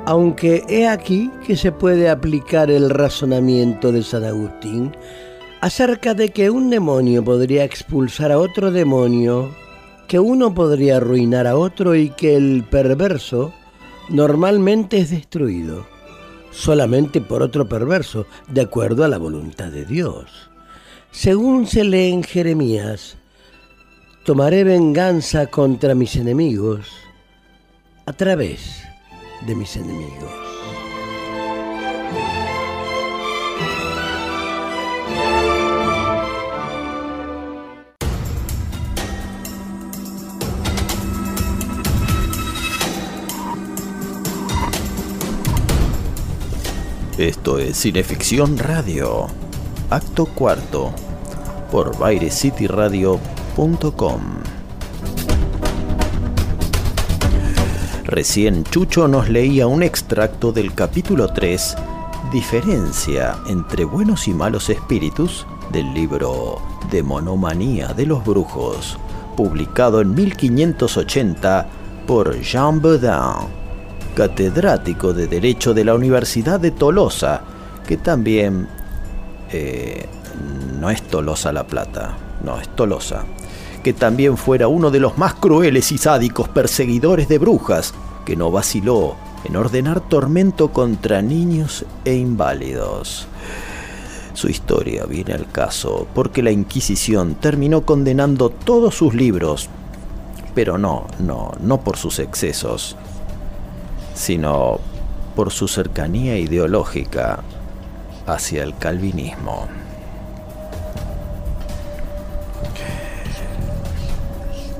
Aunque 0.08 0.64
he 0.70 0.88
aquí 0.88 1.30
que 1.46 1.56
se 1.56 1.72
puede 1.72 2.10
aplicar 2.10 2.72
el 2.72 2.90
razonamiento 2.90 3.92
de 3.92 4.02
San 4.02 4.24
Agustín 4.24 4.92
acerca 5.62 6.16
de 6.16 6.30
que 6.30 6.50
un 6.50 6.72
demonio 6.72 7.24
podría 7.24 7.64
expulsar 7.64 8.32
a 8.32 8.40
otro 8.40 8.72
demonio, 8.72 9.52
que 10.08 10.20
uno 10.20 10.54
podría 10.54 10.98
arruinar 10.98 11.48
a 11.48 11.58
otro 11.58 11.96
y 11.96 12.10
que 12.10 12.36
el 12.36 12.64
perverso 12.64 13.54
normalmente 14.10 14.98
es 15.00 15.10
destruido 15.10 15.86
solamente 16.58 17.22
por 17.22 17.44
otro 17.44 17.70
perverso, 17.70 18.26
de 18.48 18.62
acuerdo 18.62 19.04
a 19.04 19.08
la 19.08 19.20
voluntad 19.20 19.68
de 19.68 19.86
Dios. 19.86 20.50
Según 21.12 21.68
se 21.68 21.84
lee 21.84 22.12
en 22.12 22.24
Jeremías, 22.24 23.18
tomaré 24.26 24.64
venganza 24.64 25.48
contra 25.48 25.94
mis 25.94 26.16
enemigos 26.16 26.90
a 28.06 28.14
través 28.14 28.82
de 29.46 29.56
mis 29.56 29.76
enemigos. 29.76 30.47
Esto 47.18 47.58
es 47.58 47.78
Cineficción 47.78 48.60
Radio, 48.60 49.26
acto 49.90 50.28
cuarto, 50.28 50.94
por 51.72 51.98
BaireCityRadio.com. 51.98 54.22
Recién 58.04 58.64
Chucho 58.66 59.08
nos 59.08 59.30
leía 59.30 59.66
un 59.66 59.82
extracto 59.82 60.52
del 60.52 60.76
capítulo 60.76 61.34
3, 61.34 61.76
Diferencia 62.32 63.36
entre 63.48 63.84
buenos 63.84 64.28
y 64.28 64.36
malos 64.36 64.70
espíritus, 64.70 65.48
del 65.72 65.92
libro 65.96 66.62
Demonomanía 66.92 67.94
de 67.94 68.06
los 68.06 68.24
Brujos, 68.24 69.00
publicado 69.36 70.02
en 70.02 70.14
1580 70.14 71.68
por 72.06 72.40
Jean 72.42 72.80
Baudin 72.80 73.57
catedrático 74.18 75.14
de 75.14 75.28
Derecho 75.28 75.76
de 75.76 75.86
la 75.86 75.94
Universidad 75.94 76.60
de 76.60 76.72
Tolosa, 76.72 77.42
que 77.88 77.98
también 77.98 78.68
eh, 79.52 80.08
no 80.80 80.90
es 80.90 81.04
Tolosa 81.04 81.54
La 81.54 81.68
Plata, 81.68 82.18
no 82.44 82.60
es 82.60 82.68
Tolosa, 82.70 83.26
que 83.84 83.94
también 83.94 84.36
fuera 84.36 84.70
uno 84.70 84.90
de 84.90 85.00
los 85.00 85.20
más 85.20 85.36
crueles 85.36 85.92
y 85.92 86.00
sádicos 86.00 86.50
perseguidores 86.50 87.28
de 87.28 87.38
brujas, 87.38 87.94
que 88.26 88.36
no 88.36 88.50
vaciló 88.50 89.14
en 89.46 89.56
ordenar 89.56 90.00
tormento 90.00 90.70
contra 90.70 91.22
niños 91.22 91.86
e 92.04 92.16
inválidos. 92.16 93.28
Su 94.34 94.50
historia 94.50 95.06
viene 95.06 95.34
al 95.34 95.52
caso 95.52 96.08
porque 96.16 96.42
la 96.42 96.50
Inquisición 96.50 97.36
terminó 97.36 97.86
condenando 97.86 98.50
todos 98.50 98.96
sus 98.96 99.14
libros, 99.14 99.70
pero 100.56 100.80
no, 100.80 101.06
no, 101.20 101.52
no 101.62 101.82
por 101.82 101.98
sus 101.98 102.18
excesos, 102.18 102.98
sino 104.18 104.80
por 105.36 105.52
su 105.52 105.68
cercanía 105.68 106.38
ideológica 106.38 107.40
hacia 108.26 108.64
el 108.64 108.76
calvinismo. 108.76 109.68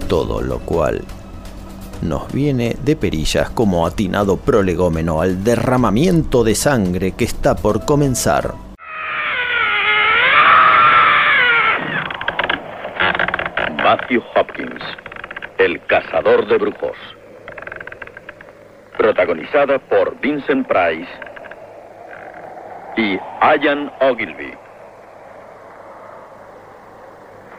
Todo 0.08 0.42
lo 0.42 0.60
cual 0.60 1.04
nos 2.02 2.32
viene 2.34 2.76
de 2.82 2.96
perillas 2.96 3.52
como 3.52 3.86
atinado 3.86 4.38
prolegómeno 4.38 5.22
al 5.22 5.44
derramamiento 5.44 6.44
de 6.44 6.56
sangre 6.56 7.12
que 7.12 7.26
está 7.26 7.56
por 7.56 7.86
comenzar. 7.86 8.56
Matthew 13.84 14.22
Hopkins, 14.36 14.84
el 15.60 15.80
cazador 15.86 16.48
de 16.48 16.58
brujos 16.58 16.98
protagonizada 18.98 19.80
por 19.80 20.20
Vincent 20.20 20.68
Price 20.68 21.10
y 22.98 23.20
Ian 23.62 23.92
Ogilvy, 24.02 24.54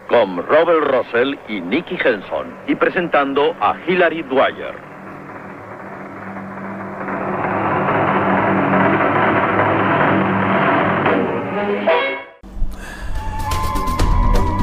con 0.08 0.44
Robert 0.46 0.90
Russell 0.90 1.38
y 1.48 1.60
Nicky 1.60 1.96
Henson, 2.02 2.54
y 2.66 2.74
presentando 2.74 3.54
a 3.60 3.76
Hilary 3.86 4.22
Dwyer. 4.22 4.74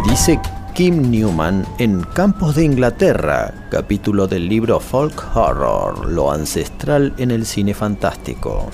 Dice 0.03 0.39
Kim 0.75 1.09
Newman 1.09 1.65
en 1.77 2.01
Campos 2.01 2.55
de 2.55 2.65
Inglaterra, 2.65 3.53
capítulo 3.71 4.27
del 4.27 4.49
libro 4.49 4.81
Folk 4.81 5.33
Horror, 5.33 6.05
lo 6.11 6.29
ancestral 6.29 7.13
en 7.17 7.31
el 7.31 7.45
cine 7.45 7.73
fantástico. 7.73 8.65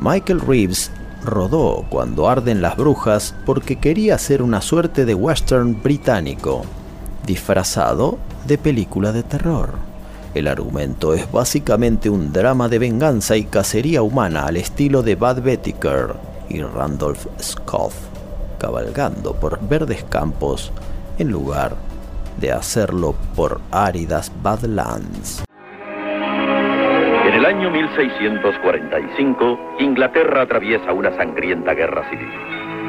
Michael 0.00 0.40
Reeves 0.40 0.90
rodó 1.24 1.84
Cuando 1.88 2.28
arden 2.28 2.60
las 2.60 2.76
brujas 2.76 3.36
porque 3.46 3.76
quería 3.76 4.16
hacer 4.16 4.42
una 4.42 4.60
suerte 4.60 5.04
de 5.04 5.14
western 5.14 5.80
británico, 5.80 6.62
disfrazado 7.24 8.18
de 8.44 8.58
película 8.58 9.12
de 9.12 9.22
terror. 9.22 9.74
El 10.34 10.48
argumento 10.48 11.14
es 11.14 11.30
básicamente 11.30 12.10
un 12.10 12.32
drama 12.32 12.68
de 12.68 12.80
venganza 12.80 13.36
y 13.36 13.44
cacería 13.44 14.02
humana 14.02 14.46
al 14.46 14.56
estilo 14.56 15.04
de 15.04 15.14
Bad 15.14 15.40
Bettiker 15.40 16.16
y 16.48 16.62
Randolph 16.62 17.26
Scoff 17.40 17.94
cabalgando 18.58 19.34
por 19.34 19.60
verdes 19.68 20.04
campos 20.04 20.72
en 21.18 21.30
lugar 21.30 21.76
de 22.38 22.52
hacerlo 22.52 23.14
por 23.36 23.60
áridas 23.70 24.32
Badlands. 24.42 25.44
En 27.26 27.32
el 27.32 27.46
año 27.46 27.70
1645, 27.70 29.76
Inglaterra 29.80 30.42
atraviesa 30.42 30.92
una 30.92 31.14
sangrienta 31.16 31.74
guerra 31.74 32.08
civil. 32.10 32.30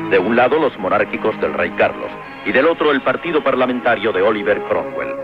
De 0.09 0.20
un 0.20 0.36
lado 0.36 0.59
los 0.59 0.78
monárquicos 0.78 1.39
del 1.41 1.53
rey 1.53 1.72
Carlos 1.78 2.11
y 2.45 2.51
del 2.51 2.68
otro 2.68 2.91
el 2.91 3.01
partido 3.01 3.43
parlamentario 3.43 4.11
de 4.11 4.22
Oliver 4.22 4.61
Cromwell. 4.63 5.16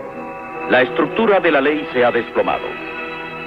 La 0.70 0.82
estructura 0.82 1.40
de 1.40 1.52
la 1.52 1.60
ley 1.60 1.86
se 1.92 2.04
ha 2.04 2.10
desplomado. 2.10 2.66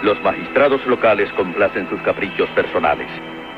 Los 0.03 0.21
magistrados 0.21 0.85
locales 0.85 1.31
complacen 1.33 1.89
sus 1.89 2.01
caprichos 2.01 2.49
personales 2.49 3.09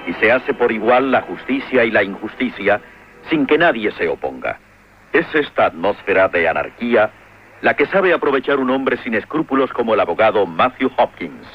y 0.08 0.14
se 0.14 0.32
hace 0.32 0.54
por 0.54 0.72
igual 0.72 1.12
la 1.12 1.22
justicia 1.22 1.84
y 1.84 1.92
la 1.92 2.04
injusticia 2.04 2.82
sin 3.30 3.46
que 3.46 3.58
nadie 3.58 3.92
se 3.92 4.08
oponga. 4.08 4.60
Es 5.14 5.26
esta 5.34 5.66
atmósfera 5.66 6.28
de 6.28 6.48
anarquía 6.48 7.12
la 7.62 7.76
que 7.76 7.88
sabe 7.88 8.14
aprovechar 8.14 8.60
un 8.60 8.70
hombre 8.70 8.98
sin 8.98 9.16
escrúpulos 9.16 9.72
como 9.74 9.94
el 9.94 10.00
abogado 10.00 10.46
Matthew 10.46 10.92
Hopkins. 10.98 11.48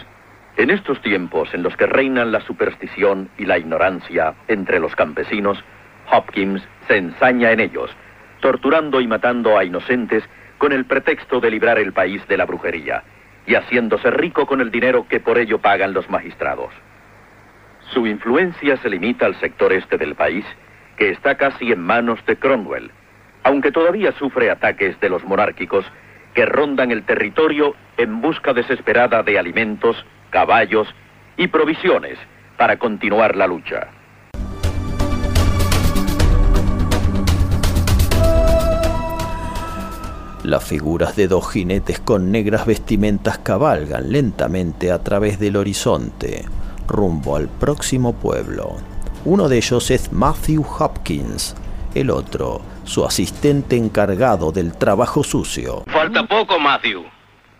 En 0.57 0.71
estos 0.71 1.01
tiempos 1.01 1.55
en 1.55 1.63
los 1.63 1.77
que 1.77 1.87
reinan 1.87 2.33
la 2.33 2.41
superstición 2.41 3.31
y 3.39 3.47
la 3.47 3.59
ignorancia 3.59 4.35
entre 4.49 4.81
los 4.81 4.95
campesinos, 4.97 5.63
Hopkins 6.11 6.63
se 6.89 6.97
ensaña 6.97 7.53
en 7.53 7.61
ellos, 7.61 7.91
torturando 8.41 9.01
y 9.01 9.07
matando 9.07 9.57
a 9.57 9.65
inocentes 9.65 10.25
con 10.59 10.73
el 10.73 10.85
pretexto 10.85 11.41
de 11.41 11.51
librar 11.51 11.79
el 11.79 11.93
país 11.93 12.27
de 12.29 12.37
la 12.37 12.45
brujería 12.45 13.03
y 13.47 13.55
haciéndose 13.55 14.11
rico 14.11 14.47
con 14.47 14.61
el 14.61 14.71
dinero 14.71 15.07
que 15.09 15.21
por 15.21 15.39
ello 15.39 15.59
pagan 15.59 15.95
los 15.95 16.09
magistrados. 16.11 16.73
Su 17.93 18.07
influencia 18.07 18.77
se 18.77 18.91
limita 18.91 19.27
al 19.27 19.35
sector 19.37 19.73
este 19.73 19.99
del 19.99 20.15
país 20.15 20.45
que 21.03 21.11
está 21.11 21.35
casi 21.35 21.73
en 21.73 21.81
manos 21.81 22.21
de 22.29 22.37
Cromwell, 22.37 22.93
aunque 23.43 23.73
todavía 23.73 24.13
sufre 24.21 24.53
ataques 24.53 25.01
de 25.01 25.09
los 25.09 25.25
monárquicos 25.25 25.85
que 26.33 26.47
rondan 26.47 26.93
el 26.93 27.03
territorio 27.03 27.75
en 27.97 28.21
busca 28.21 28.53
desesperada 28.53 29.25
de 29.25 29.37
alimentos, 29.37 29.97
caballos 30.31 30.87
y 31.37 31.49
provisiones 31.49 32.21
para 32.57 32.79
continuar 32.79 33.35
la 33.35 33.49
lucha. 33.49 33.89
Las 40.45 40.65
figuras 40.65 41.17
de 41.17 41.27
dos 41.27 41.51
jinetes 41.51 41.99
con 41.99 42.31
negras 42.31 42.65
vestimentas 42.65 43.39
cabalgan 43.39 44.13
lentamente 44.13 44.93
a 44.93 45.03
través 45.03 45.41
del 45.41 45.57
horizonte, 45.57 46.45
rumbo 46.87 47.35
al 47.35 47.49
próximo 47.49 48.13
pueblo. 48.13 48.92
Uno 49.25 49.49
de 49.49 49.59
ellos 49.59 49.93
es 49.93 50.13
Matthew 50.13 50.67
Hopkins, 50.81 51.55
el 51.95 52.11
otro, 52.11 52.61
su 52.83 53.05
asistente 53.05 53.77
encargado 53.77 54.51
del 54.51 54.77
trabajo 54.77 55.23
sucio. 55.23 55.85
Falta 55.87 56.27
poco, 56.27 56.59
Matthew. 56.59 57.05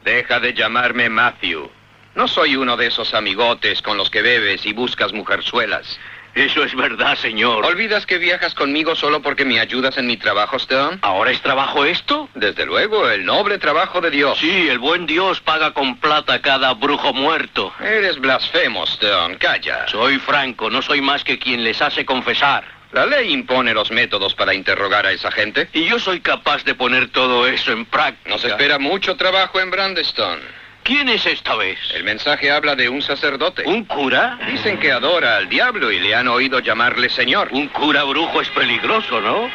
Deja 0.05 0.41
de 0.41 0.55
llamarme 0.55 1.09
Matthew. 1.09 1.71
No 2.17 2.27
soy 2.27 2.57
uno 2.57 2.77
de 2.77 2.89
esos 2.89 3.15
amigotes 3.15 3.81
con 3.81 3.97
los 3.97 4.11
que 4.11 4.23
bebes 4.23 4.67
y 4.67 4.73
buscas 4.73 5.13
mujerzuelas. 5.13 5.87
Eso 6.35 6.65
es 6.65 6.75
verdad, 6.75 7.17
señor. 7.17 7.65
¿Olvidas 7.65 8.07
que 8.07 8.19
viajas 8.19 8.55
conmigo 8.55 8.97
solo 8.97 9.21
porque 9.21 9.45
me 9.45 9.61
ayudas 9.61 9.99
en 9.99 10.07
mi 10.07 10.17
trabajo, 10.17 10.57
Stone? 10.57 10.99
¿Ahora 11.03 11.31
es 11.31 11.41
trabajo 11.43 11.85
esto? 11.85 12.29
Desde 12.35 12.65
luego, 12.65 13.09
el 13.09 13.25
noble 13.25 13.59
trabajo 13.59 14.01
de 14.01 14.11
Dios. 14.11 14.39
Sí, 14.39 14.69
el 14.69 14.79
buen 14.79 15.07
Dios 15.07 15.41
paga 15.41 15.73
con 15.73 15.99
plata 15.99 16.35
a 16.35 16.43
cada 16.43 16.73
brujo 16.75 17.13
muerto. 17.13 17.73
Eres 17.81 18.19
blasfemo, 18.19 18.85
Stone. 18.85 19.37
Calla. 19.37 19.87
Soy 19.89 20.19
franco, 20.19 20.71
no 20.71 20.81
soy 20.81 21.01
más 21.03 21.23
que 21.23 21.39
quien 21.39 21.65
les 21.65 21.83
hace 21.83 22.07
confesar. 22.07 22.65
La 22.93 23.07
ley 23.07 23.33
impone 23.33 23.73
los 23.73 23.91
métodos 23.91 24.35
para 24.35 24.53
interrogar 24.53 25.07
a 25.07 25.13
esa 25.13 25.31
gente. 25.31 25.69
Y 25.73 25.85
yo 25.85 25.99
soy 25.99 26.21
capaz 26.21 26.63
de 26.65 26.75
poner 26.75 27.09
todo 27.09 27.47
eso 27.47 27.73
en 27.73 27.87
práctica. 27.87 28.31
Nos 28.31 28.45
espera 28.45 28.79
mucho 28.79 29.17
trabajo 29.17 29.61
en 29.61 29.71
Brandestone. 29.71 30.62
¿Quién 30.85 31.09
es 31.09 31.27
esta 31.27 31.55
vez? 31.55 31.79
El 31.95 32.03
mensaje 32.03 32.51
habla 32.51 32.75
de 32.75 32.89
un 32.89 33.03
sacerdote. 33.03 33.63
¿Un 33.67 33.85
cura? 33.85 34.37
Dicen 34.51 34.81
que 34.81 34.91
adora 34.91 35.37
al 35.37 35.49
diablo 35.49 35.93
y 35.93 36.01
le 36.01 36.13
han 36.13 36.27
oído 36.27 36.59
llamarle 36.59 37.09
señor. 37.09 37.51
Un 37.53 37.69
cura 37.69 38.03
brujo 38.03 38.41
es 38.41 38.49
peligroso, 38.49 39.21
¿no? 39.21 39.49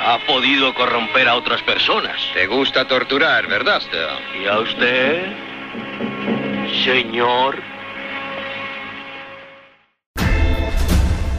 Ha 0.00 0.18
podido 0.26 0.74
corromper 0.74 1.28
a 1.28 1.34
otras 1.36 1.60
personas. 1.62 2.18
Te 2.32 2.46
gusta 2.46 2.88
torturar, 2.88 3.46
¿verdad, 3.48 3.82
Stone? 3.82 4.42
¿Y 4.42 4.46
a 4.46 4.58
usted? 4.60 5.26
Señor. 6.84 7.56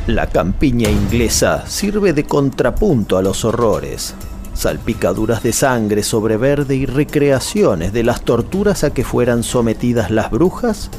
La 0.06 0.30
campiña 0.30 0.90
inglesa 0.90 1.66
sirve 1.66 2.14
de 2.14 2.24
contrapunto 2.24 3.18
a 3.18 3.24
los 3.24 3.44
horrores, 3.44 4.16
salpicaduras 4.58 5.44
de 5.44 5.54
sangre 5.54 6.02
sobre 6.02 6.36
verde 6.36 6.76
y 6.76 6.88
recreaciones 6.88 7.94
de 7.94 8.04
las 8.04 8.22
torturas 8.22 8.84
a 8.84 8.92
que 8.92 9.04
fueran 9.04 9.44
sometidas 9.44 10.10
las 10.10 10.32
brujas 10.32 10.90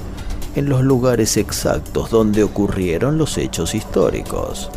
en 0.54 0.68
los 0.68 0.82
lugares 0.82 1.36
exactos 1.36 2.10
donde 2.10 2.44
ocurrieron 2.44 3.18
los 3.18 3.36
hechos 3.36 3.74
históricos. 3.74 4.70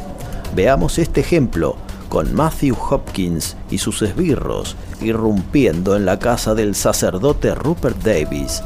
Veamos 0.55 0.97
este 0.97 1.21
ejemplo 1.21 1.75
con 2.09 2.33
Matthew 2.33 2.75
Hopkins 2.89 3.55
y 3.69 3.77
sus 3.77 4.01
esbirros 4.01 4.75
irrumpiendo 4.99 5.95
en 5.95 6.05
la 6.05 6.17
casa 6.17 6.55
del 6.55 6.73
sacerdote 6.73 7.53
Rupert 7.53 8.01
Davis 8.03 8.63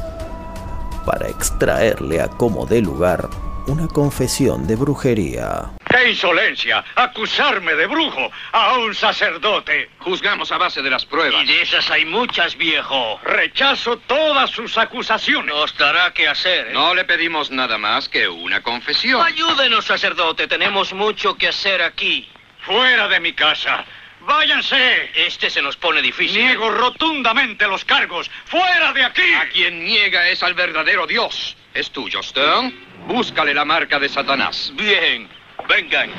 para 1.04 1.28
extraerle 1.28 2.22
a 2.22 2.28
como 2.28 2.64
de 2.66 2.80
lugar 2.80 3.28
una 3.66 3.88
confesión 3.88 4.66
de 4.66 4.76
brujería. 4.76 5.70
¡Qué 5.88 6.10
insolencia! 6.10 6.84
¡Acusarme 6.94 7.74
de 7.74 7.86
brujo 7.86 8.30
a 8.52 8.78
un 8.78 8.94
sacerdote! 8.94 9.90
Juzgamos 9.98 10.52
a 10.52 10.58
base 10.58 10.82
de 10.82 10.90
las 10.90 11.04
pruebas. 11.04 11.42
Y 11.44 11.46
de 11.46 11.62
esas 11.62 11.90
hay 11.90 12.04
muchas, 12.04 12.56
viejo. 12.56 13.20
Rechazo 13.24 13.96
todas 13.98 14.50
sus 14.50 14.78
acusaciones. 14.78 15.54
Nos 15.54 15.76
dará 15.76 16.12
que 16.12 16.28
hacer. 16.28 16.68
¿eh? 16.68 16.70
No 16.72 16.94
le 16.94 17.04
pedimos 17.04 17.50
nada 17.50 17.76
más 17.76 18.08
que 18.08 18.28
una 18.28 18.62
confesión. 18.62 19.20
Ayúdenos, 19.24 19.84
sacerdote. 19.84 20.46
Tenemos 20.46 20.92
mucho 20.92 21.34
que 21.36 21.48
hacer 21.48 21.82
aquí. 21.82 22.28
Fuera 22.60 23.08
de 23.08 23.20
mi 23.20 23.32
casa. 23.32 23.84
¡Váyanse! 24.20 25.10
Este 25.14 25.50
se 25.50 25.62
nos 25.62 25.76
pone 25.76 26.02
difícil. 26.02 26.42
Niego 26.42 26.70
rotundamente 26.70 27.66
los 27.66 27.84
cargos. 27.84 28.30
¡Fuera 28.46 28.92
de 28.92 29.04
aquí! 29.04 29.34
A 29.34 29.48
quien 29.48 29.84
niega 29.84 30.28
es 30.28 30.42
al 30.42 30.54
verdadero 30.54 31.06
Dios. 31.06 31.56
Es 31.76 31.90
tuyo, 31.90 32.20
Stone. 32.20 32.72
Búscale 33.06 33.52
la 33.52 33.66
marca 33.66 33.98
de 33.98 34.08
Satanás. 34.08 34.72
Bien, 34.76 35.28
vengan. 35.68 36.10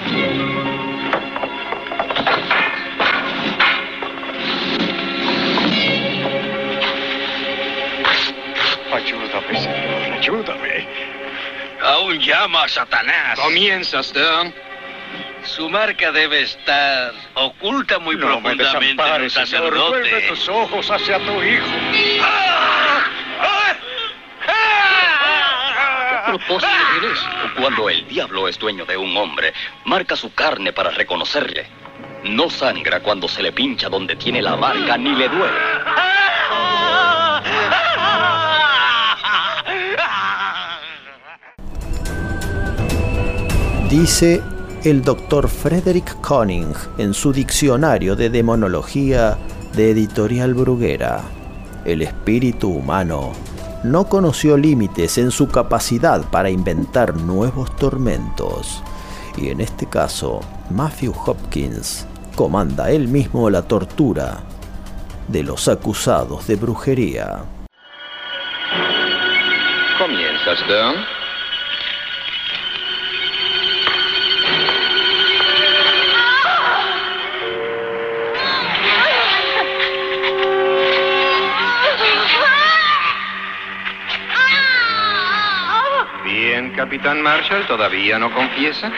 Ayúdame, 8.94 9.60
Señor, 9.60 10.14
ayúdame. 10.20 10.88
Aún 11.82 12.20
llama 12.20 12.66
a 12.66 12.70
Satanás. 12.70 13.40
Comienza, 13.40 14.02
Stone. 14.02 14.54
Su 15.44 15.68
marca 15.72 16.12
debe 16.12 16.42
estar 16.42 17.14
oculta 17.34 17.98
muy 17.98 18.16
no 18.16 18.28
profundamente 18.28 19.04
me 19.04 19.26
en 19.26 19.30
Señor. 19.32 19.48
sacerdote. 19.48 20.00
Vuelve 20.02 20.22
tus 20.28 20.50
ojos 20.50 20.92
hacia 20.92 21.18
tu 21.18 21.42
hijo. 21.42 21.66
Propósito 26.28 26.72
tienes? 27.00 27.20
Cuando 27.58 27.90
el 27.90 28.08
diablo 28.08 28.48
es 28.48 28.60
dueño 28.60 28.86
de 28.86 28.98
un 28.98 29.16
hombre, 29.16 29.54
marca 29.86 30.16
su 30.16 30.34
carne 30.34 30.74
para 30.74 30.92
reconocerle. 30.92 31.66
No 32.24 32.50
sangra 32.50 33.02
cuando 33.02 33.28
se 33.28 33.42
le 33.42 33.52
pincha 33.52 33.90
donde 33.90 34.16
tiene 34.16 34.42
la 34.42 34.56
marca 34.56 34.98
ni 34.98 35.16
le 35.16 35.30
duele. 35.30 35.58
Dice 43.90 44.44
el 44.84 45.02
doctor 45.02 45.48
Frederick 45.48 46.20
Conning 46.22 46.74
en 46.98 47.14
su 47.14 47.32
diccionario 47.32 48.16
de 48.18 48.30
demonología 48.30 49.38
de 49.74 49.92
editorial 49.92 50.54
Bruguera. 50.54 51.22
El 51.86 52.02
espíritu 52.02 52.70
humano 52.70 53.32
no 53.84 54.06
conoció 54.06 54.58
límites 54.58 55.18
en 55.18 55.32
su 55.32 55.48
capacidad 55.50 56.24
para 56.30 56.50
inventar 56.50 57.16
nuevos 57.16 57.76
tormentos. 57.76 58.84
Y 59.38 59.50
en 59.50 59.62
este 59.62 59.88
caso, 59.88 60.42
Matthew 60.70 61.14
Hopkins 61.26 62.08
comanda 62.36 62.92
él 62.92 63.08
mismo 63.08 63.50
la 63.50 63.62
tortura 63.62 64.40
de 65.28 65.44
los 65.44 65.68
acusados 65.68 66.48
de 66.48 66.56
brujería. 66.56 67.44
Comienza. 69.98 71.17
Capitán 86.88 87.22
Marshall, 87.22 87.68
¿todavía 87.68 88.18
no 88.18 88.34
confiesa? 88.34 88.90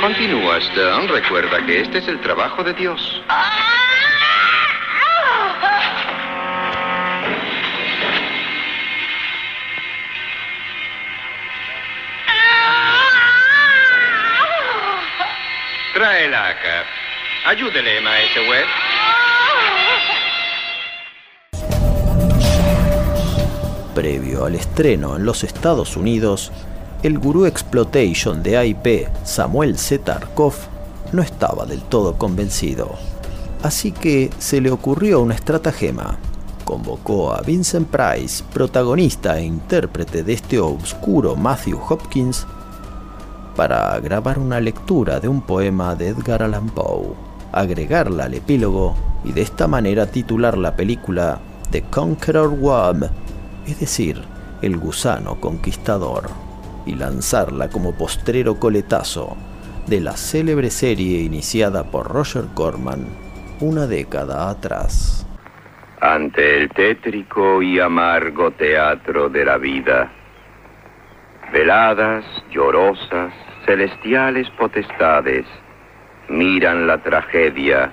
Continúa, 0.00 0.56
Stone. 0.56 1.06
Recuerda 1.08 1.66
que 1.66 1.82
este 1.82 1.98
es 1.98 2.08
el 2.08 2.18
trabajo 2.20 2.64
de 2.64 2.72
Dios. 2.72 3.22
Tráela 15.92 16.48
acá. 16.48 16.86
Ayúdele, 17.44 18.00
maese 18.00 18.48
Webb. 18.48 18.93
Previo 23.94 24.44
al 24.44 24.56
estreno 24.56 25.16
en 25.16 25.24
los 25.24 25.44
Estados 25.44 25.96
Unidos, 25.96 26.50
el 27.04 27.18
gurú 27.18 27.46
exploitation 27.46 28.42
de 28.42 28.56
AIP, 28.56 29.08
Samuel 29.22 29.78
Z. 29.78 30.04
Tarkov, 30.04 30.54
no 31.12 31.22
estaba 31.22 31.64
del 31.64 31.80
todo 31.82 32.18
convencido. 32.18 32.90
Así 33.62 33.92
que 33.92 34.30
se 34.38 34.60
le 34.60 34.70
ocurrió 34.70 35.20
una 35.20 35.34
estratagema. 35.34 36.18
Convocó 36.64 37.32
a 37.32 37.40
Vincent 37.42 37.88
Price, 37.88 38.42
protagonista 38.52 39.38
e 39.38 39.44
intérprete 39.44 40.24
de 40.24 40.32
este 40.32 40.58
obscuro 40.58 41.36
Matthew 41.36 41.80
Hopkins, 41.88 42.46
para 43.54 43.98
grabar 44.00 44.38
una 44.40 44.58
lectura 44.60 45.20
de 45.20 45.28
un 45.28 45.40
poema 45.40 45.94
de 45.94 46.08
Edgar 46.08 46.42
Allan 46.42 46.68
Poe, 46.68 47.14
agregarla 47.52 48.24
al 48.24 48.34
epílogo 48.34 48.96
y 49.24 49.32
de 49.32 49.42
esta 49.42 49.68
manera 49.68 50.06
titular 50.06 50.58
la 50.58 50.74
película 50.74 51.40
The 51.70 51.82
Conqueror 51.82 52.48
Worm, 52.48 53.08
es 53.66 53.80
decir, 53.80 54.22
el 54.62 54.76
gusano 54.76 55.40
conquistador, 55.40 56.30
y 56.86 56.94
lanzarla 56.94 57.68
como 57.70 57.96
postrero 57.96 58.58
coletazo 58.60 59.36
de 59.86 60.00
la 60.00 60.16
célebre 60.16 60.70
serie 60.70 61.20
iniciada 61.20 61.84
por 61.84 62.08
Roger 62.08 62.44
Corman 62.54 63.06
una 63.60 63.86
década 63.86 64.50
atrás. 64.50 65.26
Ante 66.00 66.56
el 66.56 66.68
tétrico 66.70 67.62
y 67.62 67.80
amargo 67.80 68.50
teatro 68.50 69.28
de 69.28 69.44
la 69.44 69.56
vida, 69.56 70.10
veladas, 71.52 72.24
llorosas, 72.50 73.32
celestiales 73.64 74.50
potestades 74.50 75.46
miran 76.28 76.86
la 76.86 76.98
tragedia 76.98 77.92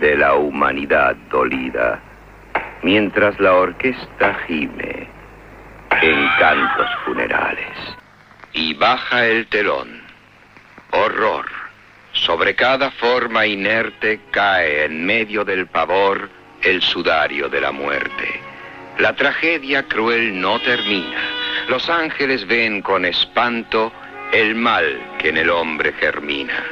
de 0.00 0.16
la 0.16 0.34
humanidad 0.34 1.14
dolida, 1.30 2.00
mientras 2.84 3.40
la 3.40 3.54
orquesta 3.54 4.36
gime 4.46 5.08
en 6.02 6.28
cantos 6.38 6.86
funerales. 7.04 7.76
Y 8.52 8.74
baja 8.74 9.26
el 9.26 9.46
telón. 9.46 10.02
Horror. 10.90 11.46
Sobre 12.12 12.54
cada 12.54 12.90
forma 12.90 13.46
inerte 13.46 14.20
cae 14.30 14.84
en 14.84 15.04
medio 15.04 15.44
del 15.44 15.66
pavor 15.66 16.28
el 16.62 16.82
sudario 16.82 17.48
de 17.48 17.60
la 17.60 17.72
muerte. 17.72 18.40
La 18.98 19.16
tragedia 19.16 19.84
cruel 19.84 20.38
no 20.38 20.60
termina. 20.60 21.20
Los 21.68 21.88
ángeles 21.88 22.46
ven 22.46 22.82
con 22.82 23.06
espanto 23.06 23.92
el 24.32 24.54
mal 24.54 25.16
que 25.18 25.30
en 25.30 25.38
el 25.38 25.50
hombre 25.50 25.94
germina, 25.94 26.62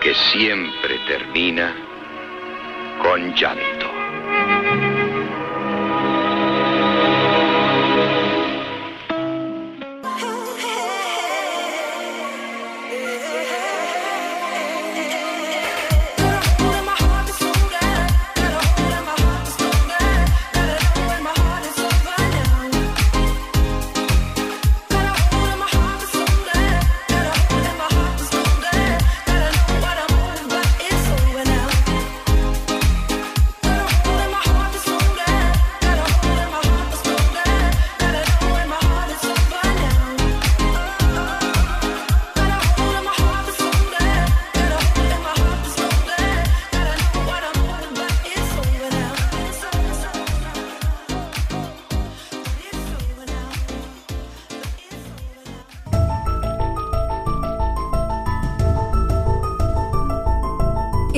que 0.00 0.12
siempre 0.12 0.98
termina 1.06 1.72
con 3.00 3.34
llanto. 3.34 3.99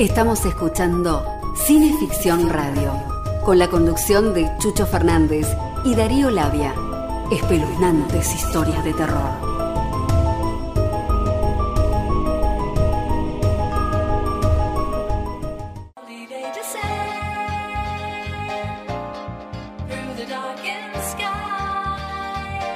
Estamos 0.03 0.45
escuchando 0.45 1.25
Cineficción 1.55 2.49
Radio, 2.49 2.91
con 3.45 3.57
la 3.57 3.69
conducción 3.69 4.33
de 4.33 4.51
Chucho 4.59 4.85
Fernández 4.85 5.47
y 5.85 5.95
Darío 5.95 6.29
Labia. 6.29 6.75
Espeluznantes 7.31 8.35
historias 8.35 8.83
de 8.83 8.93
terror. 8.95 9.31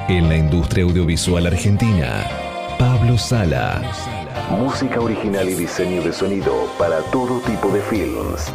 En 0.08 0.30
la 0.30 0.38
industria 0.38 0.86
audiovisual 0.86 1.46
argentina, 1.48 2.26
Pablo 2.80 3.18
Sala. 3.18 3.82
Música 4.50 5.00
original 5.02 5.50
y 5.50 5.56
diseño 5.56 6.02
de 6.02 6.14
sonido 6.14 6.54
para 6.80 7.02
todo 7.12 7.40
tipo 7.42 7.68
de 7.70 7.82
films. 7.82 8.50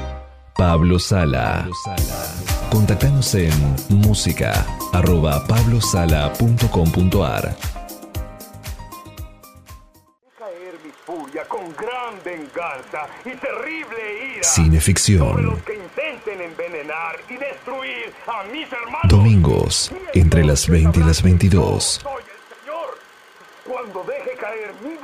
Pablo 0.57 0.99
Sala. 0.99 1.68
Contactanos 2.70 3.34
en 3.34 3.53
música 3.90 4.64
arroba 4.95 5.47
pablosala.com.ar 5.47 7.55
caer 10.38 10.74
mi 10.82 10.90
furia 11.05 11.45
con 11.47 11.61
gran 11.76 12.14
venganza 12.24 13.07
y 13.24 13.36
terrible 13.36 14.34
ira. 14.36 14.43
Cineficción. 14.45 15.45
Los 15.45 15.62
que 15.62 15.74
intenten 15.74 16.40
envenenar 16.40 17.16
y 17.28 17.36
destruir 17.36 18.14
a 18.26 18.43
mis 18.45 18.72
hermanos. 18.72 19.09
Domingos, 19.09 19.93
entre 20.14 20.43
las 20.45 20.66
20 20.68 21.01
y 21.01 21.03
las 21.03 21.22
22. 21.22 22.01
Soy 22.03 22.22
el 22.22 22.28
Señor 22.64 22.99
cuando 23.64 24.03
deje 24.05 24.36
caer 24.36 24.72
mi 24.82 24.97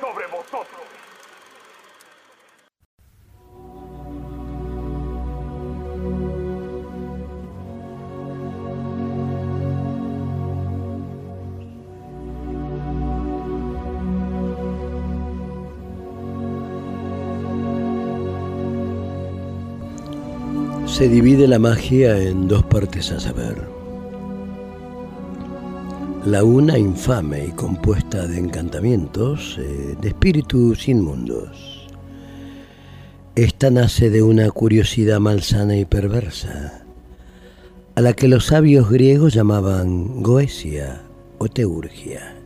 sobre 0.00 0.26
vosotros. 0.26 0.84
Se 20.86 21.08
divide 21.08 21.48
la 21.48 21.58
magia 21.58 22.16
en 22.18 22.46
dos 22.46 22.62
partes 22.62 23.10
a 23.10 23.18
saber. 23.18 23.73
La 26.24 26.42
una 26.42 26.78
infame 26.78 27.48
y 27.48 27.50
compuesta 27.50 28.26
de 28.26 28.38
encantamientos, 28.38 29.58
eh, 29.60 29.94
de 30.00 30.08
espíritus 30.08 30.88
inmundos. 30.88 31.86
Esta 33.34 33.70
nace 33.70 34.08
de 34.08 34.22
una 34.22 34.50
curiosidad 34.50 35.20
malsana 35.20 35.76
y 35.76 35.84
perversa, 35.84 36.82
a 37.94 38.00
la 38.00 38.14
que 38.14 38.28
los 38.28 38.46
sabios 38.46 38.88
griegos 38.88 39.34
llamaban 39.34 40.22
goesia 40.22 41.02
o 41.36 41.48
teurgia, 41.48 42.36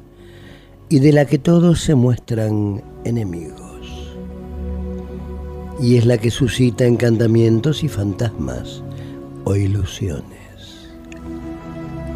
y 0.89 0.99
de 0.99 1.13
la 1.13 1.27
que 1.27 1.39
todos 1.39 1.81
se 1.81 1.95
muestran 1.95 2.83
enemigos 3.05 3.69
y 5.81 5.97
es 5.97 6.07
la 6.07 6.19
que 6.19 6.33
suscita 6.33 6.85
encantamientos 6.85 7.85
y 7.85 7.89
fantasmas 7.89 8.83
o 9.45 9.55
ilusiones 9.55 10.27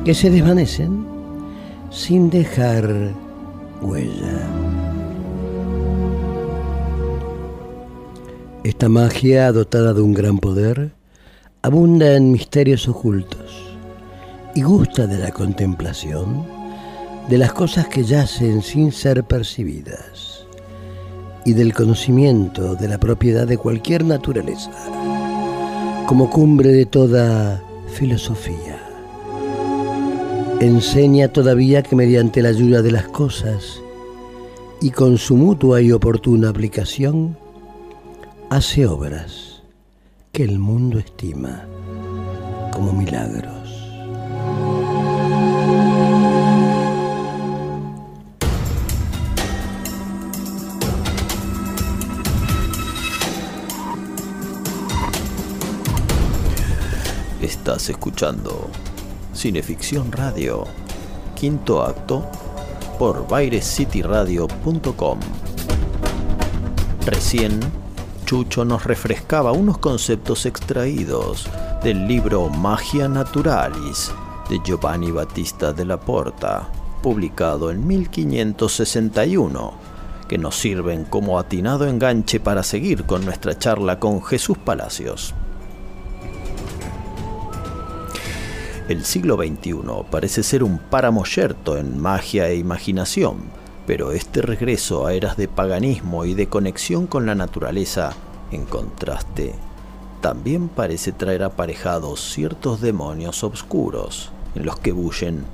que 0.04 0.14
se 0.14 0.30
desvanecen 0.30 1.11
sin 1.93 2.30
dejar 2.30 3.12
huella. 3.82 4.49
Esta 8.64 8.88
magia, 8.88 9.53
dotada 9.53 9.93
de 9.93 10.01
un 10.01 10.14
gran 10.14 10.38
poder, 10.38 10.93
abunda 11.62 12.16
en 12.16 12.32
misterios 12.32 12.88
ocultos 12.88 13.76
y 14.55 14.62
gusta 14.62 15.07
de 15.07 15.18
la 15.18 15.30
contemplación 15.32 16.47
de 17.28 17.38
las 17.38 17.53
cosas 17.53 17.86
que 17.88 18.05
yacen 18.05 18.62
sin 18.62 18.90
ser 18.90 19.24
percibidas 19.24 20.47
y 21.45 21.53
del 21.53 21.74
conocimiento 21.74 22.74
de 22.74 22.88
la 22.88 22.99
propiedad 22.99 23.47
de 23.47 23.59
cualquier 23.59 24.05
naturaleza, 24.05 24.70
como 26.07 26.30
cumbre 26.30 26.70
de 26.70 26.86
toda 26.86 27.62
filosofía. 27.93 28.82
Enseña 30.62 31.26
todavía 31.26 31.82
que 31.82 31.96
mediante 31.96 32.40
la 32.40 32.50
ayuda 32.50 32.82
de 32.82 32.92
las 32.92 33.08
cosas 33.08 33.82
y 34.80 34.90
con 34.90 35.18
su 35.18 35.36
mutua 35.36 35.80
y 35.82 35.90
oportuna 35.90 36.50
aplicación, 36.50 37.36
hace 38.48 38.86
obras 38.86 39.64
que 40.30 40.44
el 40.44 40.60
mundo 40.60 41.00
estima 41.00 41.66
como 42.72 42.92
milagros. 42.92 43.52
Estás 57.40 57.90
escuchando 57.90 58.70
Cineficción 59.35 60.12
Radio, 60.12 60.64
quinto 61.35 61.83
acto, 61.83 62.26
por 62.99 63.26
bairescityradio.com. 63.26 65.18
Recién, 67.07 67.59
Chucho 68.26 68.64
nos 68.64 68.85
refrescaba 68.85 69.53
unos 69.53 69.78
conceptos 69.78 70.45
extraídos 70.47 71.49
del 71.83 72.07
libro 72.07 72.49
Magia 72.51 73.09
Naturalis 73.09 74.12
de 74.51 74.61
Giovanni 74.62 75.11
Battista 75.11 75.72
de 75.72 75.87
la 75.87 75.99
Porta, 75.99 76.68
publicado 77.03 77.70
en 77.70 77.87
1561, 77.87 79.72
que 80.28 80.37
nos 80.37 80.57
sirven 80.57 81.05
como 81.05 81.39
atinado 81.39 81.89
enganche 81.89 82.39
para 82.39 82.62
seguir 82.62 83.05
con 83.05 83.24
nuestra 83.24 83.59
charla 83.59 83.99
con 83.99 84.22
Jesús 84.22 84.59
Palacios. 84.59 85.35
El 88.89 89.05
siglo 89.05 89.37
XXI 89.37 89.74
parece 90.11 90.43
ser 90.43 90.64
un 90.64 90.78
páramo 90.78 91.24
yerto 91.24 91.76
en 91.76 92.01
magia 92.01 92.49
e 92.49 92.57
imaginación, 92.57 93.37
pero 93.87 94.11
este 94.11 94.43
regreso 94.43 95.07
a 95.07 95.14
eras 95.14 95.37
de 95.37 95.47
paganismo 95.47 96.24
y 96.24 96.35
de 96.35 96.49
conexión 96.49 97.07
con 97.07 97.24
la 97.24 97.37
naturaleza 97.37 98.12
En 98.51 98.66
contraste, 98.66 99.55
también 100.20 100.68
parece 100.68 101.12
traer 101.12 101.45
aparejados 101.45 102.20
ciertos 102.33 102.80
demonios 102.80 103.45
oscuros 103.45 104.30
en 104.57 104.66
los 104.66 104.78
que 104.78 104.91
bullen 104.93 105.45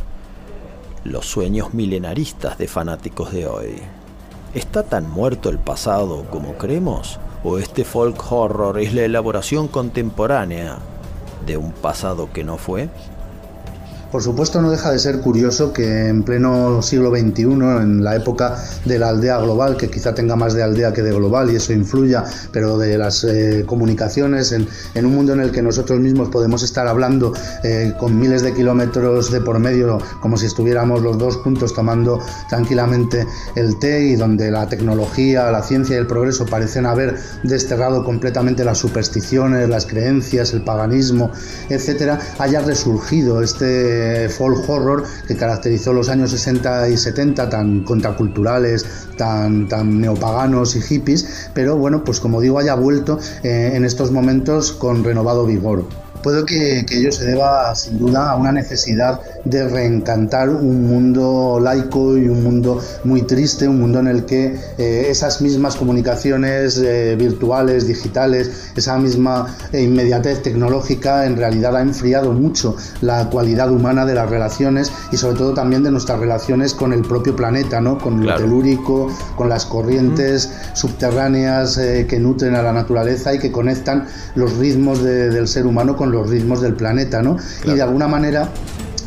los 1.05 1.27
sueños 1.27 1.75
milenaristas 1.75 2.57
de 2.57 2.67
fanáticos 2.67 3.31
de 3.31 3.47
hoy. 3.47 3.75
¿Está 4.55 4.85
tan 4.85 5.09
muerto 5.09 5.51
el 5.51 5.59
pasado 5.59 6.25
como 6.31 6.55
creemos? 6.55 7.21
¿O 7.45 7.59
este 7.59 7.85
folk 7.85 8.33
horror 8.33 8.81
es 8.81 8.95
la 8.95 9.03
elaboración 9.03 9.69
contemporánea 9.69 10.79
de 11.47 11.57
un 11.57 11.73
pasado 11.73 12.31
que 12.33 12.43
no 12.43 12.57
fue? 12.57 12.89
Por 14.11 14.23
supuesto, 14.23 14.63
no 14.63 14.71
deja 14.71 14.91
de 14.91 14.99
ser 14.99 15.21
curioso 15.21 15.75
que 15.75 16.09
en 16.09 16.23
pleno 16.23 16.81
siglo 16.81 17.11
XXI, 17.11 17.43
en 17.43 18.03
la 18.03 18.17
época 18.17 18.57
de 18.87 18.99
la 18.99 19.11
aldea 19.11 19.37
global, 19.37 19.77
que 19.77 19.91
quizá 19.91 20.15
tenga 20.15 20.35
más 20.35 20.55
de 20.55 20.63
aldea 20.63 20.95
que 20.95 21.03
de 21.03 21.13
global 21.13 21.51
y 21.51 21.57
eso 21.57 21.75
influya, 21.75 22.25
pero 22.51 22.79
de 22.79 22.97
las 22.97 23.25
eh, 23.25 23.65
comunicaciones, 23.67 24.53
en, 24.53 24.67
un 25.05 25.15
mundo 25.15 25.35
en 25.35 25.41
el 25.41 25.53
que 25.53 25.61
nosotros 25.61 26.01
mismos 26.01 26.31
podemos 26.31 26.63
estar 26.63 26.87
hablando 26.87 27.35
eh, 27.63 27.93
con 28.01 28.19
miles 28.19 28.41
de 28.41 28.55
kilómetros 28.55 29.31
de 29.31 29.43
por 29.43 29.59
medio, 29.59 29.99
como 30.23 30.39
si 30.39 30.47
estuviéramos 30.47 31.03
los 31.03 31.19
dos 31.19 31.37
juntos 31.37 31.75
tomando 31.75 32.19
tranquilamente 32.49 33.27
el 33.57 33.79
té 33.79 34.07
y 34.07 34.17
donde 34.17 34.51
la 34.51 34.67
tecnología, 34.71 35.51
la 35.51 35.63
ciencia 35.63 35.97
y 35.97 35.99
el 35.99 36.07
progreso 36.07 36.47
parecen 36.47 36.87
haber 36.87 37.19
desterrado 37.43 38.03
completamente 38.05 38.65
las 38.65 38.79
supersticiones, 38.79 39.69
las 39.69 39.85
creencias, 39.85 40.55
el 40.55 40.63
paganismo, 40.63 41.31
etcétera, 41.69 42.19
haya 42.39 42.61
resurgido 42.61 43.43
este 43.43 43.98
folk 44.29 44.69
horror 44.69 45.05
que 45.27 45.37
caracterizó 45.37 45.93
los 45.93 46.09
años 46.09 46.31
60 46.31 46.89
y 46.89 46.97
70 46.97 47.49
tan 47.49 47.85
contraculturales, 47.85 48.87
tan, 49.17 49.69
tan 49.69 50.01
neopaganos 50.01 50.77
y 50.77 50.81
hippies, 50.81 51.51
pero 51.55 51.77
bueno, 51.77 52.05
pues 52.05 52.21
como 52.21 52.41
digo, 52.41 52.59
haya 52.59 52.75
vuelto 52.75 53.19
eh, 53.43 53.73
en 53.75 53.85
estos 53.85 54.11
momentos 54.11 54.73
con 54.73 55.05
renovado 55.05 55.47
vigor. 55.47 55.85
Puedo 56.23 56.45
que, 56.45 56.85
que, 56.87 56.99
ello 56.99 57.13
se 57.13 57.25
deba 57.25 57.75
sin 57.75 57.99
duda 57.99 58.31
a 58.31 58.37
una 58.37 58.53
necesidad 58.53 59.21
de 59.45 59.69
reencantar 59.69 60.49
un 60.51 60.87
mundo 60.87 61.59
laico 61.63 62.17
y 62.17 62.29
un 62.29 62.43
mundo 62.43 62.81
muy 63.05 63.23
triste, 63.23 63.69
un 63.69 63.81
mundo 63.81 64.01
en 64.01 64.09
el 64.09 64.25
que 64.25 64.57
eh, 64.79 65.07
esas 65.09 65.41
mismas 65.41 65.77
comunicaciones 65.77 66.79
eh, 66.79 67.17
virtuales, 67.17 67.87
digitales, 67.87 68.73
esa 68.77 68.99
misma 68.99 69.57
eh, 69.73 69.83
inmediatez 69.83 70.43
tecnológica 70.43 71.27
en 71.27 71.37
realidad 71.37 71.77
ha 71.77 71.81
enfriado 71.81 72.33
mucho 72.33 72.77
la 73.01 73.31
cualidad 73.31 73.71
humana 73.71 74.05
de 74.05 74.15
las 74.15 74.29
relaciones 74.29 74.93
y 75.13 75.17
sobre 75.17 75.37
todo 75.37 75.55
también 75.55 75.83
de 75.83 75.91
nuestras 75.91 76.19
relaciones 76.19 76.75
con 76.75 76.93
el 76.93 77.03
propio 77.03 77.35
planeta, 77.35 77.81
¿no? 77.81 77.99
con 77.99 78.21
claro. 78.21 78.41
lo 78.41 78.45
telúrico, 78.45 79.09
con 79.37 79.49
las 79.49 79.65
corrientes 79.65 80.49
mm. 80.49 80.77
subterráneas 80.77 81.79
que 81.79 82.19
nutren 82.19 82.55
a 82.55 82.63
la 82.63 82.73
naturaleza 82.73 83.35
y 83.35 83.39
que 83.39 83.51
conectan 83.53 84.07
los 84.35 84.57
ritmos 84.57 85.03
de, 85.03 85.31
del 85.31 85.49
ser 85.49 85.67
humano 85.67 85.97
con 85.97 86.08
los 86.09 86.29
ritmos 86.29 86.61
del 86.61 86.75
planeta, 86.75 87.23
¿no? 87.23 87.37
Claro. 87.37 87.73
Y 87.73 87.75
de 87.77 87.83
alguna 87.83 88.09
manera 88.09 88.49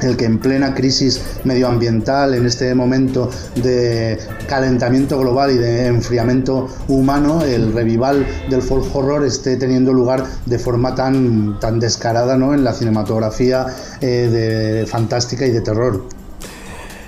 el 0.02 0.18
que 0.18 0.26
en 0.26 0.40
plena 0.40 0.74
crisis 0.74 1.22
medioambiental, 1.44 2.34
en 2.34 2.46
este 2.46 2.74
momento 2.74 3.30
de 3.56 4.18
calentamiento 4.48 5.20
global 5.20 5.52
y 5.52 5.58
de 5.58 5.88
enfriamiento 5.88 6.68
humano, 6.88 7.44
el 7.44 7.74
revival 7.74 8.26
del 8.50 8.62
folk 8.62 8.96
horror 8.96 9.26
esté 9.26 9.58
teniendo 9.58 9.94
lugar 9.94 10.26
de 10.46 10.60
forma 10.60 10.96
tan, 10.96 11.60
tan 11.60 11.80
descarada 11.80 12.38
¿no? 12.38 12.54
en 12.54 12.64
la 12.64 12.74
cinematografía 12.74 13.68
eh, 14.02 14.30
de 14.32 14.86
fantástica 14.88 15.46
y 15.46 15.52
de 15.52 15.62
terror. 15.62 16.04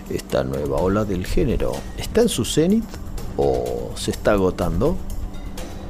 Esta 0.09 0.43
nueva 0.43 0.77
ola 0.77 1.05
del 1.05 1.25
género, 1.25 1.73
¿está 1.97 2.21
en 2.21 2.29
su 2.29 2.45
cenit 2.45 2.85
o 3.37 3.91
se 3.95 4.11
está 4.11 4.33
agotando? 4.33 4.95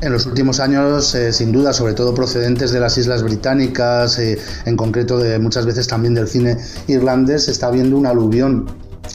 En 0.04 0.12
los 0.12 0.26
últimos 0.26 0.60
años, 0.60 1.16
eh, 1.16 1.32
sin 1.32 1.54
duda, 1.54 1.72
sobre 1.72 1.94
todo 1.94 2.14
procedentes 2.14 2.74
de 2.74 2.82
las 2.82 2.98
Islas 2.98 3.24
Británicas, 3.24 4.20
eh, 4.20 4.38
en 4.66 4.76
concreto 4.76 5.18
de 5.18 5.40
muchas 5.40 5.66
veces 5.66 5.88
también 5.88 6.14
del 6.14 6.28
cine 6.28 6.58
irlandés, 6.88 7.46
se 7.46 7.52
está 7.52 7.72
viendo 7.72 7.96
un 7.96 8.06
aluvión 8.06 8.66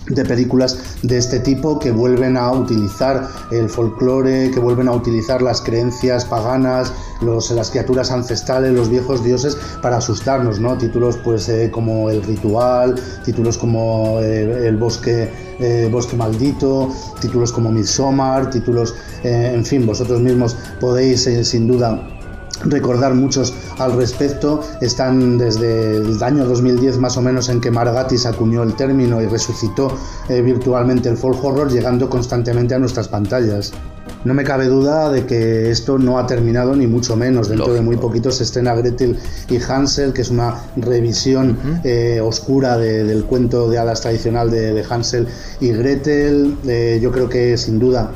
de 0.09 0.25
películas 0.25 0.79
de 1.03 1.19
este 1.19 1.41
tipo 1.41 1.79
que 1.79 1.91
vuelven 1.91 2.37
a 2.37 2.51
utilizar 2.53 3.29
el 3.51 3.69
folclore, 3.69 4.51
que 4.51 4.61
vuelven 4.61 4.89
a 4.89 4.93
utilizar 4.93 5.43
las 5.43 5.61
creencias 5.61 6.25
paganas, 6.25 6.93
los, 7.21 7.51
las 7.51 7.71
criaturas 7.71 8.11
ancestrales, 8.11 8.73
los 8.73 8.89
viejos 8.89 9.25
dioses 9.25 9.57
para 9.83 9.99
asustarnos, 9.99 10.61
¿no? 10.61 10.77
Títulos 10.79 11.17
pues 11.19 11.49
eh, 11.49 11.71
como 11.71 12.11
El 12.11 12.23
Ritual, 12.23 12.95
títulos 13.25 13.59
como 13.59 14.21
eh, 14.21 14.67
El 14.67 14.77
Bosque, 14.77 15.31
eh, 15.59 15.89
Bosque 15.91 16.17
Maldito, 16.17 16.93
títulos 17.21 17.53
como 17.53 17.71
Midsommar, 17.71 18.51
títulos, 18.51 18.95
en 19.23 19.65
fin, 19.65 19.85
vosotros 19.85 20.21
mismos 20.21 20.57
podéis 20.81 21.29
sin 21.43 21.67
duda 21.67 22.09
recordar 22.65 23.15
muchos 23.15 23.53
al 23.79 23.93
respecto 23.97 24.61
están 24.81 25.39
desde 25.39 25.97
el 25.97 26.23
año 26.23 26.45
2010 26.45 26.99
más 26.99 27.17
o 27.17 27.23
menos 27.23 27.49
en 27.49 27.61
que 27.61 27.71
Margatis 27.71 28.27
acuñó 28.27 28.63
el 28.63 28.75
término 28.75 29.21
y 29.23 29.27
resucitó 29.27 29.93
eh, 30.29 30.41
virtualmente 30.43 31.09
el 31.09 31.17
folk 31.17 31.43
horror 31.45 31.71
llegando 31.71 32.09
constantemente 32.11 32.75
a 32.75 32.79
nuestras 32.79 33.09
pantallas. 33.09 33.73
No 34.25 34.35
me 34.35 34.43
cabe 34.43 34.67
duda 34.67 35.11
de 35.11 35.27
que 35.27 35.71
esto 35.71 35.97
no 35.99 36.19
ha 36.19 36.27
terminado 36.27 36.75
ni 36.75 36.87
mucho 36.87 37.17
menos. 37.17 37.49
Dentro 37.49 37.69
Lógico. 37.69 37.75
de 37.75 37.83
muy 37.83 37.97
poquito 37.97 38.31
se 38.31 38.43
estrena 38.43 38.75
Gretel 38.75 39.17
y 39.49 39.59
Hansel, 39.63 40.13
que 40.13 40.23
es 40.23 40.31
una 40.31 40.57
revisión 40.77 41.51
uh 41.51 41.55
-huh. 41.55 41.81
eh, 41.85 42.21
oscura 42.21 42.77
de, 42.79 43.05
del 43.05 43.25
cuento 43.25 43.71
de 43.71 43.79
hadas 43.79 44.01
tradicional 44.01 44.51
de, 44.51 44.75
de 44.75 44.85
Hansel 44.89 45.29
y 45.61 45.71
Gretel. 45.71 46.57
Eh, 46.67 46.99
yo 47.01 47.13
creo 47.13 47.29
que 47.29 47.57
sin 47.57 47.79
duda 47.79 48.13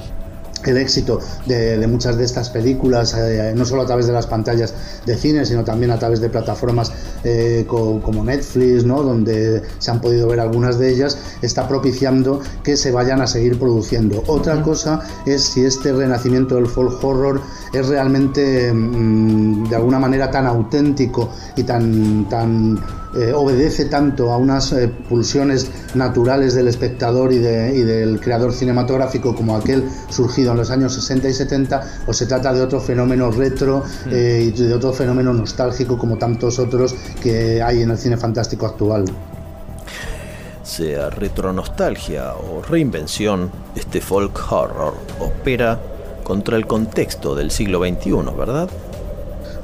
el 0.70 0.78
éxito 0.78 1.20
de, 1.46 1.78
de, 1.78 1.86
muchas 1.86 2.16
de 2.16 2.24
estas 2.24 2.50
películas, 2.50 3.14
eh, 3.14 3.52
no 3.56 3.64
solo 3.64 3.82
a 3.82 3.86
través 3.86 4.06
de 4.06 4.12
las 4.12 4.26
pantallas 4.26 4.74
de 5.06 5.16
cine, 5.16 5.44
sino 5.44 5.64
también 5.64 5.90
a 5.90 5.98
través 5.98 6.20
de 6.20 6.28
plataformas 6.28 6.92
eh, 7.24 7.64
co 7.66 8.00
como 8.00 8.24
Netflix, 8.24 8.84
¿no? 8.84 9.02
donde 9.02 9.62
se 9.78 9.90
han 9.90 10.00
podido 10.00 10.28
ver 10.28 10.40
algunas 10.40 10.78
de 10.78 10.90
ellas, 10.90 11.18
está 11.42 11.68
propiciando 11.68 12.40
que 12.62 12.76
se 12.76 12.90
vayan 12.92 13.20
a 13.20 13.26
seguir 13.26 13.58
produciendo. 13.58 14.22
Otra 14.26 14.54
uh 14.54 14.58
-huh. 14.58 14.64
cosa 14.64 15.00
es 15.26 15.42
si 15.42 15.64
este 15.64 15.92
renacimiento 15.92 16.56
del 16.56 16.66
folk 16.66 17.02
horror 17.02 17.40
es 17.72 17.88
realmente 17.88 18.72
mmm, 18.72 19.68
de 19.68 19.76
alguna 19.76 19.98
manera 19.98 20.30
tan 20.30 20.46
auténtico 20.46 21.30
y 21.56 21.62
tan, 21.64 22.28
tan 22.28 22.78
eh, 23.14 23.32
obedece 23.34 23.86
tanto 23.86 24.32
a 24.32 24.38
unas 24.38 24.72
eh, 24.72 24.88
pulsiones 24.88 25.70
naturales 25.94 26.54
del 26.54 26.68
espectador 26.68 27.32
y, 27.32 27.38
de, 27.38 27.76
y, 27.76 27.82
del 27.82 28.18
creador 28.20 28.54
cinematográfico 28.54 29.34
como 29.34 29.54
aquel 29.54 29.84
surgido 30.08 30.52
en 30.52 30.58
los 30.58 30.70
años 30.70 30.94
60 30.94 31.28
y 31.28 31.34
70 31.34 31.82
o 32.06 32.12
se 32.14 32.26
trata 32.26 32.54
de 32.54 32.62
otro 32.62 32.80
fenómeno 32.80 33.30
retro 33.30 33.84
mm. 34.06 34.08
eh, 34.10 34.52
y 34.56 34.62
de 34.62 34.72
otro 34.72 34.94
fenómeno 34.94 35.34
nostálgico 35.34 35.98
como 35.98 36.16
tantos 36.16 36.58
otros 36.58 36.94
que 37.22 37.62
hay 37.62 37.82
en 37.82 37.90
el 37.90 37.98
cine 37.98 38.16
fantástico 38.16 38.66
actual. 38.66 39.04
Sea 40.62 41.10
retronostalgia 41.10 42.32
o 42.34 42.62
reinvención, 42.62 43.50
este 43.76 44.00
folk 44.00 44.50
horror 44.50 44.94
opera 45.20 45.78
contra 46.24 46.56
el 46.56 46.66
contexto 46.66 47.34
del 47.34 47.50
siglo 47.50 47.80
XXI, 47.80 48.12
¿verdad? 48.38 48.70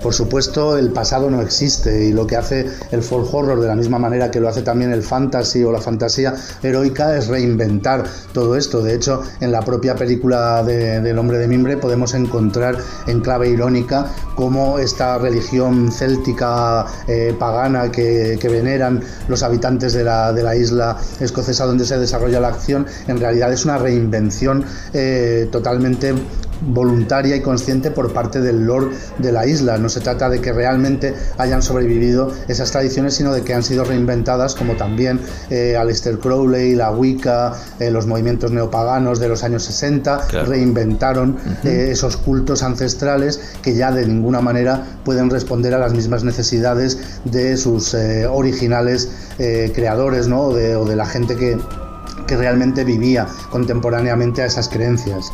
Por 0.03 0.15
supuesto, 0.15 0.79
el 0.79 0.93
pasado 0.93 1.29
no 1.29 1.43
existe 1.43 2.05
y 2.05 2.13
lo 2.13 2.27
que 2.27 2.37
hace 2.37 2.67
el 2.93 3.03
folk 3.03 3.33
horror 3.35 3.61
de 3.61 3.67
la 3.67 3.75
misma 3.75 3.99
manera 3.99 4.31
que 4.31 4.39
lo 4.41 4.49
hace 4.49 4.63
también 4.63 4.93
el 4.93 5.03
fantasy 5.03 5.65
o 5.65 5.73
la 5.73 5.81
fantasía 5.81 6.35
heroica 6.63 7.17
es 7.17 7.27
reinventar 7.27 8.05
todo 8.33 8.57
esto. 8.57 8.81
De 8.81 8.95
hecho, 8.95 9.23
en 9.41 9.51
la 9.51 9.63
propia 9.63 9.97
película 9.97 10.63
de, 10.63 11.01
del 11.01 11.19
hombre 11.19 11.39
de 11.39 11.49
mimbre 11.49 11.77
podemos 11.77 12.15
encontrar 12.15 12.77
en 13.07 13.21
clave 13.21 13.49
irónica 13.49 14.07
cómo 14.37 14.79
esta 14.79 15.19
religión 15.19 15.91
céltica 15.91 16.87
eh, 17.09 17.35
pagana 17.39 17.91
que, 17.91 18.39
que, 18.41 18.49
veneran 18.49 19.03
los 19.27 19.43
habitantes 19.43 19.93
de 19.95 20.05
la, 20.05 20.33
de 20.33 20.43
la, 20.43 20.55
isla 20.55 20.97
escocesa 21.21 21.67
donde 21.67 21.85
se 21.85 21.99
desarrolla 21.99 22.41
la 22.41 22.49
acción 22.49 22.87
en 23.09 23.19
realidad 23.19 23.53
es 23.53 23.65
una 23.65 23.79
reinvención 23.79 24.65
eh, 24.93 25.49
totalmente 25.51 26.15
voluntaria 26.61 27.37
y 27.37 27.41
consciente 27.41 27.91
por 27.91 28.13
parte 28.13 28.41
del 28.41 28.65
Lord 28.65 28.91
de 29.19 29.33
la 29.33 29.47
isla. 29.47 29.79
No 29.79 29.89
se 29.89 30.01
trata 30.01 30.29
de 30.29 30.41
que 30.41 30.53
realmente 30.53 31.15
hayan 31.37 31.63
sobrevivido 31.63 32.33
esas 32.49 32.71
tradiciones, 32.71 33.15
sino 33.15 33.33
de 33.33 33.43
que 33.43 33.55
han 33.55 33.63
sido 33.63 33.85
reinventadas, 33.85 34.55
como 34.55 34.77
también 34.77 35.21
eh, 35.51 35.77
Aleister 35.77 36.19
Crowley, 36.19 36.75
la 36.75 36.91
Wicca, 36.91 37.55
eh, 37.79 37.91
los 37.91 38.07
movimientos 38.07 38.51
neopaganos 38.51 39.21
de 39.21 39.29
los 39.29 39.45
años 39.45 39.65
60, 39.65 40.27
claro. 40.29 40.47
reinventaron 40.51 41.31
uh 41.31 41.35
-huh. 41.35 41.69
eh, 41.69 41.91
esos 41.93 42.17
cultos 42.17 42.63
ancestrales 42.63 43.41
que 43.63 43.75
ya 43.75 43.93
de 43.93 44.07
ninguna 44.07 44.41
manera 44.41 44.85
pueden 45.05 45.31
responder 45.31 45.75
a 45.75 45.79
las 45.79 45.93
mismas 45.93 46.25
necesidades 46.25 46.99
de 47.25 47.57
sus 47.57 47.95
originales 48.31 49.09
creadores 49.75 50.29
¿no? 50.29 50.41
o, 50.41 50.55
de, 50.55 50.77
o 50.77 50.85
de 50.85 50.97
la 50.97 51.07
gente 51.07 51.37
que, 51.37 51.57
que 52.27 52.37
realmente 52.37 52.85
vivía 52.85 53.27
contemporáneamente 53.51 54.43
a 54.43 54.47
esas 54.47 54.69
creencias. 54.69 55.31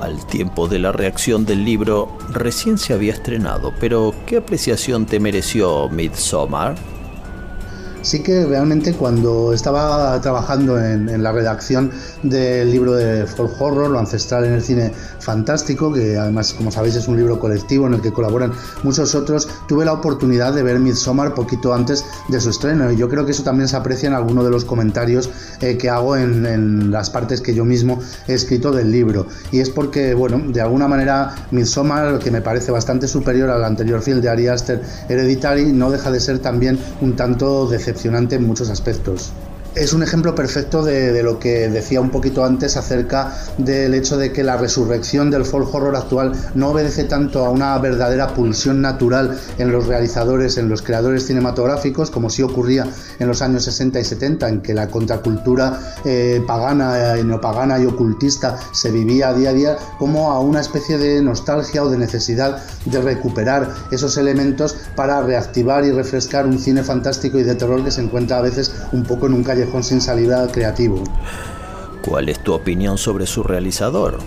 Al 0.00 0.24
tiempo 0.26 0.66
de 0.66 0.78
la 0.78 0.92
reacción 0.92 1.44
del 1.44 1.64
libro, 1.64 2.16
recién 2.30 2.78
se 2.78 2.94
había 2.94 3.12
estrenado, 3.12 3.74
pero 3.78 4.14
¿qué 4.26 4.38
apreciación 4.38 5.04
te 5.04 5.20
mereció 5.20 5.90
Midsommar? 5.90 6.76
Sí 8.02 8.20
que 8.20 8.46
realmente 8.46 8.94
cuando 8.94 9.52
estaba 9.52 10.18
trabajando 10.22 10.82
en, 10.82 11.10
en 11.10 11.22
la 11.22 11.32
redacción 11.32 11.90
del 12.22 12.70
libro 12.70 12.94
de 12.94 13.26
folk 13.26 13.60
horror, 13.60 13.90
lo 13.90 13.98
ancestral 13.98 14.46
en 14.46 14.54
el 14.54 14.62
cine 14.62 14.90
fantástico, 15.18 15.92
que 15.92 16.16
además, 16.16 16.54
como 16.54 16.70
sabéis, 16.70 16.96
es 16.96 17.08
un 17.08 17.18
libro 17.18 17.38
colectivo 17.38 17.86
en 17.86 17.94
el 17.94 18.00
que 18.00 18.10
colaboran 18.10 18.52
muchos 18.84 19.14
otros, 19.14 19.48
tuve 19.68 19.84
la 19.84 19.92
oportunidad 19.92 20.54
de 20.54 20.62
ver 20.62 20.78
Midsommar 20.78 21.34
poquito 21.34 21.74
antes 21.74 22.02
de 22.28 22.40
su 22.40 22.48
estreno 22.48 22.90
y 22.90 22.96
yo 22.96 23.08
creo 23.10 23.26
que 23.26 23.32
eso 23.32 23.42
también 23.42 23.68
se 23.68 23.76
aprecia 23.76 24.06
en 24.06 24.14
alguno 24.14 24.42
de 24.44 24.50
los 24.50 24.64
comentarios 24.64 25.28
eh, 25.60 25.76
que 25.76 25.90
hago 25.90 26.16
en, 26.16 26.46
en 26.46 26.90
las 26.90 27.10
partes 27.10 27.42
que 27.42 27.54
yo 27.54 27.66
mismo 27.66 28.00
he 28.26 28.32
escrito 28.32 28.72
del 28.72 28.90
libro. 28.90 29.26
Y 29.52 29.60
es 29.60 29.68
porque, 29.68 30.14
bueno, 30.14 30.40
de 30.48 30.62
alguna 30.62 30.88
manera 30.88 31.34
Midsommar, 31.50 32.18
que 32.18 32.30
me 32.30 32.40
parece 32.40 32.72
bastante 32.72 33.06
superior 33.06 33.50
al 33.50 33.62
anterior 33.62 34.00
film 34.00 34.22
de 34.22 34.30
Ari 34.30 34.48
Aster, 34.48 34.82
Hereditary, 35.06 35.72
no 35.72 35.90
deja 35.90 36.10
de 36.10 36.18
ser 36.18 36.38
también 36.38 36.78
un 37.02 37.14
tanto 37.14 37.66
decepcionante 37.66 37.89
en 38.36 38.46
muchos 38.46 38.70
aspectos. 38.70 39.32
Es 39.76 39.92
un 39.92 40.02
ejemplo 40.02 40.34
perfecto 40.34 40.82
de, 40.82 41.22
lo 41.22 41.38
que 41.38 41.68
decía 41.68 42.00
un 42.00 42.10
poquito 42.10 42.44
antes 42.44 42.76
acerca 42.76 43.32
del 43.56 43.94
hecho 43.94 44.16
de 44.16 44.32
que 44.32 44.42
la 44.42 44.56
resurrección 44.56 45.30
del 45.30 45.44
folk 45.44 45.72
horror 45.72 45.94
actual 45.94 46.32
no 46.56 46.70
obedece 46.70 47.04
tanto 47.04 47.46
a 47.46 47.50
una 47.50 47.78
verdadera 47.78 48.34
pulsión 48.34 48.80
natural 48.80 49.38
en 49.58 49.70
los 49.70 49.86
realizadores, 49.86 50.56
en 50.56 50.68
los 50.68 50.82
creadores 50.82 51.26
cinematográficos, 51.26 52.10
como 52.10 52.30
sí 52.30 52.42
ocurría 52.42 52.84
en 53.20 53.28
los 53.28 53.42
años 53.42 53.62
60 53.62 54.00
y 54.00 54.04
70, 54.04 54.48
en 54.48 54.60
que 54.60 54.74
la 54.74 54.88
contracultura 54.88 55.78
eh, 56.04 56.42
pagana, 56.48 57.18
eh, 57.18 57.22
neopagana 57.22 57.78
y 57.78 57.86
ocultista 57.86 58.58
se 58.72 58.90
vivía 58.90 59.32
día 59.32 59.50
a 59.50 59.52
día, 59.52 59.76
como 60.00 60.32
a 60.32 60.40
una 60.40 60.60
especie 60.60 60.98
de 60.98 61.22
nostalgia 61.22 61.84
o 61.84 61.90
de 61.90 61.96
necesidad 61.96 62.60
de 62.86 63.00
recuperar 63.00 63.72
esos 63.92 64.16
elementos 64.16 64.76
para 64.96 65.22
reactivar 65.22 65.84
y 65.84 65.92
refrescar 65.92 66.46
un 66.46 66.58
cine 66.58 66.82
fantástico 66.82 67.38
y 67.38 67.44
de 67.44 67.54
terror 67.54 67.84
que 67.84 67.92
se 67.92 68.00
encuentra 68.00 68.38
a 68.38 68.42
veces 68.42 68.74
un 68.90 69.04
poco 69.04 69.28
en 69.28 69.34
un 69.34 69.44
sin 69.82 70.00
salida 70.00 70.46
creativo. 70.50 71.02
¿Cuál 72.02 72.28
es 72.28 72.42
tu 72.42 72.52
opinión 72.52 72.98
sobre 72.98 73.26
su 73.26 73.42
realizador? 73.42 74.18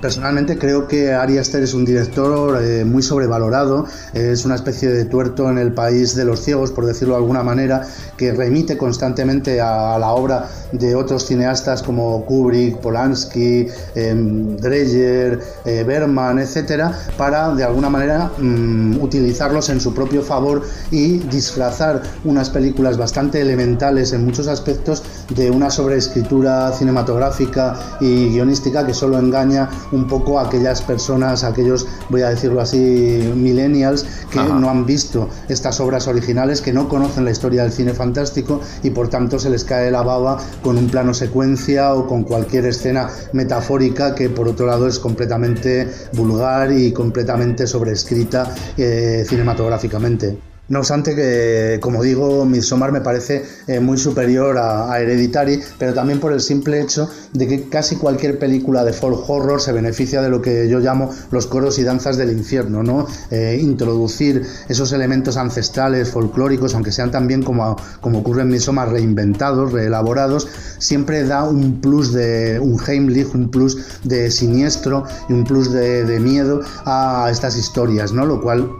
Personalmente 0.00 0.56
creo 0.56 0.88
que 0.88 1.12
Ari 1.12 1.36
Aster 1.36 1.62
es 1.62 1.74
un 1.74 1.84
director 1.84 2.58
eh, 2.62 2.84
muy 2.86 3.02
sobrevalorado, 3.02 3.86
es 4.14 4.46
una 4.46 4.54
especie 4.54 4.88
de 4.88 5.04
tuerto 5.04 5.50
en 5.50 5.58
el 5.58 5.74
país 5.74 6.14
de 6.14 6.24
los 6.24 6.40
ciegos, 6.40 6.70
por 6.70 6.86
decirlo 6.86 7.14
de 7.14 7.20
alguna 7.20 7.42
manera, 7.42 7.86
que 8.16 8.32
remite 8.32 8.78
constantemente 8.78 9.60
a, 9.60 9.98
la 9.98 10.10
obra 10.12 10.48
de 10.72 10.94
otros 10.94 11.26
cineastas 11.26 11.82
como 11.82 12.24
Kubrick, 12.24 12.78
Polanski, 12.78 13.68
eh, 13.94 14.14
Dreyer, 14.60 15.38
eh, 15.66 15.84
Berman, 15.86 16.38
etcétera, 16.38 16.96
para 17.18 17.54
de 17.54 17.64
alguna 17.64 17.90
manera 17.90 18.30
mmm, 18.38 19.02
utilizarlos 19.02 19.68
en 19.68 19.80
su 19.80 19.92
propio 19.92 20.22
favor 20.22 20.62
y 20.90 21.18
disfrazar 21.18 22.02
unas 22.24 22.48
películas 22.48 22.96
bastante 22.96 23.40
elementales 23.40 24.12
en 24.12 24.24
muchos 24.24 24.48
aspectos 24.48 25.02
de 25.34 25.50
una 25.50 25.70
sobreescritura 25.70 26.72
cinematográfica 26.72 27.78
y 28.00 28.30
guionística 28.30 28.86
que 28.86 28.94
solo 28.94 29.18
engaña 29.18 29.68
un 29.92 30.06
poco 30.06 30.38
a 30.38 30.46
aquellas 30.46 30.82
personas, 30.82 31.44
aquellos, 31.44 31.86
voy 32.08 32.22
a 32.22 32.30
decirlo 32.30 32.60
así, 32.60 33.32
millennials 33.34 34.06
que 34.30 34.38
Ajá. 34.38 34.54
no 34.54 34.70
han 34.70 34.86
visto 34.86 35.28
estas 35.48 35.80
obras 35.80 36.08
originales, 36.08 36.60
que 36.60 36.72
no 36.72 36.88
conocen 36.88 37.24
la 37.24 37.30
historia 37.30 37.62
del 37.62 37.72
cine 37.72 37.94
fantástico 37.94 38.60
y 38.82 38.90
por 38.90 39.08
tanto 39.08 39.38
se 39.38 39.50
les 39.50 39.64
cae 39.64 39.90
la 39.90 40.02
baba 40.02 40.38
con 40.62 40.76
un 40.76 40.88
plano 40.88 41.14
secuencia 41.14 41.94
o 41.94 42.06
con 42.06 42.24
cualquier 42.24 42.66
escena 42.66 43.08
metafórica 43.32 44.14
que 44.14 44.28
por 44.28 44.48
otro 44.48 44.66
lado 44.66 44.86
es 44.86 44.98
completamente 44.98 45.88
vulgar 46.12 46.72
y 46.72 46.92
completamente 46.92 47.66
sobreescrita 47.66 48.54
eh, 48.76 49.24
cinematográficamente. 49.26 50.49
No 50.70 50.78
obstante 50.78 51.16
que, 51.16 51.80
como 51.82 52.00
digo, 52.00 52.46
Midsommar 52.46 52.92
me 52.92 53.00
parece 53.00 53.44
eh, 53.66 53.80
muy 53.80 53.98
superior 53.98 54.56
a, 54.56 55.00
Hereditary, 55.00 55.60
pero 55.80 55.92
también 55.92 56.20
por 56.20 56.32
el 56.32 56.40
simple 56.40 56.80
hecho 56.80 57.10
de 57.32 57.48
que 57.48 57.68
casi 57.68 57.96
cualquier 57.96 58.38
película 58.38 58.84
de 58.84 58.92
folk 58.92 59.28
horror 59.28 59.60
se 59.60 59.72
beneficia 59.72 60.22
de 60.22 60.28
lo 60.28 60.40
que 60.40 60.68
yo 60.68 60.78
llamo 60.78 61.10
los 61.32 61.48
coros 61.48 61.80
y 61.80 61.82
danzas 61.82 62.16
del 62.16 62.30
infierno, 62.30 62.84
¿no? 62.84 63.08
Eh, 63.32 63.58
introducir 63.60 64.46
esos 64.68 64.92
elementos 64.92 65.36
ancestrales, 65.36 66.08
folclóricos, 66.08 66.72
aunque 66.76 66.92
sean 66.92 67.10
también 67.10 67.42
como, 67.42 67.74
como 68.00 68.20
ocurre 68.20 68.42
en 68.42 68.50
Midsommar, 68.50 68.92
reinventados, 68.92 69.72
reelaborados, 69.72 70.46
siempre 70.78 71.24
da 71.24 71.48
un 71.48 71.80
plus 71.80 72.12
de 72.12 72.60
un 72.60 72.78
Heimlich, 72.80 73.34
un 73.34 73.50
plus 73.50 73.76
de 74.04 74.30
siniestro 74.30 75.02
y 75.28 75.32
un 75.32 75.42
plus 75.42 75.72
de, 75.72 76.04
de 76.04 76.20
miedo 76.20 76.60
a 76.84 77.28
estas 77.28 77.56
historias, 77.56 78.12
¿no? 78.12 78.24
Lo 78.24 78.40
cual 78.40 78.70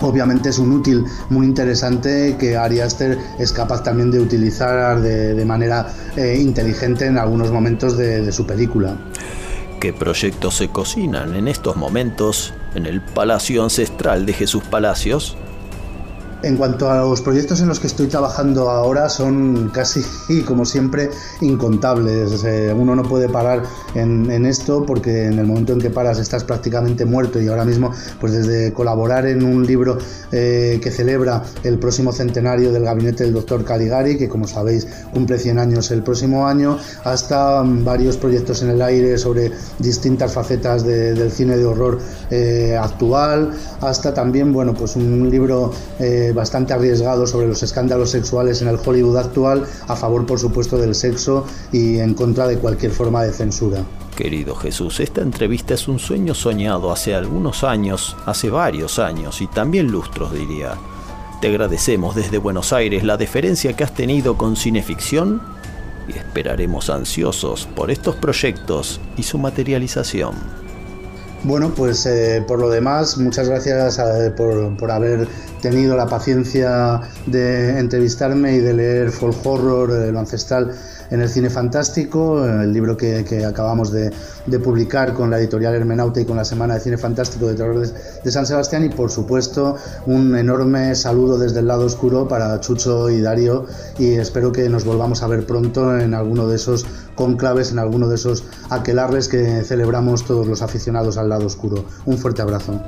obviamente 0.00 0.48
es 0.48 0.58
un 0.58 0.72
útil 0.72 1.04
muy 1.28 1.46
interesante 1.46 2.36
que 2.38 2.56
Ari 2.56 2.80
Aster 2.80 3.18
es 3.38 3.52
capaz 3.52 3.82
también 3.82 4.10
de 4.10 4.20
utilizar 4.20 5.00
de, 5.00 5.34
de 5.34 5.44
manera 5.44 5.86
eh, 6.16 6.38
inteligente 6.40 7.06
en 7.06 7.18
algunos 7.18 7.50
momentos 7.50 7.96
de 7.96 8.30
su 8.32 8.46
película. 8.46 8.96
¿Qué 9.80 9.94
proyectos 9.94 10.56
se 10.56 10.68
cocinan 10.68 11.34
en 11.34 11.48
estos 11.48 11.76
momentos 11.76 12.52
en 12.74 12.84
el 12.84 13.00
Palacio 13.00 13.62
Ancestral 13.62 14.26
de 14.26 14.34
Jesús 14.34 14.62
Palacios? 14.64 15.38
En 16.42 16.56
cuanto 16.56 16.90
a 16.90 17.02
los 17.02 17.20
proyectos 17.20 17.60
en 17.60 17.68
los 17.68 17.78
que 17.80 17.86
estoy 17.86 18.06
trabajando 18.06 18.70
ahora, 18.70 19.10
son 19.10 19.70
casi, 19.74 20.02
como 20.46 20.64
siempre, 20.64 21.10
incontables. 21.42 22.44
Eh, 22.44 22.72
uno 22.74 22.96
no 22.96 23.02
puede 23.02 23.28
parar 23.28 23.62
en, 23.94 24.46
esto 24.46 24.86
porque 24.86 25.26
en 25.26 25.38
el 25.38 25.46
momento 25.46 25.74
en 25.74 25.80
que 25.80 25.90
paras 25.90 26.18
estás 26.18 26.44
prácticamente 26.44 27.04
muerto 27.04 27.42
y 27.42 27.48
ahora 27.48 27.66
mismo, 27.66 27.92
pues 28.18 28.32
desde 28.32 28.72
colaborar 28.72 29.26
en 29.26 29.44
un 29.44 29.66
libro 29.66 29.98
eh, 30.32 30.80
que 30.82 30.90
celebra 30.90 31.42
el 31.62 31.78
próximo 31.78 32.10
centenario 32.10 32.72
del 32.72 32.84
gabinete 32.84 33.24
del 33.24 33.34
doctor 33.34 33.62
Caligari, 33.62 34.16
que 34.16 34.28
como 34.28 34.46
sabéis 34.46 34.86
cumple 35.12 35.38
100 35.38 35.58
años 35.58 35.90
el 35.90 36.02
próximo 36.02 36.46
año, 36.46 36.78
hasta 37.04 37.62
varios 37.62 38.16
proyectos 38.16 38.62
en 38.62 38.70
el 38.70 38.80
aire 38.80 39.18
sobre 39.18 39.52
distintas 39.78 40.32
facetas 40.32 40.84
de, 40.84 41.12
del 41.12 41.30
cine 41.30 41.58
de 41.58 41.66
horror 41.66 41.98
eh, 42.30 42.78
actual, 42.80 43.50
hasta 43.82 44.14
también, 44.14 44.54
bueno, 44.54 44.72
pues 44.72 44.96
un 44.96 45.28
libro 45.28 45.72
bastante 46.32 46.72
arriesgado 46.72 47.26
sobre 47.26 47.46
los 47.46 47.62
escándalos 47.62 48.10
sexuales 48.10 48.62
en 48.62 48.68
el 48.68 48.78
Hollywood 48.84 49.16
actual, 49.16 49.66
a 49.88 49.96
favor 49.96 50.26
por 50.26 50.38
supuesto 50.38 50.78
del 50.78 50.94
sexo 50.94 51.46
y 51.72 51.98
en 51.98 52.14
contra 52.14 52.46
de 52.46 52.58
cualquier 52.58 52.92
forma 52.92 53.22
de 53.22 53.32
censura. 53.32 53.84
Querido 54.16 54.54
Jesús, 54.54 55.00
esta 55.00 55.22
entrevista 55.22 55.74
es 55.74 55.88
un 55.88 55.98
sueño 55.98 56.34
soñado 56.34 56.92
hace 56.92 57.14
algunos 57.14 57.64
años, 57.64 58.16
hace 58.26 58.50
varios 58.50 58.98
años 58.98 59.40
y 59.40 59.46
también 59.46 59.90
lustros 59.90 60.32
diría. 60.32 60.74
Te 61.40 61.48
agradecemos 61.48 62.14
desde 62.14 62.36
Buenos 62.36 62.72
Aires 62.74 63.02
la 63.02 63.16
deferencia 63.16 63.74
que 63.74 63.84
has 63.84 63.94
tenido 63.94 64.36
con 64.36 64.56
Cineficción 64.56 65.40
y 66.06 66.18
esperaremos 66.18 66.90
ansiosos 66.90 67.66
por 67.74 67.90
estos 67.90 68.16
proyectos 68.16 69.00
y 69.16 69.22
su 69.22 69.38
materialización. 69.38 70.34
Bueno, 71.42 71.72
pues 71.74 72.04
eh, 72.04 72.44
por 72.46 72.58
lo 72.58 72.68
demás, 72.68 73.16
muchas 73.16 73.48
gracias 73.48 73.98
a, 73.98 74.26
eh, 74.26 74.30
por, 74.30 74.76
por, 74.76 74.90
haber 74.90 75.26
tenido 75.62 75.96
la 75.96 76.06
paciencia 76.06 77.00
de 77.24 77.78
entrevistarme 77.78 78.56
y 78.56 78.58
de 78.58 78.74
leer 78.74 79.10
folk 79.10 79.38
horror, 79.46 79.90
eh, 79.90 80.12
lo 80.12 80.18
ancestral 80.18 80.72
en 81.10 81.20
el 81.20 81.28
cine 81.28 81.50
fantástico, 81.50 82.44
el 82.44 82.72
libro 82.72 82.96
que, 82.96 83.44
acabamos 83.44 83.90
de, 83.92 84.10
publicar 84.62 85.14
con 85.14 85.30
la 85.30 85.38
editorial 85.38 85.74
Hermenauta 85.74 86.20
y 86.20 86.24
con 86.24 86.36
la 86.36 86.44
Semana 86.44 86.74
de 86.74 86.80
Cine 86.80 86.98
Fantástico 86.98 87.46
de 87.46 87.54
Terror 87.54 87.86
de, 87.86 88.30
San 88.30 88.46
Sebastián 88.46 88.84
y 88.84 88.88
por 88.88 89.10
supuesto 89.10 89.76
un 90.06 90.36
enorme 90.36 90.94
saludo 90.94 91.38
desde 91.38 91.60
el 91.60 91.66
lado 91.66 91.86
oscuro 91.86 92.28
para 92.28 92.60
Chucho 92.60 93.10
y 93.10 93.20
Darío 93.20 93.66
y 93.98 94.12
espero 94.14 94.52
que 94.52 94.68
nos 94.68 94.84
volvamos 94.84 95.22
a 95.22 95.26
ver 95.26 95.46
pronto 95.46 95.98
en 95.98 96.14
alguno 96.14 96.46
de 96.46 96.56
esos 96.56 96.86
conclaves, 97.14 97.72
en 97.72 97.78
alguno 97.78 98.08
de 98.08 98.14
esos 98.16 98.44
aquelarres 98.70 99.28
que 99.28 99.62
celebramos 99.64 100.24
todos 100.24 100.46
los 100.46 100.62
aficionados 100.62 101.16
al 101.16 101.28
lado 101.28 101.46
oscuro. 101.46 101.84
Un 102.06 102.18
fuerte 102.18 102.42
abrazo. 102.42 102.80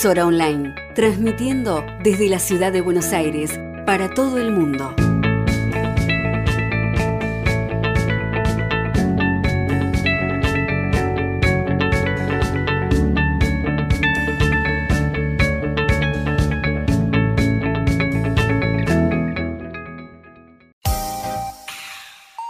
Emisora 0.00 0.26
online, 0.26 0.74
transmitiendo 0.94 1.84
desde 2.02 2.30
la 2.30 2.38
ciudad 2.38 2.72
de 2.72 2.80
Buenos 2.80 3.12
Aires 3.12 3.60
para 3.84 4.08
todo 4.08 4.38
el 4.38 4.50
mundo. 4.50 4.94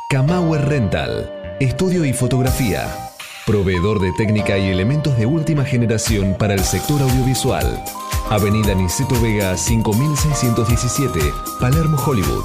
Kamauer 0.09 0.69
Rental, 0.69 1.57
estudio 1.59 2.05
y 2.05 2.13
fotografía. 2.13 3.10
Proveedor 3.47 4.01
de 4.01 4.13
técnica 4.13 4.59
y 4.59 4.69
elementos 4.69 5.17
de 5.17 5.25
última 5.27 5.65
generación 5.65 6.37
para 6.39 6.55
el 6.55 6.61
sector 6.61 7.03
audiovisual. 7.03 7.83
Avenida 8.29 8.75
Niceto 8.75 9.21
Vega 9.21 9.57
5617, 9.57 11.19
Palermo, 11.59 11.99
Hollywood. 11.99 12.45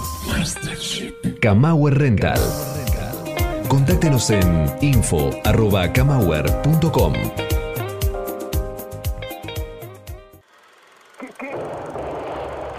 Kamauer 1.42 2.00
Rental. 2.00 2.40
Contáctenos 3.68 4.32
en 4.32 4.72
info.kamauer.com. 4.82 7.14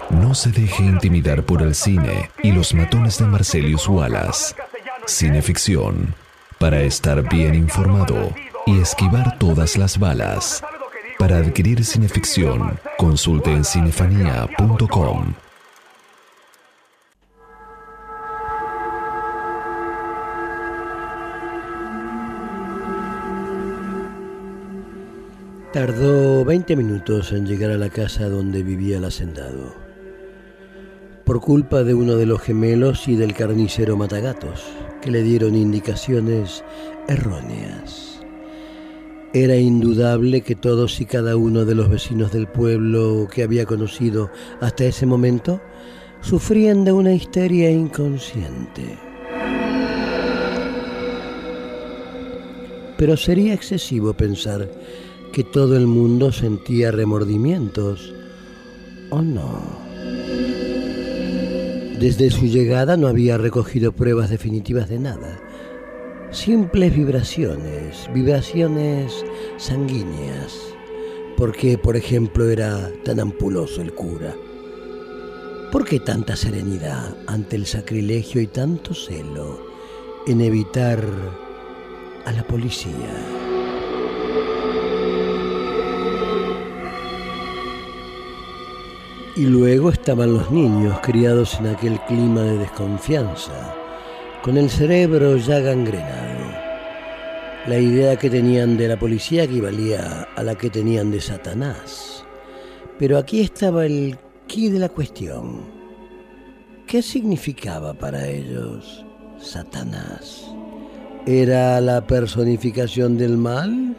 No 0.09 0.35
se 0.35 0.51
deje 0.51 0.83
intimidar 0.83 1.43
por 1.43 1.61
el 1.61 1.75
cine 1.75 2.29
y 2.43 2.51
los 2.51 2.73
matones 2.73 3.19
de 3.19 3.25
Marcelius 3.25 3.87
Wallace. 3.87 4.53
Cineficción. 5.05 6.13
Para 6.59 6.81
estar 6.81 7.21
bien 7.29 7.53
informado 7.53 8.33
y 8.65 8.79
esquivar 8.79 9.37
todas 9.37 9.77
las 9.77 9.99
balas. 9.99 10.63
Para 11.19 11.37
adquirir 11.37 11.85
cineficción, 11.85 12.79
consulte 12.97 13.51
en 13.51 13.63
cinefanía.com. 13.63 15.33
Tardó 25.71 26.43
20 26.43 26.75
minutos 26.75 27.33
en 27.33 27.45
llegar 27.45 27.69
a 27.69 27.77
la 27.77 27.89
casa 27.89 28.27
donde 28.29 28.63
vivía 28.63 28.97
el 28.97 29.05
hacendado. 29.05 29.75
Por 31.23 31.39
culpa 31.39 31.83
de 31.83 31.93
uno 31.93 32.15
de 32.15 32.25
los 32.25 32.41
gemelos 32.41 33.07
y 33.07 33.15
del 33.15 33.35
carnicero 33.35 33.95
Matagatos, 33.95 34.65
que 35.01 35.11
le 35.11 35.23
dieron 35.23 35.55
indicaciones 35.55 36.63
erróneas. 37.07 38.21
Era 39.33 39.55
indudable 39.55 40.41
que 40.41 40.55
todos 40.55 40.99
y 41.01 41.05
cada 41.05 41.35
uno 41.35 41.65
de 41.65 41.75
los 41.75 41.89
vecinos 41.89 42.31
del 42.31 42.47
pueblo 42.47 43.27
que 43.31 43.43
había 43.43 43.65
conocido 43.65 44.31
hasta 44.61 44.85
ese 44.85 45.05
momento 45.05 45.61
sufrían 46.21 46.83
de 46.85 46.91
una 46.91 47.13
histeria 47.13 47.69
inconsciente. 47.69 48.97
Pero 52.97 53.15
sería 53.15 53.53
excesivo 53.53 54.13
pensar 54.13 54.67
que 55.31 55.43
todo 55.43 55.77
el 55.77 55.85
mundo 55.85 56.31
sentía 56.31 56.91
remordimientos, 56.91 58.13
¿o 59.11 59.21
no? 59.21 59.86
Desde 61.99 62.29
su 62.29 62.45
llegada 62.45 62.95
no 62.95 63.07
había 63.07 63.39
recogido 63.39 63.91
pruebas 63.91 64.29
definitivas 64.29 64.87
de 64.87 64.99
nada. 64.99 65.39
Simples 66.29 66.95
vibraciones, 66.95 68.07
vibraciones 68.13 69.25
sanguíneas. 69.57 70.53
¿Por 71.37 71.55
qué, 71.55 71.79
por 71.79 71.95
ejemplo, 71.95 72.47
era 72.51 72.91
tan 73.03 73.19
ampuloso 73.19 73.81
el 73.81 73.93
cura? 73.93 74.35
¿Por 75.71 75.85
qué 75.85 75.99
tanta 75.99 76.35
serenidad 76.35 77.17
ante 77.25 77.55
el 77.55 77.65
sacrilegio 77.65 78.41
y 78.41 78.47
tanto 78.47 78.93
celo 78.93 79.59
en 80.27 80.41
evitar 80.41 81.03
a 82.25 82.31
la 82.31 82.43
policía? 82.43 83.46
Y 89.37 89.45
luego 89.45 89.91
estaban 89.91 90.33
los 90.33 90.49
niños 90.49 90.97
criados 91.03 91.59
en 91.59 91.67
aquel 91.67 91.99
clima 92.07 92.41
de 92.41 92.57
desconfianza, 92.57 93.71
con 94.41 94.57
el 94.57 94.67
cerebro 94.67 95.37
ya 95.37 95.59
gangrenado. 95.59 96.43
La 97.67 97.77
idea 97.77 98.15
que 98.15 98.31
tenían 98.31 98.77
de 98.77 98.87
la 98.87 98.97
policía 98.97 99.43
equivalía 99.43 100.27
a 100.35 100.41
la 100.41 100.55
que 100.55 100.71
tenían 100.71 101.11
de 101.11 101.21
Satanás. 101.21 102.25
Pero 102.97 103.19
aquí 103.19 103.41
estaba 103.41 103.85
el 103.85 104.17
quid 104.47 104.73
de 104.73 104.79
la 104.79 104.89
cuestión. 104.89 105.61
¿Qué 106.87 107.03
significaba 107.03 107.93
para 107.93 108.27
ellos 108.27 109.05
Satanás? 109.39 110.51
¿Era 111.27 111.79
la 111.79 112.07
personificación 112.07 113.19
del 113.19 113.37
mal? 113.37 113.95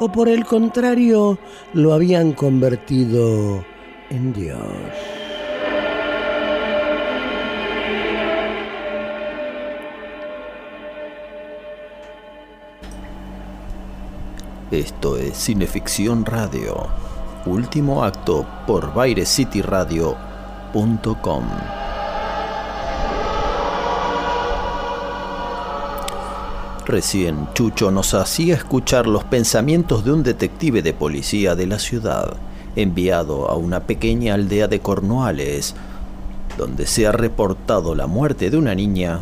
¿O 0.00 0.10
por 0.10 0.28
el 0.28 0.44
contrario 0.44 1.38
lo 1.74 1.92
habían 1.92 2.32
convertido 2.32 3.64
en. 4.14 4.32
Esto 14.70 15.16
es 15.16 15.36
Cineficción 15.36 16.24
Radio. 16.24 16.86
Último 17.46 18.04
acto 18.04 18.46
por 18.66 18.94
BaireCityRadio.com. 18.94 21.44
Recién 26.86 27.48
Chucho 27.54 27.90
nos 27.90 28.12
hacía 28.14 28.54
escuchar 28.54 29.06
los 29.06 29.24
pensamientos 29.24 30.04
de 30.04 30.12
un 30.12 30.22
detective 30.22 30.82
de 30.82 30.92
policía 30.92 31.56
de 31.56 31.66
la 31.66 31.78
ciudad 31.78 32.36
enviado 32.76 33.50
a 33.50 33.56
una 33.56 33.80
pequeña 33.80 34.34
aldea 34.34 34.68
de 34.68 34.80
Cornualles, 34.80 35.74
donde 36.58 36.86
se 36.86 37.06
ha 37.06 37.12
reportado 37.12 37.94
la 37.94 38.06
muerte 38.06 38.50
de 38.50 38.56
una 38.56 38.74
niña 38.74 39.20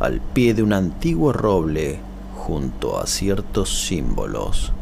al 0.00 0.20
pie 0.20 0.54
de 0.54 0.62
un 0.62 0.72
antiguo 0.72 1.32
roble 1.32 1.98
junto 2.36 2.98
a 2.98 3.06
ciertos 3.06 3.86
símbolos 3.86 4.72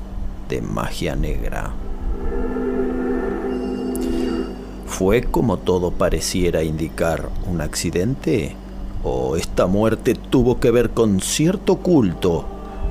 de 0.49 0.63
magia 0.63 1.15
negra. 1.15 1.73
¿Fue 4.87 5.23
como 5.23 5.59
todo 5.59 5.91
pareciera 5.91 6.63
indicar 6.63 7.29
un 7.51 7.61
accidente? 7.61 8.55
¿O 9.05 9.37
esta 9.37 9.67
muerte 9.67 10.15
tuvo 10.15 10.61
que 10.61 10.71
ver 10.71 10.91
con 10.91 11.21
cierto 11.21 11.77
culto 11.77 12.45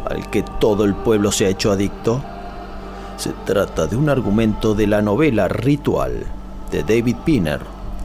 al 0.10 0.30
que 0.30 0.44
todo 0.60 0.84
el 0.84 0.96
pueblo 0.96 1.32
se 1.32 1.46
ha 1.46 1.50
hecho 1.50 1.72
adicto? 1.72 2.24
Se 3.22 3.34
trata 3.46 3.86
de 3.86 3.96
un 3.96 4.10
argumento 4.10 4.74
de 4.74 4.88
la 4.88 5.04
novela 5.04 5.48
Ritual 5.48 6.26
de 6.72 6.82
David 6.82 7.18
Pinner, 7.24 7.60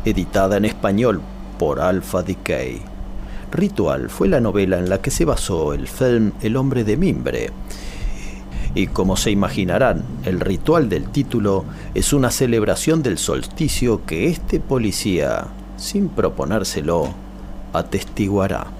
editada 0.05 0.59
en 0.59 0.67
español 0.67 1.23
por 1.59 1.81
Alpha 1.81 2.23
Decay. 2.23 2.83
Ritual 3.51 4.11
fue 4.11 4.29
la 4.29 4.43
novela 4.43 4.79
en 4.79 4.91
la 4.91 5.01
que 5.01 5.11
se 5.11 5.25
basó 5.25 5.73
el 5.73 5.89
film 5.89 6.33
El 6.43 6.55
hombre 6.59 6.85
de 6.85 6.99
mimbre. 6.99 7.51
Y 8.75 8.89
como 8.89 9.17
se 9.17 9.31
imaginarán, 9.31 10.05
el 10.27 10.39
ritual 10.39 10.91
del 10.91 11.09
título 11.09 11.65
es 11.95 12.13
una 12.13 12.31
celebración 12.31 13.03
del 13.03 13.17
solsticio 13.17 14.05
que 14.05 14.27
este 14.27 14.61
policía, 14.61 15.47
sin 15.79 16.11
proponérselo, 16.11 17.09
atestiguará. 17.73 18.76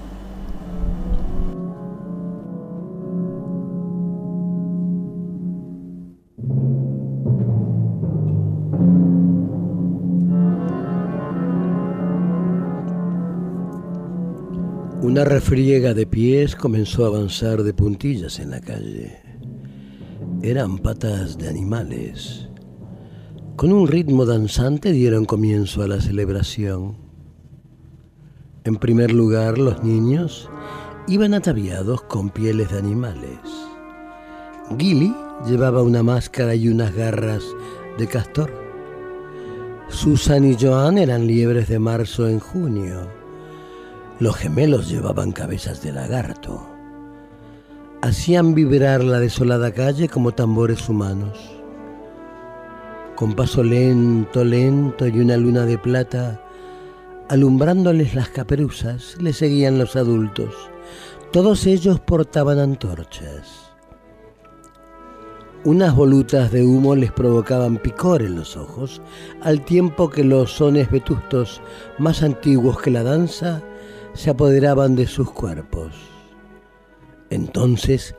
Una 15.17 15.25
refriega 15.25 15.95
de 15.95 16.05
pies 16.05 16.55
comenzó 16.55 17.03
a 17.03 17.07
avanzar 17.07 17.63
de 17.63 17.73
puntillas 17.73 18.37
en 18.37 18.51
la 18.51 18.61
calle. 18.61 19.17
Eran 20.43 20.77
patas 20.77 21.39
de 21.39 21.49
animales. 21.49 22.47
Con 23.55 23.73
un 23.73 23.87
ritmo 23.87 24.27
danzante 24.27 24.91
dieron 24.91 25.25
comienzo 25.25 25.81
a 25.81 25.87
la 25.87 25.99
celebración. 26.01 26.97
En 28.63 28.75
primer 28.75 29.11
lugar, 29.11 29.57
los 29.57 29.83
niños 29.83 30.51
iban 31.07 31.33
ataviados 31.33 32.03
con 32.03 32.29
pieles 32.29 32.69
de 32.69 32.77
animales. 32.77 33.39
Gilly 34.77 35.15
llevaba 35.47 35.81
una 35.81 36.03
máscara 36.03 36.53
y 36.53 36.69
unas 36.69 36.93
garras 36.93 37.43
de 37.97 38.05
castor. 38.05 38.51
Susan 39.89 40.45
y 40.45 40.55
Joan 40.61 40.99
eran 40.99 41.25
liebres 41.25 41.69
de 41.69 41.79
marzo 41.79 42.27
en 42.27 42.37
junio. 42.37 43.26
Los 44.19 44.35
gemelos 44.35 44.89
llevaban 44.89 45.31
cabezas 45.31 45.83
de 45.83 45.91
lagarto. 45.91 46.67
hacían 48.01 48.55
vibrar 48.55 49.03
la 49.03 49.19
desolada 49.19 49.71
calle 49.71 50.07
como 50.07 50.31
tambores 50.31 50.89
humanos. 50.89 51.37
Con 53.15 53.33
paso 53.33 53.63
lento, 53.63 54.43
lento 54.43 55.07
y 55.07 55.19
una 55.19 55.37
luna 55.37 55.65
de 55.65 55.77
plata, 55.77 56.41
alumbrándoles 57.29 58.15
las 58.15 58.29
caperuzas, 58.29 59.17
le 59.21 59.33
seguían 59.33 59.77
los 59.77 59.95
adultos. 59.95 60.55
Todos 61.31 61.67
ellos 61.67 61.99
portaban 61.99 62.59
antorchas. 62.59 63.71
Unas 65.63 65.95
volutas 65.95 66.51
de 66.51 66.63
humo 66.63 66.95
les 66.95 67.11
provocaban 67.11 67.77
picor 67.77 68.21
en 68.21 68.35
los 68.35 68.55
ojos, 68.55 69.01
al 69.41 69.65
tiempo 69.65 70.09
que 70.09 70.23
los 70.23 70.53
sones 70.53 70.89
vetustos, 70.89 71.61
más 71.97 72.23
antiguos 72.23 72.79
que 72.79 72.91
la 72.91 73.03
danza, 73.03 73.61
se 74.17 74.31
apoderaban 74.31 74.95
de 74.95 75.05
sus 75.05 75.29
cuerpos. 75.29 75.93
Entonces, 77.29 78.15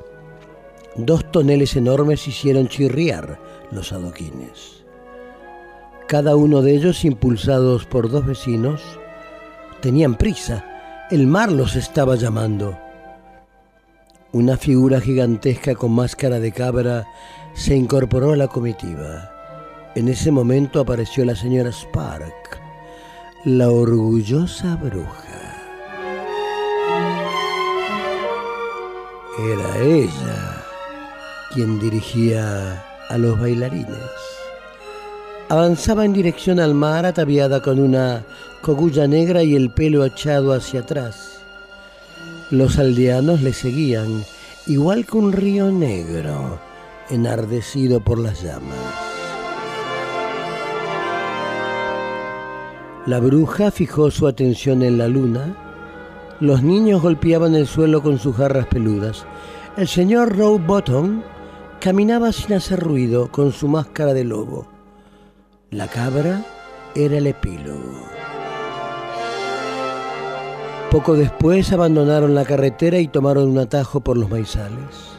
dos 0.96 1.30
toneles 1.32 1.74
enormes 1.74 2.28
hicieron 2.28 2.68
chirriar 2.68 3.40
los 3.72 3.92
adoquines. 3.92 4.84
Cada 6.06 6.36
uno 6.36 6.62
de 6.62 6.74
ellos, 6.76 7.04
impulsados 7.04 7.84
por 7.84 8.10
dos 8.10 8.24
vecinos, 8.24 8.80
tenían 9.80 10.14
prisa. 10.14 10.64
El 11.10 11.26
mar 11.26 11.50
los 11.50 11.74
estaba 11.74 12.14
llamando. 12.14 12.78
Una 14.32 14.56
figura 14.56 15.00
gigantesca 15.00 15.74
con 15.74 15.92
máscara 15.92 16.38
de 16.38 16.52
cabra 16.52 17.06
se 17.54 17.74
incorporó 17.74 18.32
a 18.32 18.36
la 18.36 18.46
comitiva. 18.46 19.32
En 19.96 20.06
ese 20.06 20.30
momento 20.30 20.80
apareció 20.80 21.24
la 21.24 21.34
señora 21.34 21.72
Spark, 21.72 22.60
la 23.44 23.70
orgullosa 23.70 24.76
bruja. 24.76 25.27
Era 29.38 29.78
ella 29.78 30.64
quien 31.54 31.78
dirigía 31.78 32.84
a 33.08 33.18
los 33.18 33.38
bailarines. 33.38 33.96
Avanzaba 35.48 36.04
en 36.04 36.12
dirección 36.12 36.58
al 36.58 36.74
mar 36.74 37.06
ataviada 37.06 37.62
con 37.62 37.78
una 37.78 38.24
cogulla 38.62 39.06
negra 39.06 39.44
y 39.44 39.54
el 39.54 39.70
pelo 39.70 40.04
echado 40.04 40.52
hacia 40.52 40.80
atrás. 40.80 41.40
Los 42.50 42.78
aldeanos 42.78 43.40
le 43.40 43.52
seguían, 43.52 44.24
igual 44.66 45.06
que 45.06 45.16
un 45.16 45.32
río 45.32 45.70
negro, 45.70 46.58
enardecido 47.08 48.00
por 48.00 48.18
las 48.18 48.42
llamas. 48.42 48.76
La 53.06 53.20
bruja 53.20 53.70
fijó 53.70 54.10
su 54.10 54.26
atención 54.26 54.82
en 54.82 54.98
la 54.98 55.06
luna. 55.06 55.67
Los 56.40 56.62
niños 56.62 57.02
golpeaban 57.02 57.56
el 57.56 57.66
suelo 57.66 58.00
con 58.00 58.20
sus 58.20 58.36
garras 58.36 58.66
peludas. 58.66 59.26
El 59.76 59.88
señor 59.88 60.36
Rowbottom 60.36 61.22
caminaba 61.80 62.30
sin 62.30 62.54
hacer 62.54 62.78
ruido 62.78 63.32
con 63.32 63.50
su 63.50 63.66
máscara 63.66 64.14
de 64.14 64.22
lobo. 64.22 64.68
La 65.70 65.88
cabra 65.88 66.44
era 66.94 67.18
el 67.18 67.26
epílogo. 67.26 68.06
Poco 70.92 71.14
después 71.14 71.72
abandonaron 71.72 72.36
la 72.36 72.44
carretera 72.44 73.00
y 73.00 73.08
tomaron 73.08 73.48
un 73.48 73.58
atajo 73.58 74.00
por 74.00 74.16
los 74.16 74.30
maizales. 74.30 75.18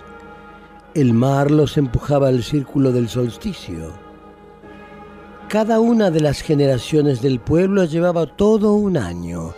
El 0.94 1.14
mar 1.14 1.52
los 1.52 1.78
empujaba 1.78 2.30
al 2.30 2.44
círculo 2.44 2.94
del 2.94 3.10
solsticio. 3.10 3.92
Cada 5.50 5.82
una 5.82 6.12
de 6.12 6.22
las 6.22 6.40
generaciones 6.40 7.22
del 7.22 7.42
pueblo 7.42 7.84
llevaba 7.84 8.26
todo 8.26 8.74
un 8.74 8.96
año 8.96 9.54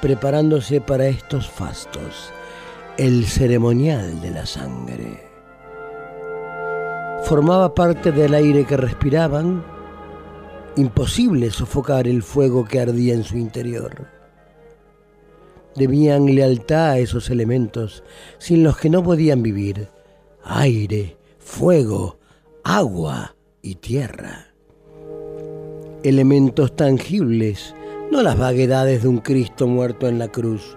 preparándose 0.00 0.80
para 0.80 1.06
estos 1.06 1.48
fastos, 1.48 2.30
el 2.98 3.26
ceremonial 3.26 4.20
de 4.20 4.30
la 4.30 4.46
sangre. 4.46 5.26
Formaba 7.24 7.74
parte 7.74 8.12
del 8.12 8.34
aire 8.34 8.64
que 8.64 8.76
respiraban, 8.76 9.64
imposible 10.76 11.50
sofocar 11.50 12.06
el 12.06 12.22
fuego 12.22 12.64
que 12.64 12.80
ardía 12.80 13.14
en 13.14 13.24
su 13.24 13.36
interior. 13.36 14.06
Debían 15.74 16.26
lealtad 16.34 16.90
a 16.90 16.98
esos 16.98 17.28
elementos 17.30 18.02
sin 18.38 18.62
los 18.62 18.76
que 18.78 18.90
no 18.90 19.02
podían 19.02 19.42
vivir, 19.42 19.88
aire, 20.44 21.16
fuego, 21.38 22.18
agua 22.62 23.36
y 23.60 23.76
tierra. 23.76 24.48
Elementos 26.02 26.76
tangibles, 26.76 27.74
no 28.10 28.22
las 28.22 28.38
vaguedades 28.38 29.02
de 29.02 29.08
un 29.08 29.18
Cristo 29.18 29.66
muerto 29.66 30.08
en 30.08 30.18
la 30.18 30.28
cruz. 30.28 30.76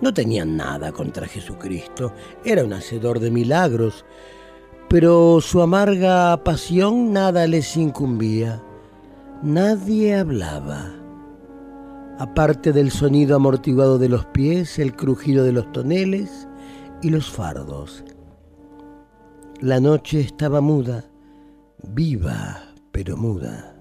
No 0.00 0.12
tenían 0.12 0.56
nada 0.56 0.92
contra 0.92 1.26
Jesucristo, 1.26 2.12
era 2.44 2.64
un 2.64 2.72
hacedor 2.72 3.20
de 3.20 3.30
milagros, 3.30 4.04
pero 4.88 5.40
su 5.40 5.62
amarga 5.62 6.42
pasión 6.44 7.12
nada 7.12 7.46
les 7.46 7.76
incumbía. 7.76 8.62
Nadie 9.42 10.14
hablaba. 10.14 10.92
Aparte 12.18 12.72
del 12.72 12.90
sonido 12.90 13.36
amortiguado 13.36 13.98
de 13.98 14.08
los 14.08 14.24
pies, 14.26 14.78
el 14.78 14.94
crujido 14.94 15.44
de 15.44 15.52
los 15.52 15.70
toneles 15.72 16.48
y 17.02 17.10
los 17.10 17.30
fardos. 17.30 18.04
La 19.60 19.80
noche 19.80 20.20
estaba 20.20 20.60
muda, 20.60 21.04
viva 21.82 22.74
pero 22.94 23.16
muda. 23.16 23.73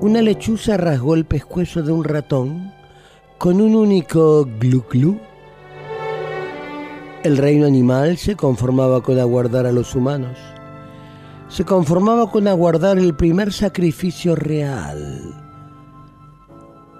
Una 0.00 0.22
lechuza 0.22 0.76
rasgó 0.76 1.16
el 1.16 1.24
pescuezo 1.24 1.82
de 1.82 1.90
un 1.90 2.04
ratón 2.04 2.72
con 3.36 3.60
un 3.60 3.74
único 3.74 4.48
glu 4.60 4.84
glu. 4.88 5.18
El 7.24 7.36
reino 7.36 7.66
animal 7.66 8.16
se 8.16 8.36
conformaba 8.36 9.02
con 9.02 9.18
aguardar 9.18 9.66
a 9.66 9.72
los 9.72 9.96
humanos. 9.96 10.38
Se 11.48 11.64
conformaba 11.64 12.30
con 12.30 12.46
aguardar 12.46 12.96
el 12.96 13.16
primer 13.16 13.52
sacrificio 13.52 14.36
real. 14.36 15.34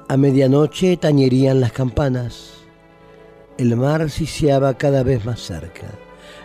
A 0.09 0.17
medianoche 0.17 0.97
tañerían 0.97 1.61
las 1.61 1.71
campanas. 1.71 2.65
El 3.59 3.77
mar 3.77 4.11
siseaba 4.11 4.75
cada 4.75 5.05
vez 5.05 5.25
más 5.25 5.39
cerca. 5.39 5.87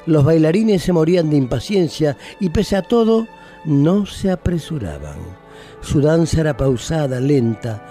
Los 0.05 0.23
bailarines 0.23 0.84
se 0.84 0.93
morían 0.93 1.31
de 1.31 1.38
impaciencia 1.38 2.15
y 2.39 2.49
pese 2.49 2.75
a 2.75 2.84
todo 2.84 3.27
no 3.65 4.05
se 4.05 4.30
apresuraban. 4.30 5.43
Su 5.84 5.99
danza 5.99 6.39
era 6.39 6.55
pausada, 6.55 7.19
lenta, 7.19 7.85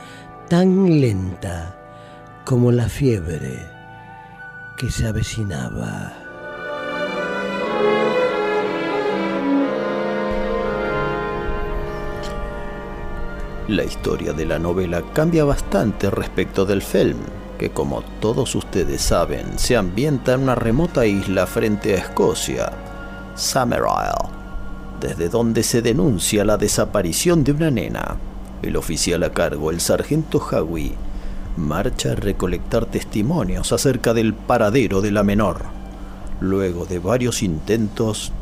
tan 0.48 1.00
lenta 1.00 1.76
como 2.44 2.72
la 2.72 2.88
fiebre 2.88 3.64
que 4.76 4.90
se 4.90 5.06
avecinaba. 5.06 6.12
La 13.68 13.84
historia 13.84 14.32
de 14.32 14.46
la 14.46 14.58
novela 14.58 15.02
cambia 15.12 15.44
bastante 15.44 16.10
respecto 16.10 16.64
del 16.64 16.82
film, 16.82 17.18
que 17.58 17.70
como 17.70 18.02
todos 18.20 18.54
ustedes 18.54 19.02
saben, 19.02 19.58
se 19.58 19.76
ambienta 19.76 20.32
en 20.32 20.40
una 20.42 20.54
remota 20.54 21.06
isla 21.06 21.46
frente 21.46 21.94
a 21.94 21.98
Escocia, 21.98 22.72
Summerisle, 23.36 24.41
desde 25.02 25.28
donde 25.28 25.64
se 25.64 25.82
denuncia 25.82 26.44
la 26.44 26.56
desaparición 26.56 27.42
de 27.42 27.52
una 27.52 27.70
nena. 27.70 28.16
El 28.62 28.76
oficial 28.76 29.24
a 29.24 29.32
cargo, 29.32 29.72
el 29.72 29.80
sargento 29.80 30.38
Howie, 30.38 30.94
marcha 31.56 32.12
a 32.12 32.14
recolectar 32.14 32.86
testimonios 32.86 33.72
acerca 33.72 34.14
del 34.14 34.32
paradero 34.32 35.00
de 35.00 35.10
la 35.10 35.24
menor. 35.24 35.62
Luego 36.40 36.86
de 36.86 37.00
varios 37.00 37.42
intentos, 37.42 38.32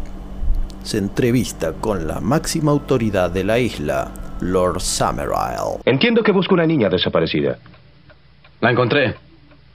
se 0.82 0.98
entrevista 0.98 1.72
con 1.72 2.06
la 2.06 2.20
máxima 2.20 2.72
autoridad 2.72 3.30
de 3.30 3.44
la 3.44 3.58
isla, 3.58 4.10
Lord 4.40 4.80
Summerisle. 4.80 5.80
Entiendo 5.86 6.22
que 6.22 6.32
busca 6.32 6.54
una 6.54 6.66
niña 6.66 6.90
desaparecida. 6.90 7.58
La 8.60 8.70
encontré. 8.70 9.14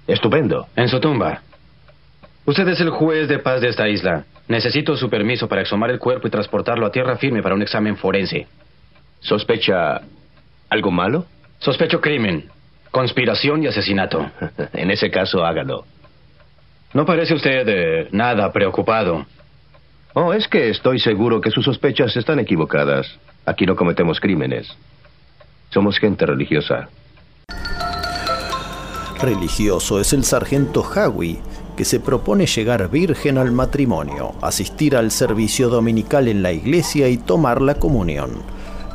Estupendo. 0.07 0.67
En 0.75 0.87
su 0.87 0.99
tumba. 0.99 1.41
Usted 2.45 2.67
es 2.67 2.79
el 2.79 2.91
juez 2.91 3.27
de 3.27 3.39
paz 3.39 3.61
de 3.61 3.69
esta 3.69 3.89
isla. 3.89 4.25
Necesito 4.47 4.95
su 4.95 5.09
permiso 5.09 5.47
para 5.47 5.61
exhumar 5.61 5.89
el 5.89 5.99
cuerpo 5.99 6.27
y 6.27 6.31
transportarlo 6.31 6.85
a 6.85 6.91
tierra 6.91 7.17
firme 7.17 7.41
para 7.41 7.55
un 7.55 7.61
examen 7.61 7.97
forense. 7.97 8.47
¿Sospecha 9.19 10.01
algo 10.69 10.91
malo? 10.91 11.25
Sospecho 11.59 11.99
crimen, 11.99 12.49
conspiración 12.91 13.63
y 13.63 13.67
asesinato. 13.67 14.29
en 14.73 14.91
ese 14.91 15.09
caso, 15.09 15.43
hágalo. 15.43 15.85
No 16.93 17.05
parece 17.05 17.33
usted 17.33 17.67
eh, 17.67 18.07
nada 18.11 18.51
preocupado. 18.53 19.25
Oh, 20.13 20.31
es 20.31 20.47
que 20.47 20.69
estoy 20.69 20.99
seguro 20.99 21.41
que 21.41 21.51
sus 21.51 21.65
sospechas 21.65 22.15
están 22.15 22.39
equivocadas. 22.39 23.19
Aquí 23.45 23.65
no 23.65 23.75
cometemos 23.75 24.19
crímenes. 24.19 24.67
Somos 25.71 25.97
gente 25.97 26.25
religiosa. 26.25 26.87
Religioso 29.19 29.99
es 29.99 30.13
el 30.13 30.23
sargento 30.23 30.81
Howie, 30.81 31.39
que 31.75 31.85
se 31.85 31.99
propone 31.99 32.45
llegar 32.45 32.89
virgen 32.89 33.37
al 33.37 33.51
matrimonio, 33.51 34.33
asistir 34.41 34.95
al 34.95 35.11
servicio 35.11 35.69
dominical 35.69 36.27
en 36.27 36.41
la 36.41 36.51
iglesia 36.51 37.09
y 37.09 37.17
tomar 37.17 37.61
la 37.61 37.75
comunión. 37.75 38.31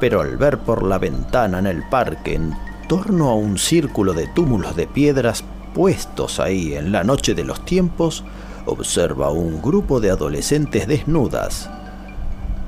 Pero 0.00 0.20
al 0.20 0.36
ver 0.36 0.58
por 0.58 0.82
la 0.82 0.98
ventana 0.98 1.58
en 1.58 1.66
el 1.66 1.82
parque, 1.88 2.34
en 2.34 2.54
torno 2.88 3.28
a 3.28 3.34
un 3.34 3.58
círculo 3.58 4.14
de 4.14 4.26
túmulos 4.28 4.74
de 4.76 4.86
piedras 4.86 5.44
puestos 5.74 6.40
ahí 6.40 6.74
en 6.74 6.90
la 6.90 7.04
noche 7.04 7.34
de 7.34 7.44
los 7.44 7.64
tiempos, 7.64 8.24
observa 8.66 9.30
un 9.30 9.60
grupo 9.60 10.00
de 10.00 10.10
adolescentes 10.10 10.86
desnudas. 10.86 11.70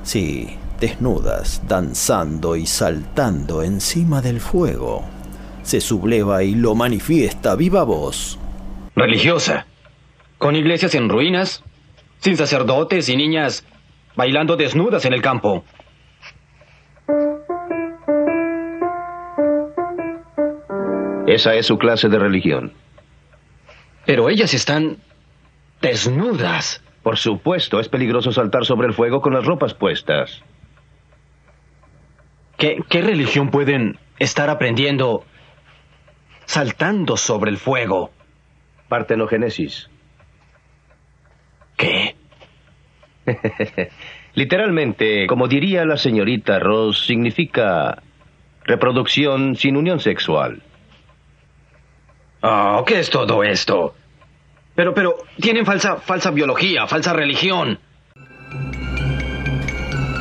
Sí, 0.03 0.49
desnudas, 0.79 1.61
danzando 1.67 2.55
y 2.55 2.65
saltando 2.65 3.63
encima 3.63 4.21
del 4.21 4.39
fuego. 4.39 5.03
Se 5.63 5.81
subleva 5.81 6.43
y 6.43 6.55
lo 6.55 6.75
manifiesta 6.75 7.55
viva 7.55 7.83
voz. 7.83 8.37
Religiosa. 8.95 9.65
Con 10.43 10.57
iglesias 10.57 10.93
en 10.95 11.07
ruinas, 11.07 11.63
sin 12.19 12.35
sacerdotes 12.35 13.07
y 13.07 13.15
niñas 13.15 13.65
bailando 14.13 14.57
desnudas 14.57 15.05
en 15.05 15.13
el 15.13 15.21
campo. 15.21 15.63
Esa 21.27 21.55
es 21.55 21.65
su 21.65 21.77
clase 21.77 22.09
de 22.09 22.19
religión. 22.19 22.73
Pero 24.05 24.27
ellas 24.27 24.53
están 24.53 24.97
desnudas. 25.81 26.83
Por 27.03 27.17
supuesto, 27.17 27.79
es 27.79 27.87
peligroso 27.87 28.33
saltar 28.33 28.65
sobre 28.65 28.89
el 28.89 28.93
fuego 28.93 29.21
con 29.21 29.33
las 29.33 29.45
ropas 29.45 29.73
puestas. 29.73 30.43
¿Qué, 32.57 32.83
qué 32.89 33.01
religión 33.01 33.49
pueden 33.49 33.97
estar 34.19 34.49
aprendiendo 34.49 35.23
saltando 36.43 37.15
sobre 37.15 37.49
el 37.49 37.55
fuego? 37.55 38.11
Partenogénesis. 38.89 39.89
¿Qué? 41.83 42.15
Literalmente, 44.35 45.27
como 45.27 45.47
diría 45.47 45.85
la 45.85 45.97
señorita 45.97 46.59
Ross, 46.59 47.05
significa 47.05 48.01
reproducción 48.63 49.55
sin 49.55 49.77
unión 49.77 49.99
sexual. 49.99 50.61
Oh, 52.41 52.83
¿qué 52.85 52.99
es 52.99 53.09
todo 53.09 53.43
esto? 53.43 53.95
Pero, 54.75 54.93
pero, 54.93 55.17
tienen 55.39 55.65
falsa, 55.65 55.97
falsa 55.97 56.31
biología, 56.31 56.87
falsa 56.87 57.13
religión. 57.13 57.79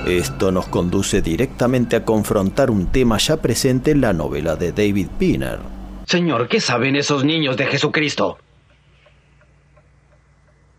Esto 0.06 0.52
nos 0.52 0.68
conduce 0.68 1.22
directamente 1.22 1.96
a 1.96 2.04
confrontar 2.04 2.70
un 2.70 2.92
tema 2.92 3.18
ya 3.18 3.38
presente 3.38 3.92
en 3.92 4.02
la 4.02 4.12
novela 4.12 4.56
de 4.56 4.72
David 4.72 5.08
Pinner. 5.18 5.58
Señor, 6.06 6.48
¿qué 6.48 6.60
saben 6.60 6.96
esos 6.96 7.24
niños 7.24 7.56
de 7.56 7.66
Jesucristo? 7.66 8.38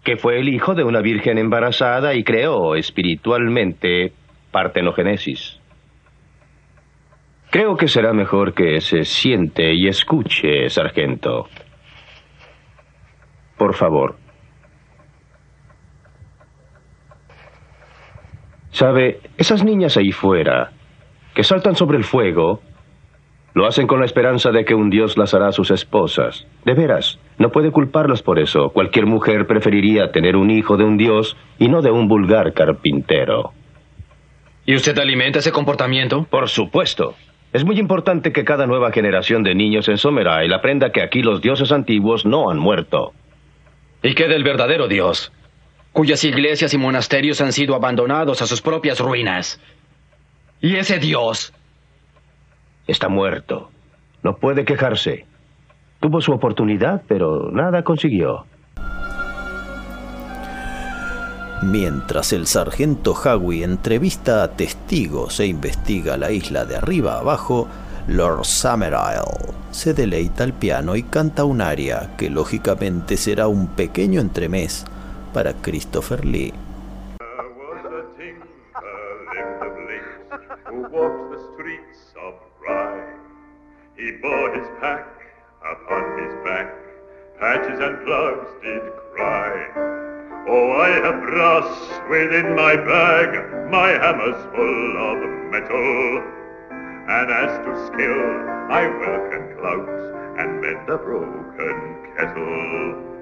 Que 0.03 0.17
fue 0.17 0.39
el 0.39 0.49
hijo 0.49 0.75
de 0.75 0.83
una 0.83 1.01
virgen 1.01 1.37
embarazada 1.37 2.13
y 2.13 2.23
creó 2.23 2.75
espiritualmente 2.75 4.13
partenogénesis. 4.51 5.59
Creo 7.49 7.77
que 7.77 7.87
será 7.87 8.13
mejor 8.13 8.53
que 8.53 8.81
se 8.81 9.05
siente 9.05 9.73
y 9.73 9.87
escuche, 9.87 10.69
sargento. 10.69 11.47
Por 13.57 13.75
favor. 13.75 14.17
Sabe, 18.71 19.19
esas 19.37 19.63
niñas 19.63 19.97
ahí 19.97 20.11
fuera, 20.11 20.71
que 21.35 21.43
saltan 21.43 21.75
sobre 21.75 21.97
el 21.97 22.03
fuego, 22.03 22.61
lo 23.53 23.67
hacen 23.67 23.85
con 23.85 23.99
la 23.99 24.05
esperanza 24.05 24.51
de 24.51 24.65
que 24.65 24.73
un 24.73 24.89
dios 24.89 25.15
las 25.15 25.35
hará 25.35 25.51
sus 25.51 25.69
esposas. 25.69 26.47
De 26.65 26.73
veras, 26.73 27.19
no 27.37 27.51
puede 27.51 27.71
culparlas 27.71 28.21
por 28.21 28.39
eso. 28.39 28.69
Cualquier 28.69 29.05
mujer 29.05 29.47
preferiría 29.47 30.11
tener 30.11 30.35
un 30.35 30.51
hijo 30.51 30.77
de 30.77 30.83
un 30.83 30.97
dios 30.97 31.35
y 31.59 31.67
no 31.67 31.81
de 31.81 31.91
un 31.91 32.07
vulgar 32.07 32.53
carpintero. 32.53 33.53
¿Y 34.65 34.75
usted 34.75 34.97
alimenta 34.97 35.39
ese 35.39 35.51
comportamiento? 35.51 36.25
Por 36.29 36.47
supuesto. 36.49 37.15
Es 37.51 37.65
muy 37.65 37.79
importante 37.79 38.31
que 38.31 38.45
cada 38.45 38.65
nueva 38.65 38.91
generación 38.91 39.43
de 39.43 39.55
niños 39.55 39.87
en 39.87 39.97
Someray 39.97 40.51
aprenda 40.51 40.91
que 40.91 41.01
aquí 41.01 41.21
los 41.21 41.41
dioses 41.41 41.71
antiguos 41.71 42.25
no 42.25 42.49
han 42.49 42.57
muerto. 42.57 43.13
¿Y 44.01 44.15
qué 44.15 44.27
del 44.27 44.43
verdadero 44.43 44.87
Dios? 44.87 45.31
Cuyas 45.91 46.23
iglesias 46.23 46.73
y 46.73 46.77
monasterios 46.77 47.41
han 47.41 47.53
sido 47.53 47.75
abandonados 47.75 48.41
a 48.41 48.47
sus 48.47 48.61
propias 48.61 48.99
ruinas. 48.99 49.61
¿Y 50.61 50.77
ese 50.77 50.97
Dios? 50.97 51.53
Está 52.87 53.09
muerto. 53.09 53.69
No 54.23 54.37
puede 54.37 54.65
quejarse. 54.65 55.25
Tuvo 56.03 56.19
su 56.19 56.33
oportunidad, 56.33 57.01
pero 57.07 57.49
nada 57.49 57.81
consiguió. 57.81 58.45
Mientras 61.61 62.33
el 62.33 62.45
sargento 62.45 63.13
Howie 63.13 63.63
entrevista 63.63 64.43
a 64.43 64.49
testigos 64.49 65.39
e 65.39 65.45
investiga 65.45 66.17
la 66.17 66.29
isla 66.31 66.65
de 66.65 66.75
arriba 66.75 67.19
abajo, 67.19 67.69
Lord 68.09 68.43
Summerisle 68.43 69.53
se 69.71 69.93
deleita 69.93 70.43
al 70.43 70.51
piano 70.51 70.97
y 70.97 71.03
canta 71.03 71.45
un 71.45 71.61
aria 71.61 72.09
que 72.17 72.29
lógicamente 72.29 73.15
será 73.15 73.47
un 73.47 73.67
pequeño 73.67 74.19
entremés 74.19 74.85
para 75.33 75.53
Christopher 75.53 76.25
Lee. 76.25 76.53
He 83.95 84.09
his 84.09 84.67
pack 84.81 85.22
upon 85.63 86.03
his 86.19 86.33
back, 86.43 86.67
patches 87.39 87.79
and 87.79 88.03
plugs 88.05 88.49
did 88.61 88.83
cry. 89.15 89.51
Oh, 90.47 90.71
I 90.75 90.89
have 91.03 91.23
brass 91.23 91.71
within 92.09 92.55
my 92.55 92.75
bag, 92.75 93.71
my 93.71 93.89
hammer's 93.95 94.39
full 94.51 94.97
of 94.99 95.17
metal. 95.51 96.23
And 97.07 97.31
as 97.31 97.51
to 97.63 97.71
skill, 97.87 98.21
I 98.71 98.83
can 99.31 99.43
clout 99.57 99.87
and 100.39 100.61
mend 100.61 100.89
a 100.89 100.97
broken 100.97 101.77
kettle. 102.17 103.13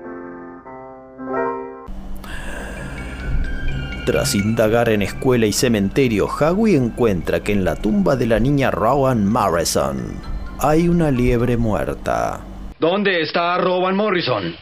Tras 4.06 4.34
indagar 4.34 4.90
en 4.90 5.04
escuela 5.04 5.46
y 5.46 5.54
cementerio, 5.54 6.28
Howie 6.28 6.76
encuentra 6.76 7.42
que 7.42 7.54
en 7.54 7.64
la 7.64 7.76
tumba 7.76 8.16
de 8.16 8.26
la 8.26 8.40
niña 8.40 8.72
Rowan 8.72 9.28
Morrison 9.28 10.31
hay 10.62 10.88
una 10.88 11.10
liebre 11.10 11.58
muerta. 11.58 12.42
¿Dónde 12.80 13.22
está 13.22 13.58
Rowan 13.58 13.96
Morrison? 13.96 14.56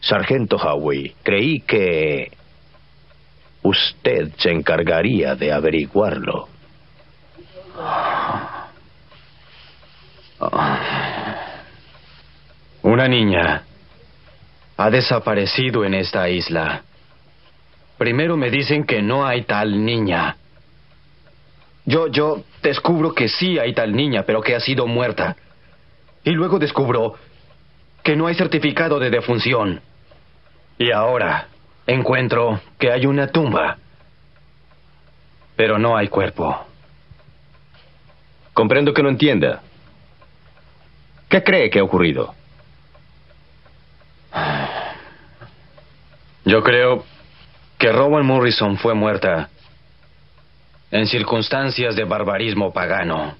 Sargento 0.00 0.56
Howie, 0.56 1.14
creí 1.22 1.60
que 1.60 2.32
usted 3.62 4.32
se 4.38 4.50
encargaría 4.50 5.34
de 5.34 5.52
averiguarlo. 5.52 6.48
Una 12.82 13.08
niña 13.08 13.64
ha 14.76 14.90
desaparecido 14.90 15.84
en 15.84 15.94
esta 15.94 16.28
isla. 16.28 16.82
Primero 17.98 18.36
me 18.36 18.50
dicen 18.50 18.84
que 18.84 19.02
no 19.02 19.26
hay 19.26 19.42
tal 19.42 19.84
niña. 19.84 20.36
Yo, 21.86 22.08
yo 22.08 22.42
descubro 22.62 23.14
que 23.14 23.28
sí 23.28 23.58
hay 23.58 23.72
tal 23.72 23.94
niña, 23.94 24.24
pero 24.26 24.42
que 24.42 24.56
ha 24.56 24.60
sido 24.60 24.86
muerta. 24.86 25.36
Y 26.24 26.30
luego 26.30 26.58
descubro 26.58 27.14
que 28.02 28.16
no 28.16 28.26
hay 28.26 28.34
certificado 28.34 28.98
de 28.98 29.10
defunción. 29.10 29.80
Y 30.78 30.90
ahora 30.90 31.48
encuentro 31.86 32.60
que 32.78 32.90
hay 32.90 33.06
una 33.06 33.28
tumba, 33.28 33.78
pero 35.54 35.78
no 35.78 35.96
hay 35.96 36.08
cuerpo. 36.08 36.66
Comprendo 38.52 38.92
que 38.92 39.02
no 39.02 39.08
entienda. 39.08 39.62
¿Qué 41.28 41.42
cree 41.42 41.70
que 41.70 41.78
ha 41.78 41.84
ocurrido? 41.84 42.34
Yo 46.44 46.62
creo 46.62 47.04
que 47.78 47.92
Rowan 47.92 48.26
Morrison 48.26 48.76
fue 48.76 48.94
muerta 48.94 49.50
en 50.90 51.06
circunstancias 51.06 51.96
de 51.96 52.04
barbarismo 52.04 52.72
pagano 52.72 53.34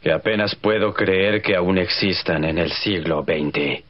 que 0.00 0.12
apenas 0.12 0.54
puedo 0.54 0.94
creer 0.94 1.42
que 1.42 1.56
aún 1.56 1.78
existan 1.78 2.44
en 2.44 2.58
el 2.58 2.70
siglo 2.70 3.24
XX. 3.24 3.82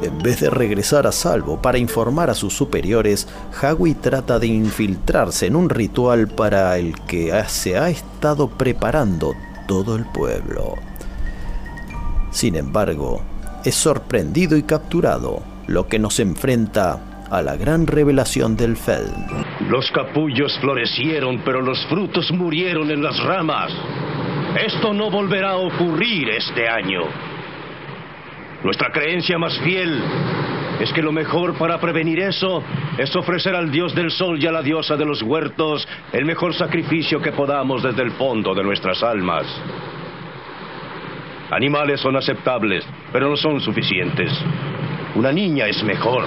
En 0.00 0.18
vez 0.22 0.40
de 0.40 0.50
regresar 0.50 1.06
a 1.06 1.12
salvo 1.12 1.60
para 1.60 1.78
informar 1.78 2.30
a 2.30 2.34
sus 2.34 2.54
superiores, 2.54 3.26
Howie 3.60 3.96
trata 3.96 4.38
de 4.38 4.46
infiltrarse 4.46 5.46
en 5.46 5.56
un 5.56 5.68
ritual 5.68 6.28
para 6.28 6.78
el 6.78 6.94
que 7.06 7.32
se 7.48 7.76
ha 7.76 7.88
estado 7.88 8.48
preparando 8.48 9.34
todo 9.66 9.96
el 9.96 10.04
pueblo. 10.06 10.76
Sin 12.30 12.54
embargo, 12.54 13.20
es 13.64 13.74
sorprendido 13.74 14.56
y 14.56 14.62
capturado, 14.62 15.42
lo 15.66 15.88
que 15.88 15.98
nos 15.98 16.20
enfrenta 16.20 17.00
a 17.30 17.42
la 17.42 17.56
gran 17.56 17.86
revelación 17.86 18.56
del 18.56 18.76
Feld. 18.76 19.68
Los 19.68 19.90
capullos 19.90 20.58
florecieron, 20.60 21.42
pero 21.44 21.60
los 21.60 21.84
frutos 21.86 22.30
murieron 22.32 22.90
en 22.90 23.02
las 23.02 23.22
ramas. 23.22 23.72
Esto 24.64 24.92
no 24.92 25.10
volverá 25.10 25.50
a 25.50 25.56
ocurrir 25.56 26.30
este 26.30 26.68
año. 26.68 27.02
Nuestra 28.64 28.90
creencia 28.90 29.38
más 29.38 29.58
fiel 29.58 30.02
es 30.80 30.92
que 30.92 31.02
lo 31.02 31.12
mejor 31.12 31.54
para 31.58 31.80
prevenir 31.80 32.20
eso 32.20 32.62
es 32.96 33.14
ofrecer 33.14 33.54
al 33.54 33.70
dios 33.70 33.94
del 33.94 34.10
sol 34.10 34.42
y 34.42 34.46
a 34.46 34.52
la 34.52 34.62
diosa 34.62 34.96
de 34.96 35.04
los 35.04 35.22
huertos 35.22 35.86
el 36.12 36.24
mejor 36.24 36.54
sacrificio 36.54 37.20
que 37.20 37.32
podamos 37.32 37.82
desde 37.82 38.02
el 38.02 38.12
fondo 38.12 38.54
de 38.54 38.64
nuestras 38.64 39.02
almas. 39.02 39.46
Animales 41.50 42.00
son 42.00 42.16
aceptables, 42.16 42.84
pero 43.12 43.30
no 43.30 43.36
son 43.36 43.60
suficientes. 43.60 44.32
Una 45.14 45.32
niña 45.32 45.66
es 45.66 45.82
mejor, 45.82 46.24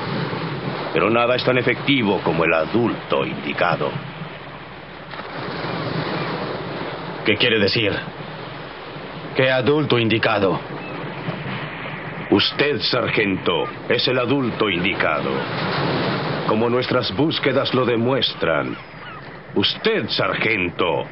pero 0.94 1.10
nada 1.10 1.36
es 1.36 1.44
tan 1.44 1.58
efectivo 1.58 2.20
como 2.24 2.44
el 2.44 2.54
adulto 2.54 3.26
indicado. 3.26 3.92
¿Qué 7.26 7.38
quiere 7.38 7.60
decir? 7.60 7.94
¿Qué 9.36 9.50
adulto 9.50 9.98
indicado? 9.98 10.60
Usted, 12.32 12.80
sargento, 12.80 13.66
es 13.90 14.08
el 14.08 14.18
adulto 14.18 14.70
indicado. 14.70 15.32
Como 16.48 16.70
nuestras 16.70 17.16
búsquedas 17.16 17.74
lo 17.74 17.86
demuestran, 17.86 18.76
usted, 19.56 20.10
sargento, 20.10 21.06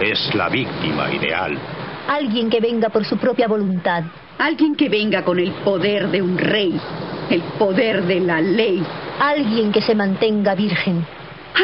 es 0.00 0.34
la 0.34 0.48
víctima 0.48 1.12
ideal. 1.12 1.58
Alguien 2.08 2.48
que 2.48 2.60
venga 2.60 2.88
por 2.88 3.04
su 3.04 3.18
propia 3.18 3.46
voluntad. 3.46 4.04
Alguien 4.38 4.74
que 4.74 4.88
venga 4.88 5.22
con 5.22 5.38
el 5.38 5.52
poder 5.64 6.08
de 6.08 6.22
un 6.22 6.38
rey, 6.38 6.80
el 7.30 7.42
poder 7.58 8.04
de 8.06 8.20
la 8.20 8.40
ley. 8.40 8.84
Alguien 9.20 9.72
que 9.72 9.80
se 9.80 9.94
mantenga 9.94 10.54
virgen. 10.54 11.06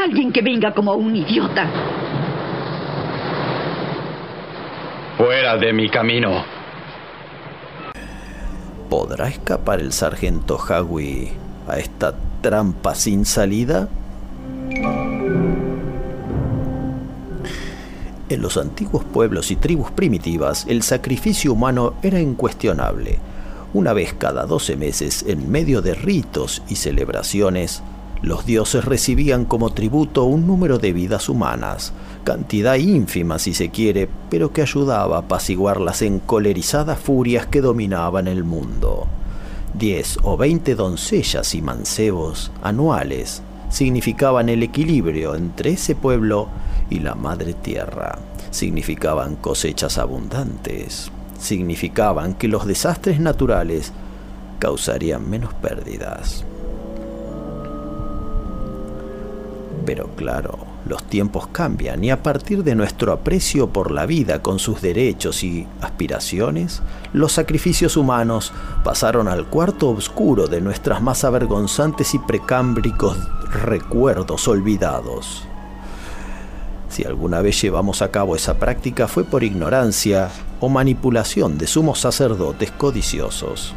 Alguien 0.04 0.32
que 0.32 0.42
venga 0.42 0.72
como 0.72 0.94
un 0.94 1.16
idiota. 1.16 1.68
Fuera 5.16 5.56
de 5.56 5.72
mi 5.72 5.88
camino. 5.88 6.44
¿Podrá 8.90 9.28
escapar 9.28 9.80
el 9.80 9.92
sargento 9.92 10.56
Howie 10.56 11.32
a 11.66 11.78
esta 11.78 12.14
trampa 12.40 12.94
sin 12.94 13.24
salida? 13.24 13.88
En 18.28 18.42
los 18.42 18.56
antiguos 18.56 19.04
pueblos 19.04 19.50
y 19.50 19.56
tribus 19.56 19.90
primitivas, 19.92 20.66
el 20.68 20.82
sacrificio 20.82 21.52
humano 21.52 21.94
era 22.02 22.20
incuestionable. 22.20 23.18
Una 23.76 23.92
vez 23.92 24.14
cada 24.14 24.46
12 24.46 24.74
meses, 24.74 25.22
en 25.28 25.50
medio 25.50 25.82
de 25.82 25.92
ritos 25.92 26.62
y 26.66 26.76
celebraciones, 26.76 27.82
los 28.22 28.46
dioses 28.46 28.86
recibían 28.86 29.44
como 29.44 29.74
tributo 29.74 30.24
un 30.24 30.46
número 30.46 30.78
de 30.78 30.94
vidas 30.94 31.28
humanas, 31.28 31.92
cantidad 32.24 32.76
ínfima 32.76 33.38
si 33.38 33.52
se 33.52 33.68
quiere, 33.68 34.08
pero 34.30 34.50
que 34.50 34.62
ayudaba 34.62 35.16
a 35.16 35.20
apaciguar 35.20 35.78
las 35.78 36.00
encolerizadas 36.00 36.98
furias 36.98 37.48
que 37.48 37.60
dominaban 37.60 38.28
el 38.28 38.44
mundo. 38.44 39.08
Diez 39.74 40.16
o 40.22 40.38
veinte 40.38 40.74
doncellas 40.74 41.54
y 41.54 41.60
mancebos 41.60 42.52
anuales 42.62 43.42
significaban 43.68 44.48
el 44.48 44.62
equilibrio 44.62 45.34
entre 45.34 45.72
ese 45.72 45.94
pueblo 45.94 46.48
y 46.88 47.00
la 47.00 47.14
madre 47.14 47.52
tierra. 47.52 48.18
Significaban 48.50 49.36
cosechas 49.36 49.98
abundantes. 49.98 51.12
Significaban 51.38 52.34
que 52.34 52.48
los 52.48 52.66
desastres 52.66 53.20
naturales 53.20 53.92
causarían 54.58 55.28
menos 55.28 55.54
pérdidas. 55.54 56.44
Pero 59.84 60.08
claro, 60.16 60.58
los 60.86 61.04
tiempos 61.04 61.46
cambian 61.48 62.02
y 62.02 62.10
a 62.10 62.22
partir 62.22 62.64
de 62.64 62.74
nuestro 62.74 63.12
aprecio 63.12 63.68
por 63.68 63.92
la 63.92 64.06
vida 64.06 64.42
con 64.42 64.58
sus 64.58 64.80
derechos 64.82 65.44
y 65.44 65.66
aspiraciones, 65.80 66.82
los 67.12 67.32
sacrificios 67.32 67.96
humanos 67.96 68.52
pasaron 68.82 69.28
al 69.28 69.46
cuarto 69.46 69.90
oscuro 69.90 70.48
de 70.48 70.60
nuestras 70.60 71.00
más 71.02 71.24
avergonzantes 71.24 72.14
y 72.14 72.18
precámbricos 72.18 73.16
recuerdos 73.52 74.48
olvidados. 74.48 75.46
Si 76.88 77.04
alguna 77.04 77.40
vez 77.42 77.60
llevamos 77.60 78.02
a 78.02 78.10
cabo 78.10 78.36
esa 78.36 78.58
práctica 78.58 79.08
fue 79.08 79.24
por 79.24 79.44
ignorancia 79.44 80.30
o 80.60 80.68
manipulación 80.68 81.58
de 81.58 81.66
sumos 81.66 82.00
sacerdotes 82.00 82.70
codiciosos. 82.70 83.74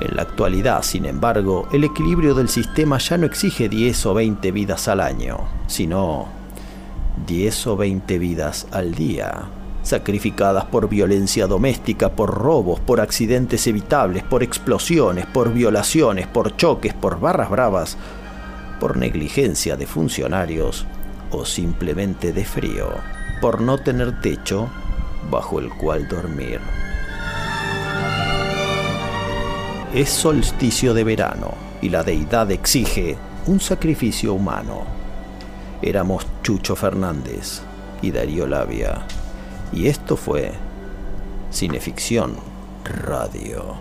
En 0.00 0.16
la 0.16 0.22
actualidad, 0.22 0.82
sin 0.82 1.04
embargo, 1.04 1.68
el 1.72 1.84
equilibrio 1.84 2.34
del 2.34 2.48
sistema 2.48 2.98
ya 2.98 3.16
no 3.18 3.26
exige 3.26 3.68
10 3.68 4.06
o 4.06 4.14
20 4.14 4.50
vidas 4.52 4.88
al 4.88 5.00
año, 5.00 5.38
sino 5.68 6.26
10 7.26 7.66
o 7.68 7.76
20 7.76 8.18
vidas 8.18 8.66
al 8.72 8.94
día, 8.94 9.48
sacrificadas 9.82 10.64
por 10.64 10.88
violencia 10.88 11.46
doméstica, 11.46 12.10
por 12.10 12.34
robos, 12.34 12.80
por 12.80 13.00
accidentes 13.00 13.66
evitables, 13.66 14.24
por 14.24 14.42
explosiones, 14.42 15.26
por 15.26 15.52
violaciones, 15.52 16.26
por 16.26 16.56
choques, 16.56 16.94
por 16.94 17.20
barras 17.20 17.50
bravas, 17.50 17.96
por 18.80 18.96
negligencia 18.96 19.76
de 19.76 19.86
funcionarios 19.86 20.84
o 21.32 21.44
simplemente 21.44 22.32
de 22.32 22.44
frío, 22.44 22.90
por 23.40 23.60
no 23.60 23.78
tener 23.78 24.20
techo 24.20 24.68
bajo 25.30 25.58
el 25.58 25.70
cual 25.70 26.06
dormir. 26.08 26.60
Es 29.94 30.08
solsticio 30.08 30.94
de 30.94 31.04
verano 31.04 31.54
y 31.82 31.88
la 31.88 32.02
deidad 32.02 32.50
exige 32.50 33.16
un 33.46 33.60
sacrificio 33.60 34.34
humano. 34.34 34.84
Éramos 35.82 36.26
Chucho 36.42 36.76
Fernández 36.76 37.60
y 38.00 38.10
Darío 38.10 38.46
Labia. 38.46 39.02
Y 39.72 39.88
esto 39.88 40.16
fue 40.16 40.52
Cineficción 41.50 42.36
Radio. 42.84 43.76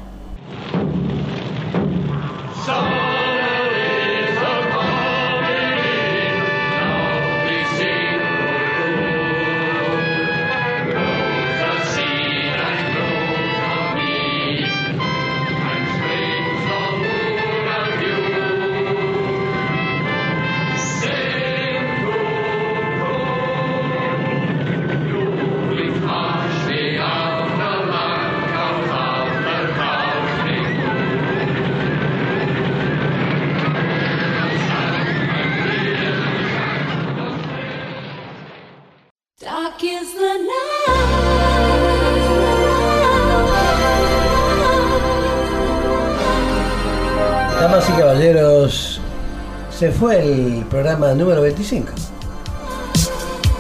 Se 49.82 49.92
fue 49.92 50.22
el 50.22 50.64
programa 50.66 51.12
número 51.16 51.42
25. 51.42 51.88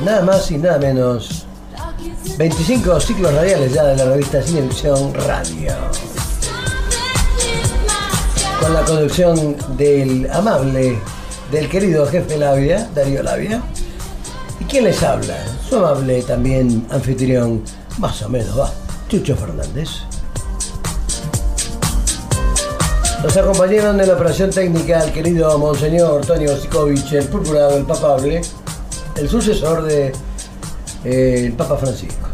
Nada 0.06 0.22
más 0.22 0.52
y 0.52 0.60
nada 0.60 0.78
menos. 0.78 1.48
25 2.38 3.00
ciclos 3.00 3.34
radiales 3.34 3.74
ya 3.74 3.86
de 3.86 3.96
la 3.96 4.06
revista 4.06 4.40
Cinevisión 4.44 5.16
Radio. 5.16 5.74
Con 8.60 8.72
la 8.72 8.84
conducción 8.84 9.56
del 9.76 10.30
amable, 10.32 11.00
del 11.52 11.68
querido 11.68 12.06
jefe 12.06 12.38
Labia, 12.38 12.88
Darío 12.94 13.24
Labia. 13.24 13.64
¿Y 14.60 14.66
quién 14.66 14.84
les 14.84 15.02
habla? 15.02 15.38
Su 15.68 15.78
amable 15.78 16.22
también 16.22 16.86
anfitrión, 16.92 17.64
más 17.98 18.22
o 18.22 18.30
menos 18.30 18.60
va, 18.60 18.72
Chucho 19.10 19.36
Fernández. 19.36 20.11
Nos 23.24 23.38
acompañaron 23.38 24.02
en 24.02 24.08
la 24.08 24.16
operación 24.16 24.50
técnica 24.50 25.04
el 25.04 25.12
querido 25.12 25.56
Monseñor 25.60 26.26
Tonio 26.26 26.56
Osikovic, 26.56 27.12
el 27.12 27.26
purpurado, 27.26 27.78
el 27.78 27.84
papable, 27.84 28.42
el 29.16 29.30
sucesor 29.30 29.84
de 29.84 30.12
eh, 31.06 31.54
Papa 31.56 31.78
Francisco. 31.78 32.28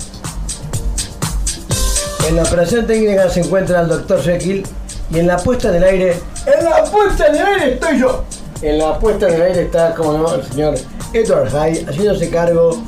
En 2.29 2.37
la 2.37 2.43
operación 2.43 2.87
técnica 2.87 3.29
se 3.29 3.41
encuentra 3.41 3.81
el 3.81 3.89
doctor 3.89 4.21
Jekyll 4.21 4.65
y 5.11 5.19
en 5.19 5.27
la 5.27 5.35
puesta 5.35 5.69
en 5.69 5.75
el 5.75 5.83
aire, 5.83 6.21
en 6.45 6.63
la 6.63 6.83
puesta 6.85 7.27
en 7.27 7.35
el 7.35 7.45
aire 7.45 7.73
estoy 7.73 7.99
yo. 7.99 8.23
En 8.61 8.77
la 8.77 8.97
puesta 8.97 9.27
en 9.27 9.35
el 9.35 9.41
aire 9.41 9.61
está, 9.63 9.93
como 9.93 10.13
no, 10.13 10.35
el 10.35 10.43
señor 10.45 10.75
Edward 11.11 11.53
Hay 11.53 11.85
haciéndose 11.85 12.29
cargo 12.29 12.81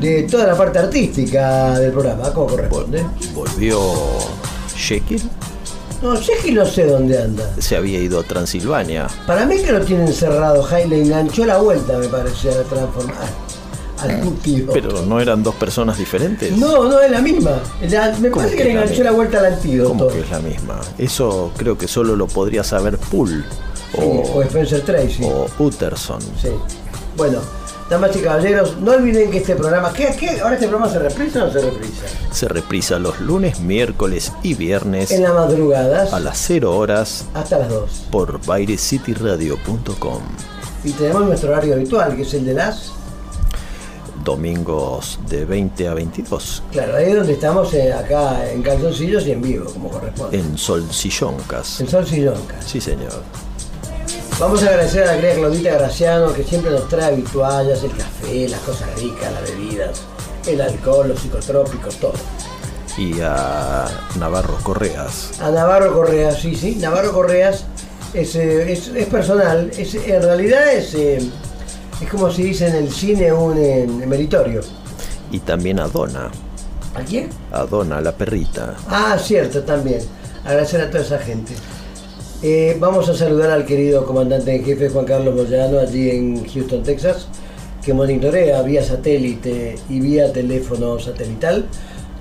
de 0.00 0.24
toda 0.24 0.48
la 0.48 0.56
parte 0.56 0.80
artística 0.80 1.78
del 1.78 1.92
programa, 1.92 2.32
como 2.32 2.48
corresponde. 2.48 3.06
¿Volvió 3.32 3.78
Jekyll? 4.74 5.22
No, 6.02 6.16
Jekyll 6.16 6.54
no 6.54 6.66
sé 6.66 6.86
dónde 6.86 7.20
anda. 7.22 7.50
Se 7.58 7.76
había 7.76 7.98
ido 7.98 8.20
a 8.20 8.22
Transilvania. 8.22 9.06
Para 9.26 9.46
mí 9.46 9.56
que 9.58 9.72
lo 9.72 9.80
tiene 9.84 10.04
encerrado, 10.06 10.62
Jai 10.62 10.88
le 10.88 11.02
enganchó 11.02 11.46
la 11.46 11.58
vuelta, 11.58 11.96
me 11.98 12.06
parece, 12.08 12.50
a 12.50 12.62
transformar 12.64 13.16
al 13.98 14.32
tío. 14.42 14.66
Pero 14.72 15.02
no 15.06 15.20
eran 15.20 15.42
dos 15.42 15.54
personas 15.54 15.96
diferentes. 15.96 16.52
No, 16.56 16.84
no 16.88 17.00
es 17.00 17.10
la 17.10 17.20
misma. 17.20 17.52
La- 17.88 18.12
me 18.20 18.30
¿Cómo 18.30 18.42
parece 18.44 18.56
que 18.56 18.62
que 18.62 18.74
le 18.74 18.80
enganchó 18.82 19.02
la 19.04 19.12
vuelta 19.12 19.38
al 19.38 19.46
antídoto. 19.46 19.88
¿Cómo 19.90 20.08
que 20.08 20.20
es 20.20 20.30
la 20.30 20.38
misma? 20.40 20.80
Eso 20.98 21.50
creo 21.56 21.78
que 21.78 21.88
solo 21.88 22.14
lo 22.14 22.26
podría 22.26 22.62
saber 22.62 22.98
Poole 22.98 23.42
Sí, 23.92 24.00
o 24.02 24.42
Spencer 24.42 24.82
Tracy. 24.82 25.22
o 25.24 25.46
Utterson. 25.58 26.20
Sí. 26.20 26.48
Bueno, 27.16 27.38
Damas 27.88 28.16
y 28.16 28.20
caballeros, 28.20 28.76
no 28.80 28.92
olviden 28.92 29.30
que 29.30 29.38
este 29.38 29.54
programa, 29.54 29.92
¿qué, 29.92 30.08
qué? 30.18 30.40
¿Ahora 30.40 30.54
este 30.54 30.66
programa 30.66 30.92
se 30.92 30.98
reprisa 30.98 31.44
o 31.44 31.46
no 31.46 31.52
se 31.52 31.60
reprisa? 31.60 32.02
Se 32.32 32.48
reprisa 32.48 32.98
los 32.98 33.20
lunes, 33.20 33.60
miércoles 33.60 34.32
y 34.42 34.54
viernes 34.54 35.12
En 35.12 35.22
las 35.22 35.32
madrugadas 35.32 36.12
a 36.12 36.18
las 36.18 36.36
0 36.38 36.76
horas 36.76 37.26
hasta 37.32 37.58
las 37.58 37.68
2. 37.68 38.06
por 38.10 38.44
bairecityradio.com. 38.44 40.20
Y 40.82 40.90
tenemos 40.92 41.26
nuestro 41.26 41.50
horario 41.50 41.74
habitual, 41.74 42.16
que 42.16 42.22
es 42.22 42.34
el 42.34 42.44
de 42.44 42.54
las... 42.54 42.92
Domingos 44.24 45.20
de 45.28 45.44
20 45.44 45.86
a 45.86 45.94
22 45.94 46.62
Claro, 46.72 46.96
ahí 46.96 47.10
es 47.10 47.16
donde 47.16 47.34
estamos 47.34 47.72
eh, 47.74 47.92
acá 47.92 48.50
en 48.50 48.60
calzoncillos 48.62 49.24
y 49.26 49.30
en 49.30 49.40
vivo, 49.42 49.70
como 49.72 49.88
corresponde. 49.88 50.36
en 50.38 50.58
Solsilloncas. 50.58 51.80
En 51.80 51.88
Sol 51.88 52.04
Sillonca. 52.04 52.60
Sí, 52.60 52.80
señor. 52.80 53.22
Vamos 54.38 54.62
a 54.62 54.68
agradecer 54.68 55.02
a 55.04 55.14
la 55.14 55.20
querida 55.20 55.34
Claudita 55.34 55.72
Graciano, 55.72 56.30
que 56.34 56.44
siempre 56.44 56.70
nos 56.70 56.86
trae 56.90 57.06
habituallas, 57.06 57.82
el 57.82 57.92
café, 57.92 58.46
las 58.50 58.60
cosas 58.60 58.94
ricas, 59.00 59.32
las 59.32 59.50
bebidas, 59.50 60.02
el 60.46 60.60
alcohol, 60.60 61.08
los 61.08 61.20
psicotrópicos, 61.20 61.96
todo. 61.96 62.12
Y 62.98 63.18
a 63.22 63.86
Navarro 64.18 64.58
Correas. 64.62 65.40
A 65.40 65.50
Navarro 65.50 65.94
Correas, 65.94 66.38
sí, 66.38 66.54
sí, 66.54 66.76
Navarro 66.76 67.12
Correas 67.12 67.64
es, 68.12 68.36
eh, 68.36 68.70
es, 68.70 68.88
es 68.88 69.06
personal, 69.06 69.70
es, 69.74 69.94
en 69.94 70.22
realidad 70.22 70.70
es, 70.70 70.92
eh, 70.92 71.30
es 72.02 72.10
como 72.10 72.30
se 72.30 72.42
dice 72.42 72.66
en 72.66 72.74
el 72.74 72.92
cine 72.92 73.32
un 73.32 73.56
eh, 73.56 73.86
meritorio. 73.86 74.60
Y 75.30 75.38
también 75.38 75.80
a 75.80 75.88
Donna. 75.88 76.30
¿A 76.94 77.00
quién? 77.00 77.30
A 77.52 77.64
Donna, 77.64 78.02
la 78.02 78.12
perrita. 78.12 78.74
Ah, 78.86 79.16
cierto, 79.18 79.62
también. 79.62 80.02
Agradecer 80.44 80.82
a 80.82 80.90
toda 80.90 81.02
esa 81.02 81.18
gente. 81.18 81.54
Eh, 82.48 82.76
vamos 82.78 83.08
a 83.08 83.14
saludar 83.14 83.50
al 83.50 83.64
querido 83.66 84.06
comandante 84.06 84.54
en 84.54 84.64
jefe 84.64 84.88
Juan 84.88 85.04
Carlos 85.04 85.34
Moyano, 85.34 85.80
allí 85.80 86.10
en 86.10 86.46
Houston, 86.48 86.80
Texas, 86.84 87.26
que 87.84 87.92
monitorea 87.92 88.62
vía 88.62 88.84
satélite 88.84 89.74
y 89.90 89.98
vía 89.98 90.32
teléfono 90.32 90.96
satelital 91.00 91.66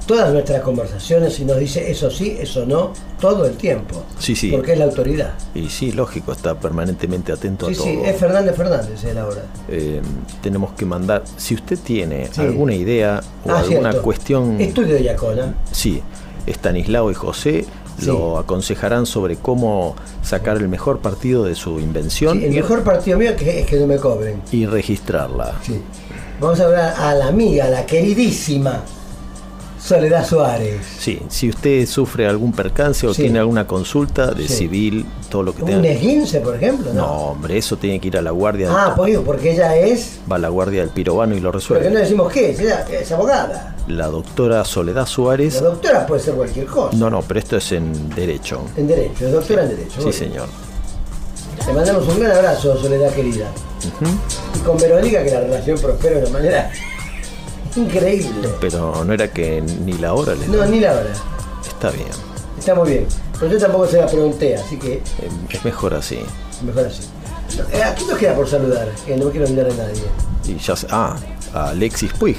todas 0.07 0.34
nuestras 0.34 0.61
conversaciones 0.64 1.39
y 1.39 1.45
nos 1.45 1.60
dice 1.60 1.91
eso 1.91 2.10
sí, 2.10 2.35
eso 2.39 2.65
no, 2.65 2.91
todo 3.22 3.45
el 3.45 3.56
tiempo. 3.56 4.03
Sí, 4.18 4.35
sí. 4.35 4.49
Porque 4.49 4.73
es 4.73 4.80
la 4.80 4.85
autoridad. 4.85 5.35
Y 5.53 5.69
sí, 5.69 5.91
lógico, 5.91 6.31
está 6.31 6.60
permanentemente 6.60 7.31
atento 7.31 7.68
Sí, 7.68 7.73
a 7.73 7.77
todo. 7.77 7.85
sí, 7.85 7.99
es 8.06 8.18
Fernández 8.18 8.56
Fernández 8.56 9.03
él 9.03 9.19
ahora. 9.19 9.43
Eh, 9.69 10.02
tenemos 10.41 10.72
que 10.73 10.85
mandar, 10.88 11.22
si 11.38 11.53
usted 11.53 11.77
tiene 11.77 12.30
Sí. 12.31 12.41
alguna 12.41 12.73
idea 12.73 13.22
o 13.45 13.52
Ah, 13.52 13.60
alguna 13.60 13.89
cierto. 13.91 14.02
cuestión, 14.02 14.60
Estudio 14.60 14.97
Yacona. 14.97 15.53
sí, 15.72 16.02
Estanislao 16.47 17.11
y 17.11 17.14
José 17.14 17.65
Sí. 17.99 18.05
lo 18.07 18.38
aconsejarán 18.38 19.05
sobre 19.05 19.38
cómo 19.38 19.95
sacar 20.22 20.57
el 20.57 20.67
mejor 20.67 20.99
partido 20.99 21.43
de 21.45 21.55
su 21.55 21.80
invención 21.80 22.39
Sí, 22.39 22.45
el 22.45 22.53
mejor 22.53 22.84
partido 22.84 23.17
mío 23.17 23.35
que 23.38 23.61
es 23.61 23.65
que 23.65 23.77
no 23.77 23.88
me 23.88 23.97
cobren. 23.97 24.41
y 24.51 24.65
registrarla. 24.65 25.53
Vamos 26.41 26.59
a 26.59 26.65
hablar 26.65 26.93
a 26.97 27.13
la 27.15 27.27
amiga, 27.27 27.69
la 27.69 27.85
queridísima 27.85 28.81
Soledad 29.86 30.26
Suárez. 30.26 30.80
Sí, 30.98 31.22
si 31.30 31.49
usted 31.49 31.86
sufre 31.86 32.28
algún 32.28 32.52
percance 32.53 33.06
o 33.06 33.14
Sí. 33.14 33.22
tiene 33.24 33.38
alguna 33.38 33.68
consulta 33.68 34.32
de 34.32 34.48
Sí. 34.48 34.56
civil, 34.56 35.06
todo 35.30 35.44
lo 35.44 35.53
que 35.56 35.62
¿Un 35.64 35.70
tenga. 35.70 35.90
esguince, 35.90 36.40
por 36.40 36.56
ejemplo? 36.56 36.91
No, 36.91 37.06
hombre, 37.06 37.57
eso 37.60 37.78
tiene 37.78 37.99
que 37.99 38.07
ir 38.07 38.18
a 38.18 38.22
la 38.24 38.32
guardia. 38.32 38.70
Ah, 38.72 38.94
pues 38.95 39.12
digo, 39.12 39.22
porque 39.24 39.52
ella 39.52 39.76
es. 39.78 40.20
Va 40.32 40.38
a 40.38 40.40
la 40.40 40.49
guardia 40.49 40.82
del 40.82 40.90
pirobano 40.90 41.36
y 41.36 41.40
lo 41.40 41.52
¿Por 41.52 41.60
qué 41.62 41.68
resuelve. 41.68 41.90
no 41.91 41.99
decimos 41.99 42.34
qué? 42.34 42.49
es? 42.49 42.60
Ella 42.60 42.84
es 42.99 43.12
abogada. 43.12 43.76
La 43.88 44.07
doctora 44.07 44.66
Soledad 44.66 45.06
Suárez. 45.06 45.56
La 45.62 45.70
doctora 45.70 46.07
puede 46.07 46.22
ser 46.22 46.34
cualquier 46.34 46.66
cosa. 46.66 46.98
No, 46.98 47.12
no, 47.12 47.22
pero 47.22 47.40
esto 47.40 47.57
es 47.57 47.72
en 47.72 48.10
derecho. 48.16 48.62
En 48.76 48.88
Derecho, 48.88 49.28
es 49.28 49.32
doctora 49.34 49.64
en 49.66 49.70
Derecho. 49.70 50.02
Sí, 50.02 50.12
señor. 50.12 50.48
Le 51.68 51.74
mandamos 51.74 52.07
un 52.07 52.20
gran 52.20 52.32
abrazo, 52.36 52.76
Soledad 52.82 53.12
querida. 53.14 53.48
Y 54.56 54.60
con 54.60 54.78
Verónica, 54.78 55.24
que 55.24 55.30
la 55.32 55.41
relación 55.41 55.78
prospera 55.80 56.16
de 56.18 56.22
una 56.24 56.30
manera 56.32 56.72
increíble. 57.77 58.49
Pero 58.61 59.03
no 59.06 59.14
era 59.14 59.31
que 59.31 59.61
ni 59.61 59.93
la 59.93 60.14
hora 60.14 60.34
le 60.35 60.47
No, 60.47 60.65
ni 60.65 60.80
la 60.80 60.91
hora. 60.93 61.14
Está 61.68 61.89
bien. 61.91 62.07
Está 62.57 62.76
muy 62.76 62.89
bien. 62.89 63.07
Pero 63.39 63.52
yo 63.52 63.57
tampoco 63.60 63.88
se 63.88 63.97
la 63.97 64.07
pregunté, 64.07 64.56
así 64.56 64.77
que 64.77 64.93
Eh, 64.93 65.02
Es 65.49 65.65
mejor 65.65 65.93
así. 65.93 66.19
mejor 66.65 66.85
así. 66.85 67.02
Eh, 67.73 67.84
¿A 67.84 67.93
quién 67.93 68.07
nos 68.10 68.18
queda 68.18 68.34
por 68.35 68.47
saludar? 68.47 68.89
Que 69.06 69.15
no 69.18 69.26
me 69.26 69.31
quiero 69.31 69.45
olvidar 69.45 69.68
de 69.68 69.76
nadie. 69.77 70.03
Y 70.47 70.57
ya 70.57 70.76
se- 70.76 70.88
Ah, 70.89 71.15
a 71.53 71.69
Alexis 71.69 72.11
Puig. 72.14 72.38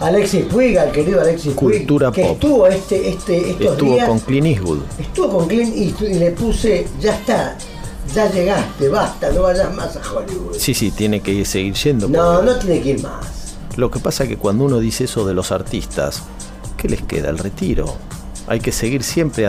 Alexis 0.00 0.44
Puig, 0.46 0.76
al 0.78 0.90
querido 0.92 1.20
Alexis 1.20 1.52
Puig, 1.54 1.78
Cultura 1.78 2.10
que 2.10 2.22
pop. 2.22 2.32
estuvo 2.32 2.66
este, 2.66 3.08
este, 3.10 3.50
estos 3.50 3.72
Estuvo 3.72 3.94
días, 3.94 4.08
con 4.08 4.18
Clint 4.18 4.46
Eastwood. 4.48 4.78
estuvo 4.98 5.28
con 5.38 5.46
Clint 5.48 5.76
Eastwood 5.76 6.08
y 6.10 6.14
le 6.14 6.30
puse, 6.32 6.86
ya 7.00 7.14
está, 7.14 7.56
ya 8.12 8.30
llegaste, 8.30 8.88
basta, 8.88 9.30
no 9.30 9.42
vayas 9.42 9.72
más 9.74 9.96
a 9.96 10.00
Hollywood. 10.12 10.56
Sí, 10.58 10.74
sí, 10.74 10.90
tiene 10.90 11.20
que 11.20 11.30
ir- 11.32 11.46
seguir 11.46 11.74
yendo. 11.74 12.08
No, 12.08 12.34
porque- 12.34 12.46
no 12.46 12.58
tiene 12.58 12.80
que 12.82 12.88
ir 12.90 13.02
más. 13.02 13.24
Lo 13.76 13.90
que 13.90 13.98
pasa 13.98 14.24
es 14.24 14.28
que 14.30 14.36
cuando 14.36 14.64
uno 14.64 14.78
dice 14.78 15.04
eso 15.04 15.26
de 15.26 15.34
los 15.34 15.50
artistas, 15.52 16.22
¿qué 16.76 16.88
les 16.88 17.02
queda? 17.02 17.30
El 17.30 17.38
retiro. 17.38 17.94
Hay 18.46 18.60
que 18.60 18.72
seguir 18.72 19.02
siempre 19.02 19.46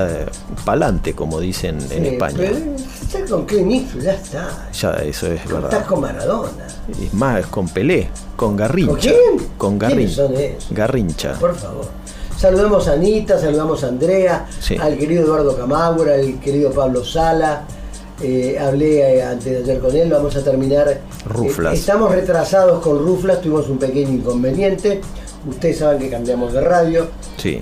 para 0.65 0.85
adelante, 0.85 1.13
como 1.13 1.39
dicen 1.41 1.77
en 1.91 2.05
España. 2.05 2.49
pero 3.11 3.27
con 3.29 3.45
Clint 3.45 3.71
Eastwood, 3.71 4.03
ya 4.03 4.13
está. 4.13 4.69
Ya, 4.71 4.91
eso 5.03 5.27
es 5.27 5.41
Estás 5.41 5.61
verdad. 5.61 5.85
con 5.85 5.99
Maradona. 6.01 6.49
Es 7.01 7.13
más, 7.13 7.45
con 7.47 7.67
Pelé, 7.67 8.09
con 8.37 8.55
Garrincha. 8.55 8.91
¿Con 8.93 8.99
quién? 8.99 9.47
Con 9.57 9.77
¿Quiénes 9.79 10.15
Garrincha. 10.15 10.15
son 10.15 10.35
esos? 10.37 10.71
Garrincha. 10.71 11.33
Por 11.33 11.55
favor. 11.55 11.85
Saludamos 12.37 12.87
a 12.87 12.93
Anita, 12.93 13.39
saludamos 13.39 13.83
a 13.83 13.87
Andrea, 13.87 14.45
Sí. 14.59 14.77
al 14.77 14.97
querido 14.97 15.23
Eduardo 15.25 15.57
Camagura, 15.57 16.13
al 16.15 16.39
querido 16.39 16.71
Pablo 16.71 17.03
Sala. 17.03 17.63
Eh, 18.21 18.57
hablé 18.57 19.17
eh, 19.17 19.23
antes 19.23 19.45
de 19.45 19.57
ayer 19.73 19.79
con 19.81 19.95
él, 19.95 20.09
vamos 20.09 20.35
a 20.35 20.43
terminar. 20.43 21.01
Ruflas. 21.27 21.73
Eh, 21.73 21.77
estamos 21.77 22.11
retrasados 22.11 22.81
con 22.81 22.99
Ruflas, 22.99 23.41
tuvimos 23.41 23.67
un 23.69 23.77
pequeño 23.77 24.09
inconveniente. 24.11 25.01
Ustedes 25.49 25.79
saben 25.79 25.99
que 25.99 26.09
cambiamos 26.09 26.53
de 26.53 26.61
radio. 26.61 27.07
Sí. 27.37 27.61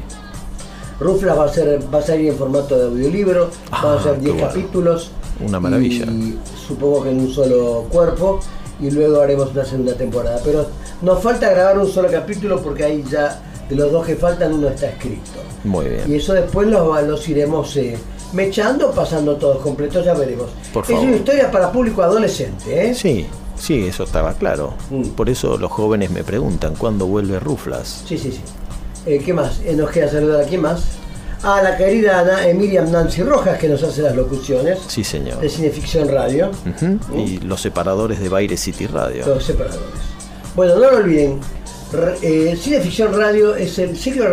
Ruflas 1.00 1.38
va 1.38 1.46
a, 1.46 1.50
ser, 1.50 1.80
va 1.94 2.00
a 2.00 2.02
salir 2.02 2.30
en 2.30 2.38
formato 2.38 2.78
de 2.78 2.86
audiolibro, 2.86 3.50
van 3.72 3.98
a 3.98 4.04
ser 4.04 4.12
Ah, 4.14 4.16
qué 4.16 4.22
10 4.22 4.34
bueno. 4.36 4.48
capítulos. 4.48 5.12
Una 5.46 5.60
maravilla. 5.60 6.06
Y 6.06 6.38
supongo 6.68 7.04
que 7.04 7.10
en 7.10 7.20
un 7.22 7.32
solo 7.32 7.86
cuerpo. 7.92 8.40
Y 8.80 8.90
luego 8.92 9.22
haremos 9.22 9.52
una 9.52 9.66
segunda 9.66 9.94
temporada. 9.96 10.40
Pero 10.44 10.66
nos 11.02 11.22
falta 11.22 11.50
grabar 11.50 11.78
un 11.80 11.88
solo 11.88 12.10
capítulo 12.12 12.62
porque 12.62 12.84
ahí 12.84 13.04
ya 13.10 13.42
de 13.70 13.76
los 13.76 13.92
dos 13.92 14.06
que 14.06 14.16
faltan 14.16 14.54
uno 14.54 14.68
está 14.70 14.88
escrito. 14.90 15.32
Muy 15.64 15.86
bien. 15.90 16.02
Y 16.12 16.16
eso 16.16 16.34
después 16.34 16.68
los, 16.68 17.04
los 17.04 17.28
iremos 17.30 17.76
eh, 17.78 17.98
mechando, 18.34 18.92
pasando 18.92 19.36
todos 19.36 19.60
completos, 19.62 20.04
ya 20.06 20.14
veremos. 20.14 20.50
Por 20.74 20.84
es 20.84 20.90
una 21.00 21.16
historia 21.16 21.50
para 21.52 21.72
público 21.72 22.02
adolescente, 22.04 22.90
¿eh? 22.90 22.94
Sí, 22.96 23.26
sí, 23.58 23.86
eso 23.88 24.04
estaba 24.04 24.34
claro. 24.34 24.74
Por 25.16 25.30
eso 25.30 25.58
los 25.58 25.72
jóvenes 25.72 26.12
me 26.12 26.24
preguntan 26.24 26.76
cuándo 26.76 27.06
vuelve 27.08 27.40
Ruflas. 27.40 28.04
Sí, 28.08 28.18
sí, 28.18 28.32
sí. 28.32 28.42
Eh, 29.06 29.22
¿Qué 29.24 29.34
más? 29.34 29.60
Eh, 29.66 29.74
nos 29.76 29.90
queda 29.92 30.10
saludar 30.10 30.42
a 30.42 30.46
quién 30.46 30.62
más. 30.62 30.82
A 31.44 31.62
la 31.62 31.76
querida 31.76 32.22
Ana- 32.22 32.48
eh, 32.48 32.54
Miriam 32.54 32.90
Nancy 32.90 33.22
Rojas 33.22 33.58
que 33.60 33.68
nos 33.68 33.84
hace 33.84 34.02
las 34.02 34.16
locuciones 34.16 34.80
Sí, 34.88 35.04
señor. 35.04 35.40
de 35.42 35.50
Cineficción 35.50 36.08
Radio. 36.08 36.50
Ujú. 36.66 37.18
Y 37.20 37.40
los 37.40 37.62
separadores 37.62 38.22
de 38.22 38.30
Baile 38.30 38.56
City 38.56 38.88
Radio. 38.88 39.26
Los 39.28 39.44
separadores. 39.44 39.84
Bueno, 40.56 40.76
no 40.76 40.92
lo 40.92 40.98
olviden. 41.00 41.40
Eh, 42.22 42.58
Cineficción 42.60 43.14
Radio 43.14 43.56
es 43.56 43.78
el 43.78 43.96
ciclo 43.98 44.26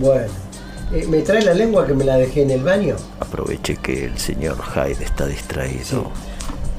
Bueno, 0.00 0.26
eh, 0.92 1.06
¿me 1.08 1.20
trae 1.22 1.42
la 1.42 1.54
lengua 1.54 1.86
que 1.86 1.94
me 1.94 2.04
la 2.04 2.16
dejé 2.16 2.42
en 2.42 2.50
el 2.50 2.62
baño? 2.62 2.96
Aproveche 3.20 3.76
que 3.76 4.04
el 4.06 4.18
señor 4.18 4.56
Hyde 4.74 5.04
está 5.04 5.26
distraído. 5.26 6.10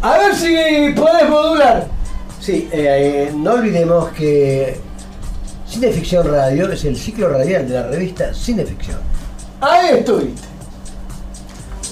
A 0.02 0.18
ver 0.18 0.36
si 0.36 0.94
podés 1.00 1.30
modular. 1.30 1.88
Sí, 2.40 2.70
eh, 2.72 3.32
no 3.36 3.54
olvidemos 3.54 4.10
que 4.10 4.78
Cineficción 5.68 6.28
Radio 6.32 6.72
es 6.72 6.84
el 6.86 6.98
ciclo 6.98 7.30
radial 7.30 7.68
de 7.68 7.76
la 7.76 7.88
revista 7.88 8.34
Cineficción. 8.34 8.98
Ahí 9.62 9.98
estuviste. 10.00 10.48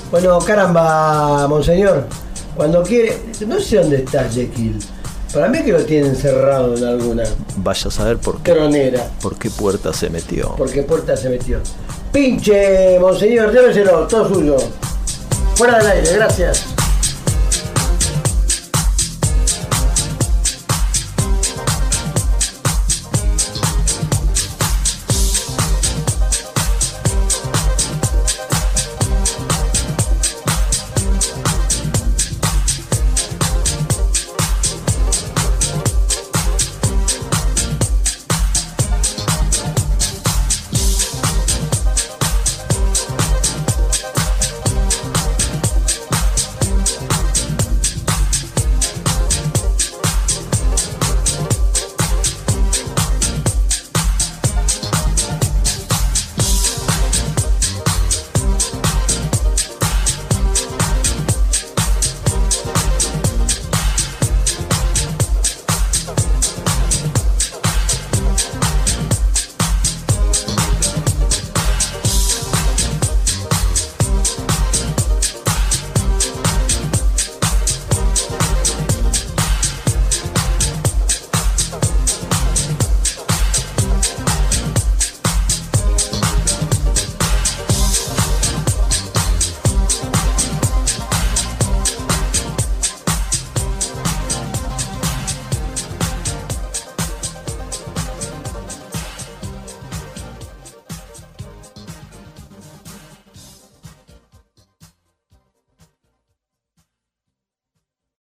Bueno, 0.10 0.40
caramba, 0.40 1.48
monseñor. 1.48 2.08
Cuando 2.56 2.82
quiere. 2.82 3.16
No 3.46 3.60
sé 3.60 3.78
dónde 3.78 3.98
está 3.98 4.28
Jekyll. 4.30 4.80
Para 5.34 5.50
mí 5.50 5.62
que 5.62 5.74
lo 5.74 5.84
tienen 5.84 6.12
encerrado 6.12 6.76
en 6.78 6.84
alguna 6.86 7.24
Vaya 7.58 7.90
a 7.90 7.92
saber 7.92 8.18
por 8.18 8.42
qué, 8.42 8.54
tronera. 8.54 9.08
por 9.22 9.38
qué 9.38 9.50
puerta 9.50 9.92
se 9.94 10.10
metió. 10.10 10.56
¿Por 10.56 10.72
qué 10.72 10.84
puerta 10.84 11.18
se 11.18 11.30
metió? 11.30 11.60
Pinche, 12.12 12.98
monseñor, 13.00 13.52
lléveselo, 13.54 14.08
todo 14.08 14.28
suyo. 14.28 14.58
Fuera 15.56 15.78
del 15.80 15.88
aire, 15.88 16.14
gracias. 16.14 16.77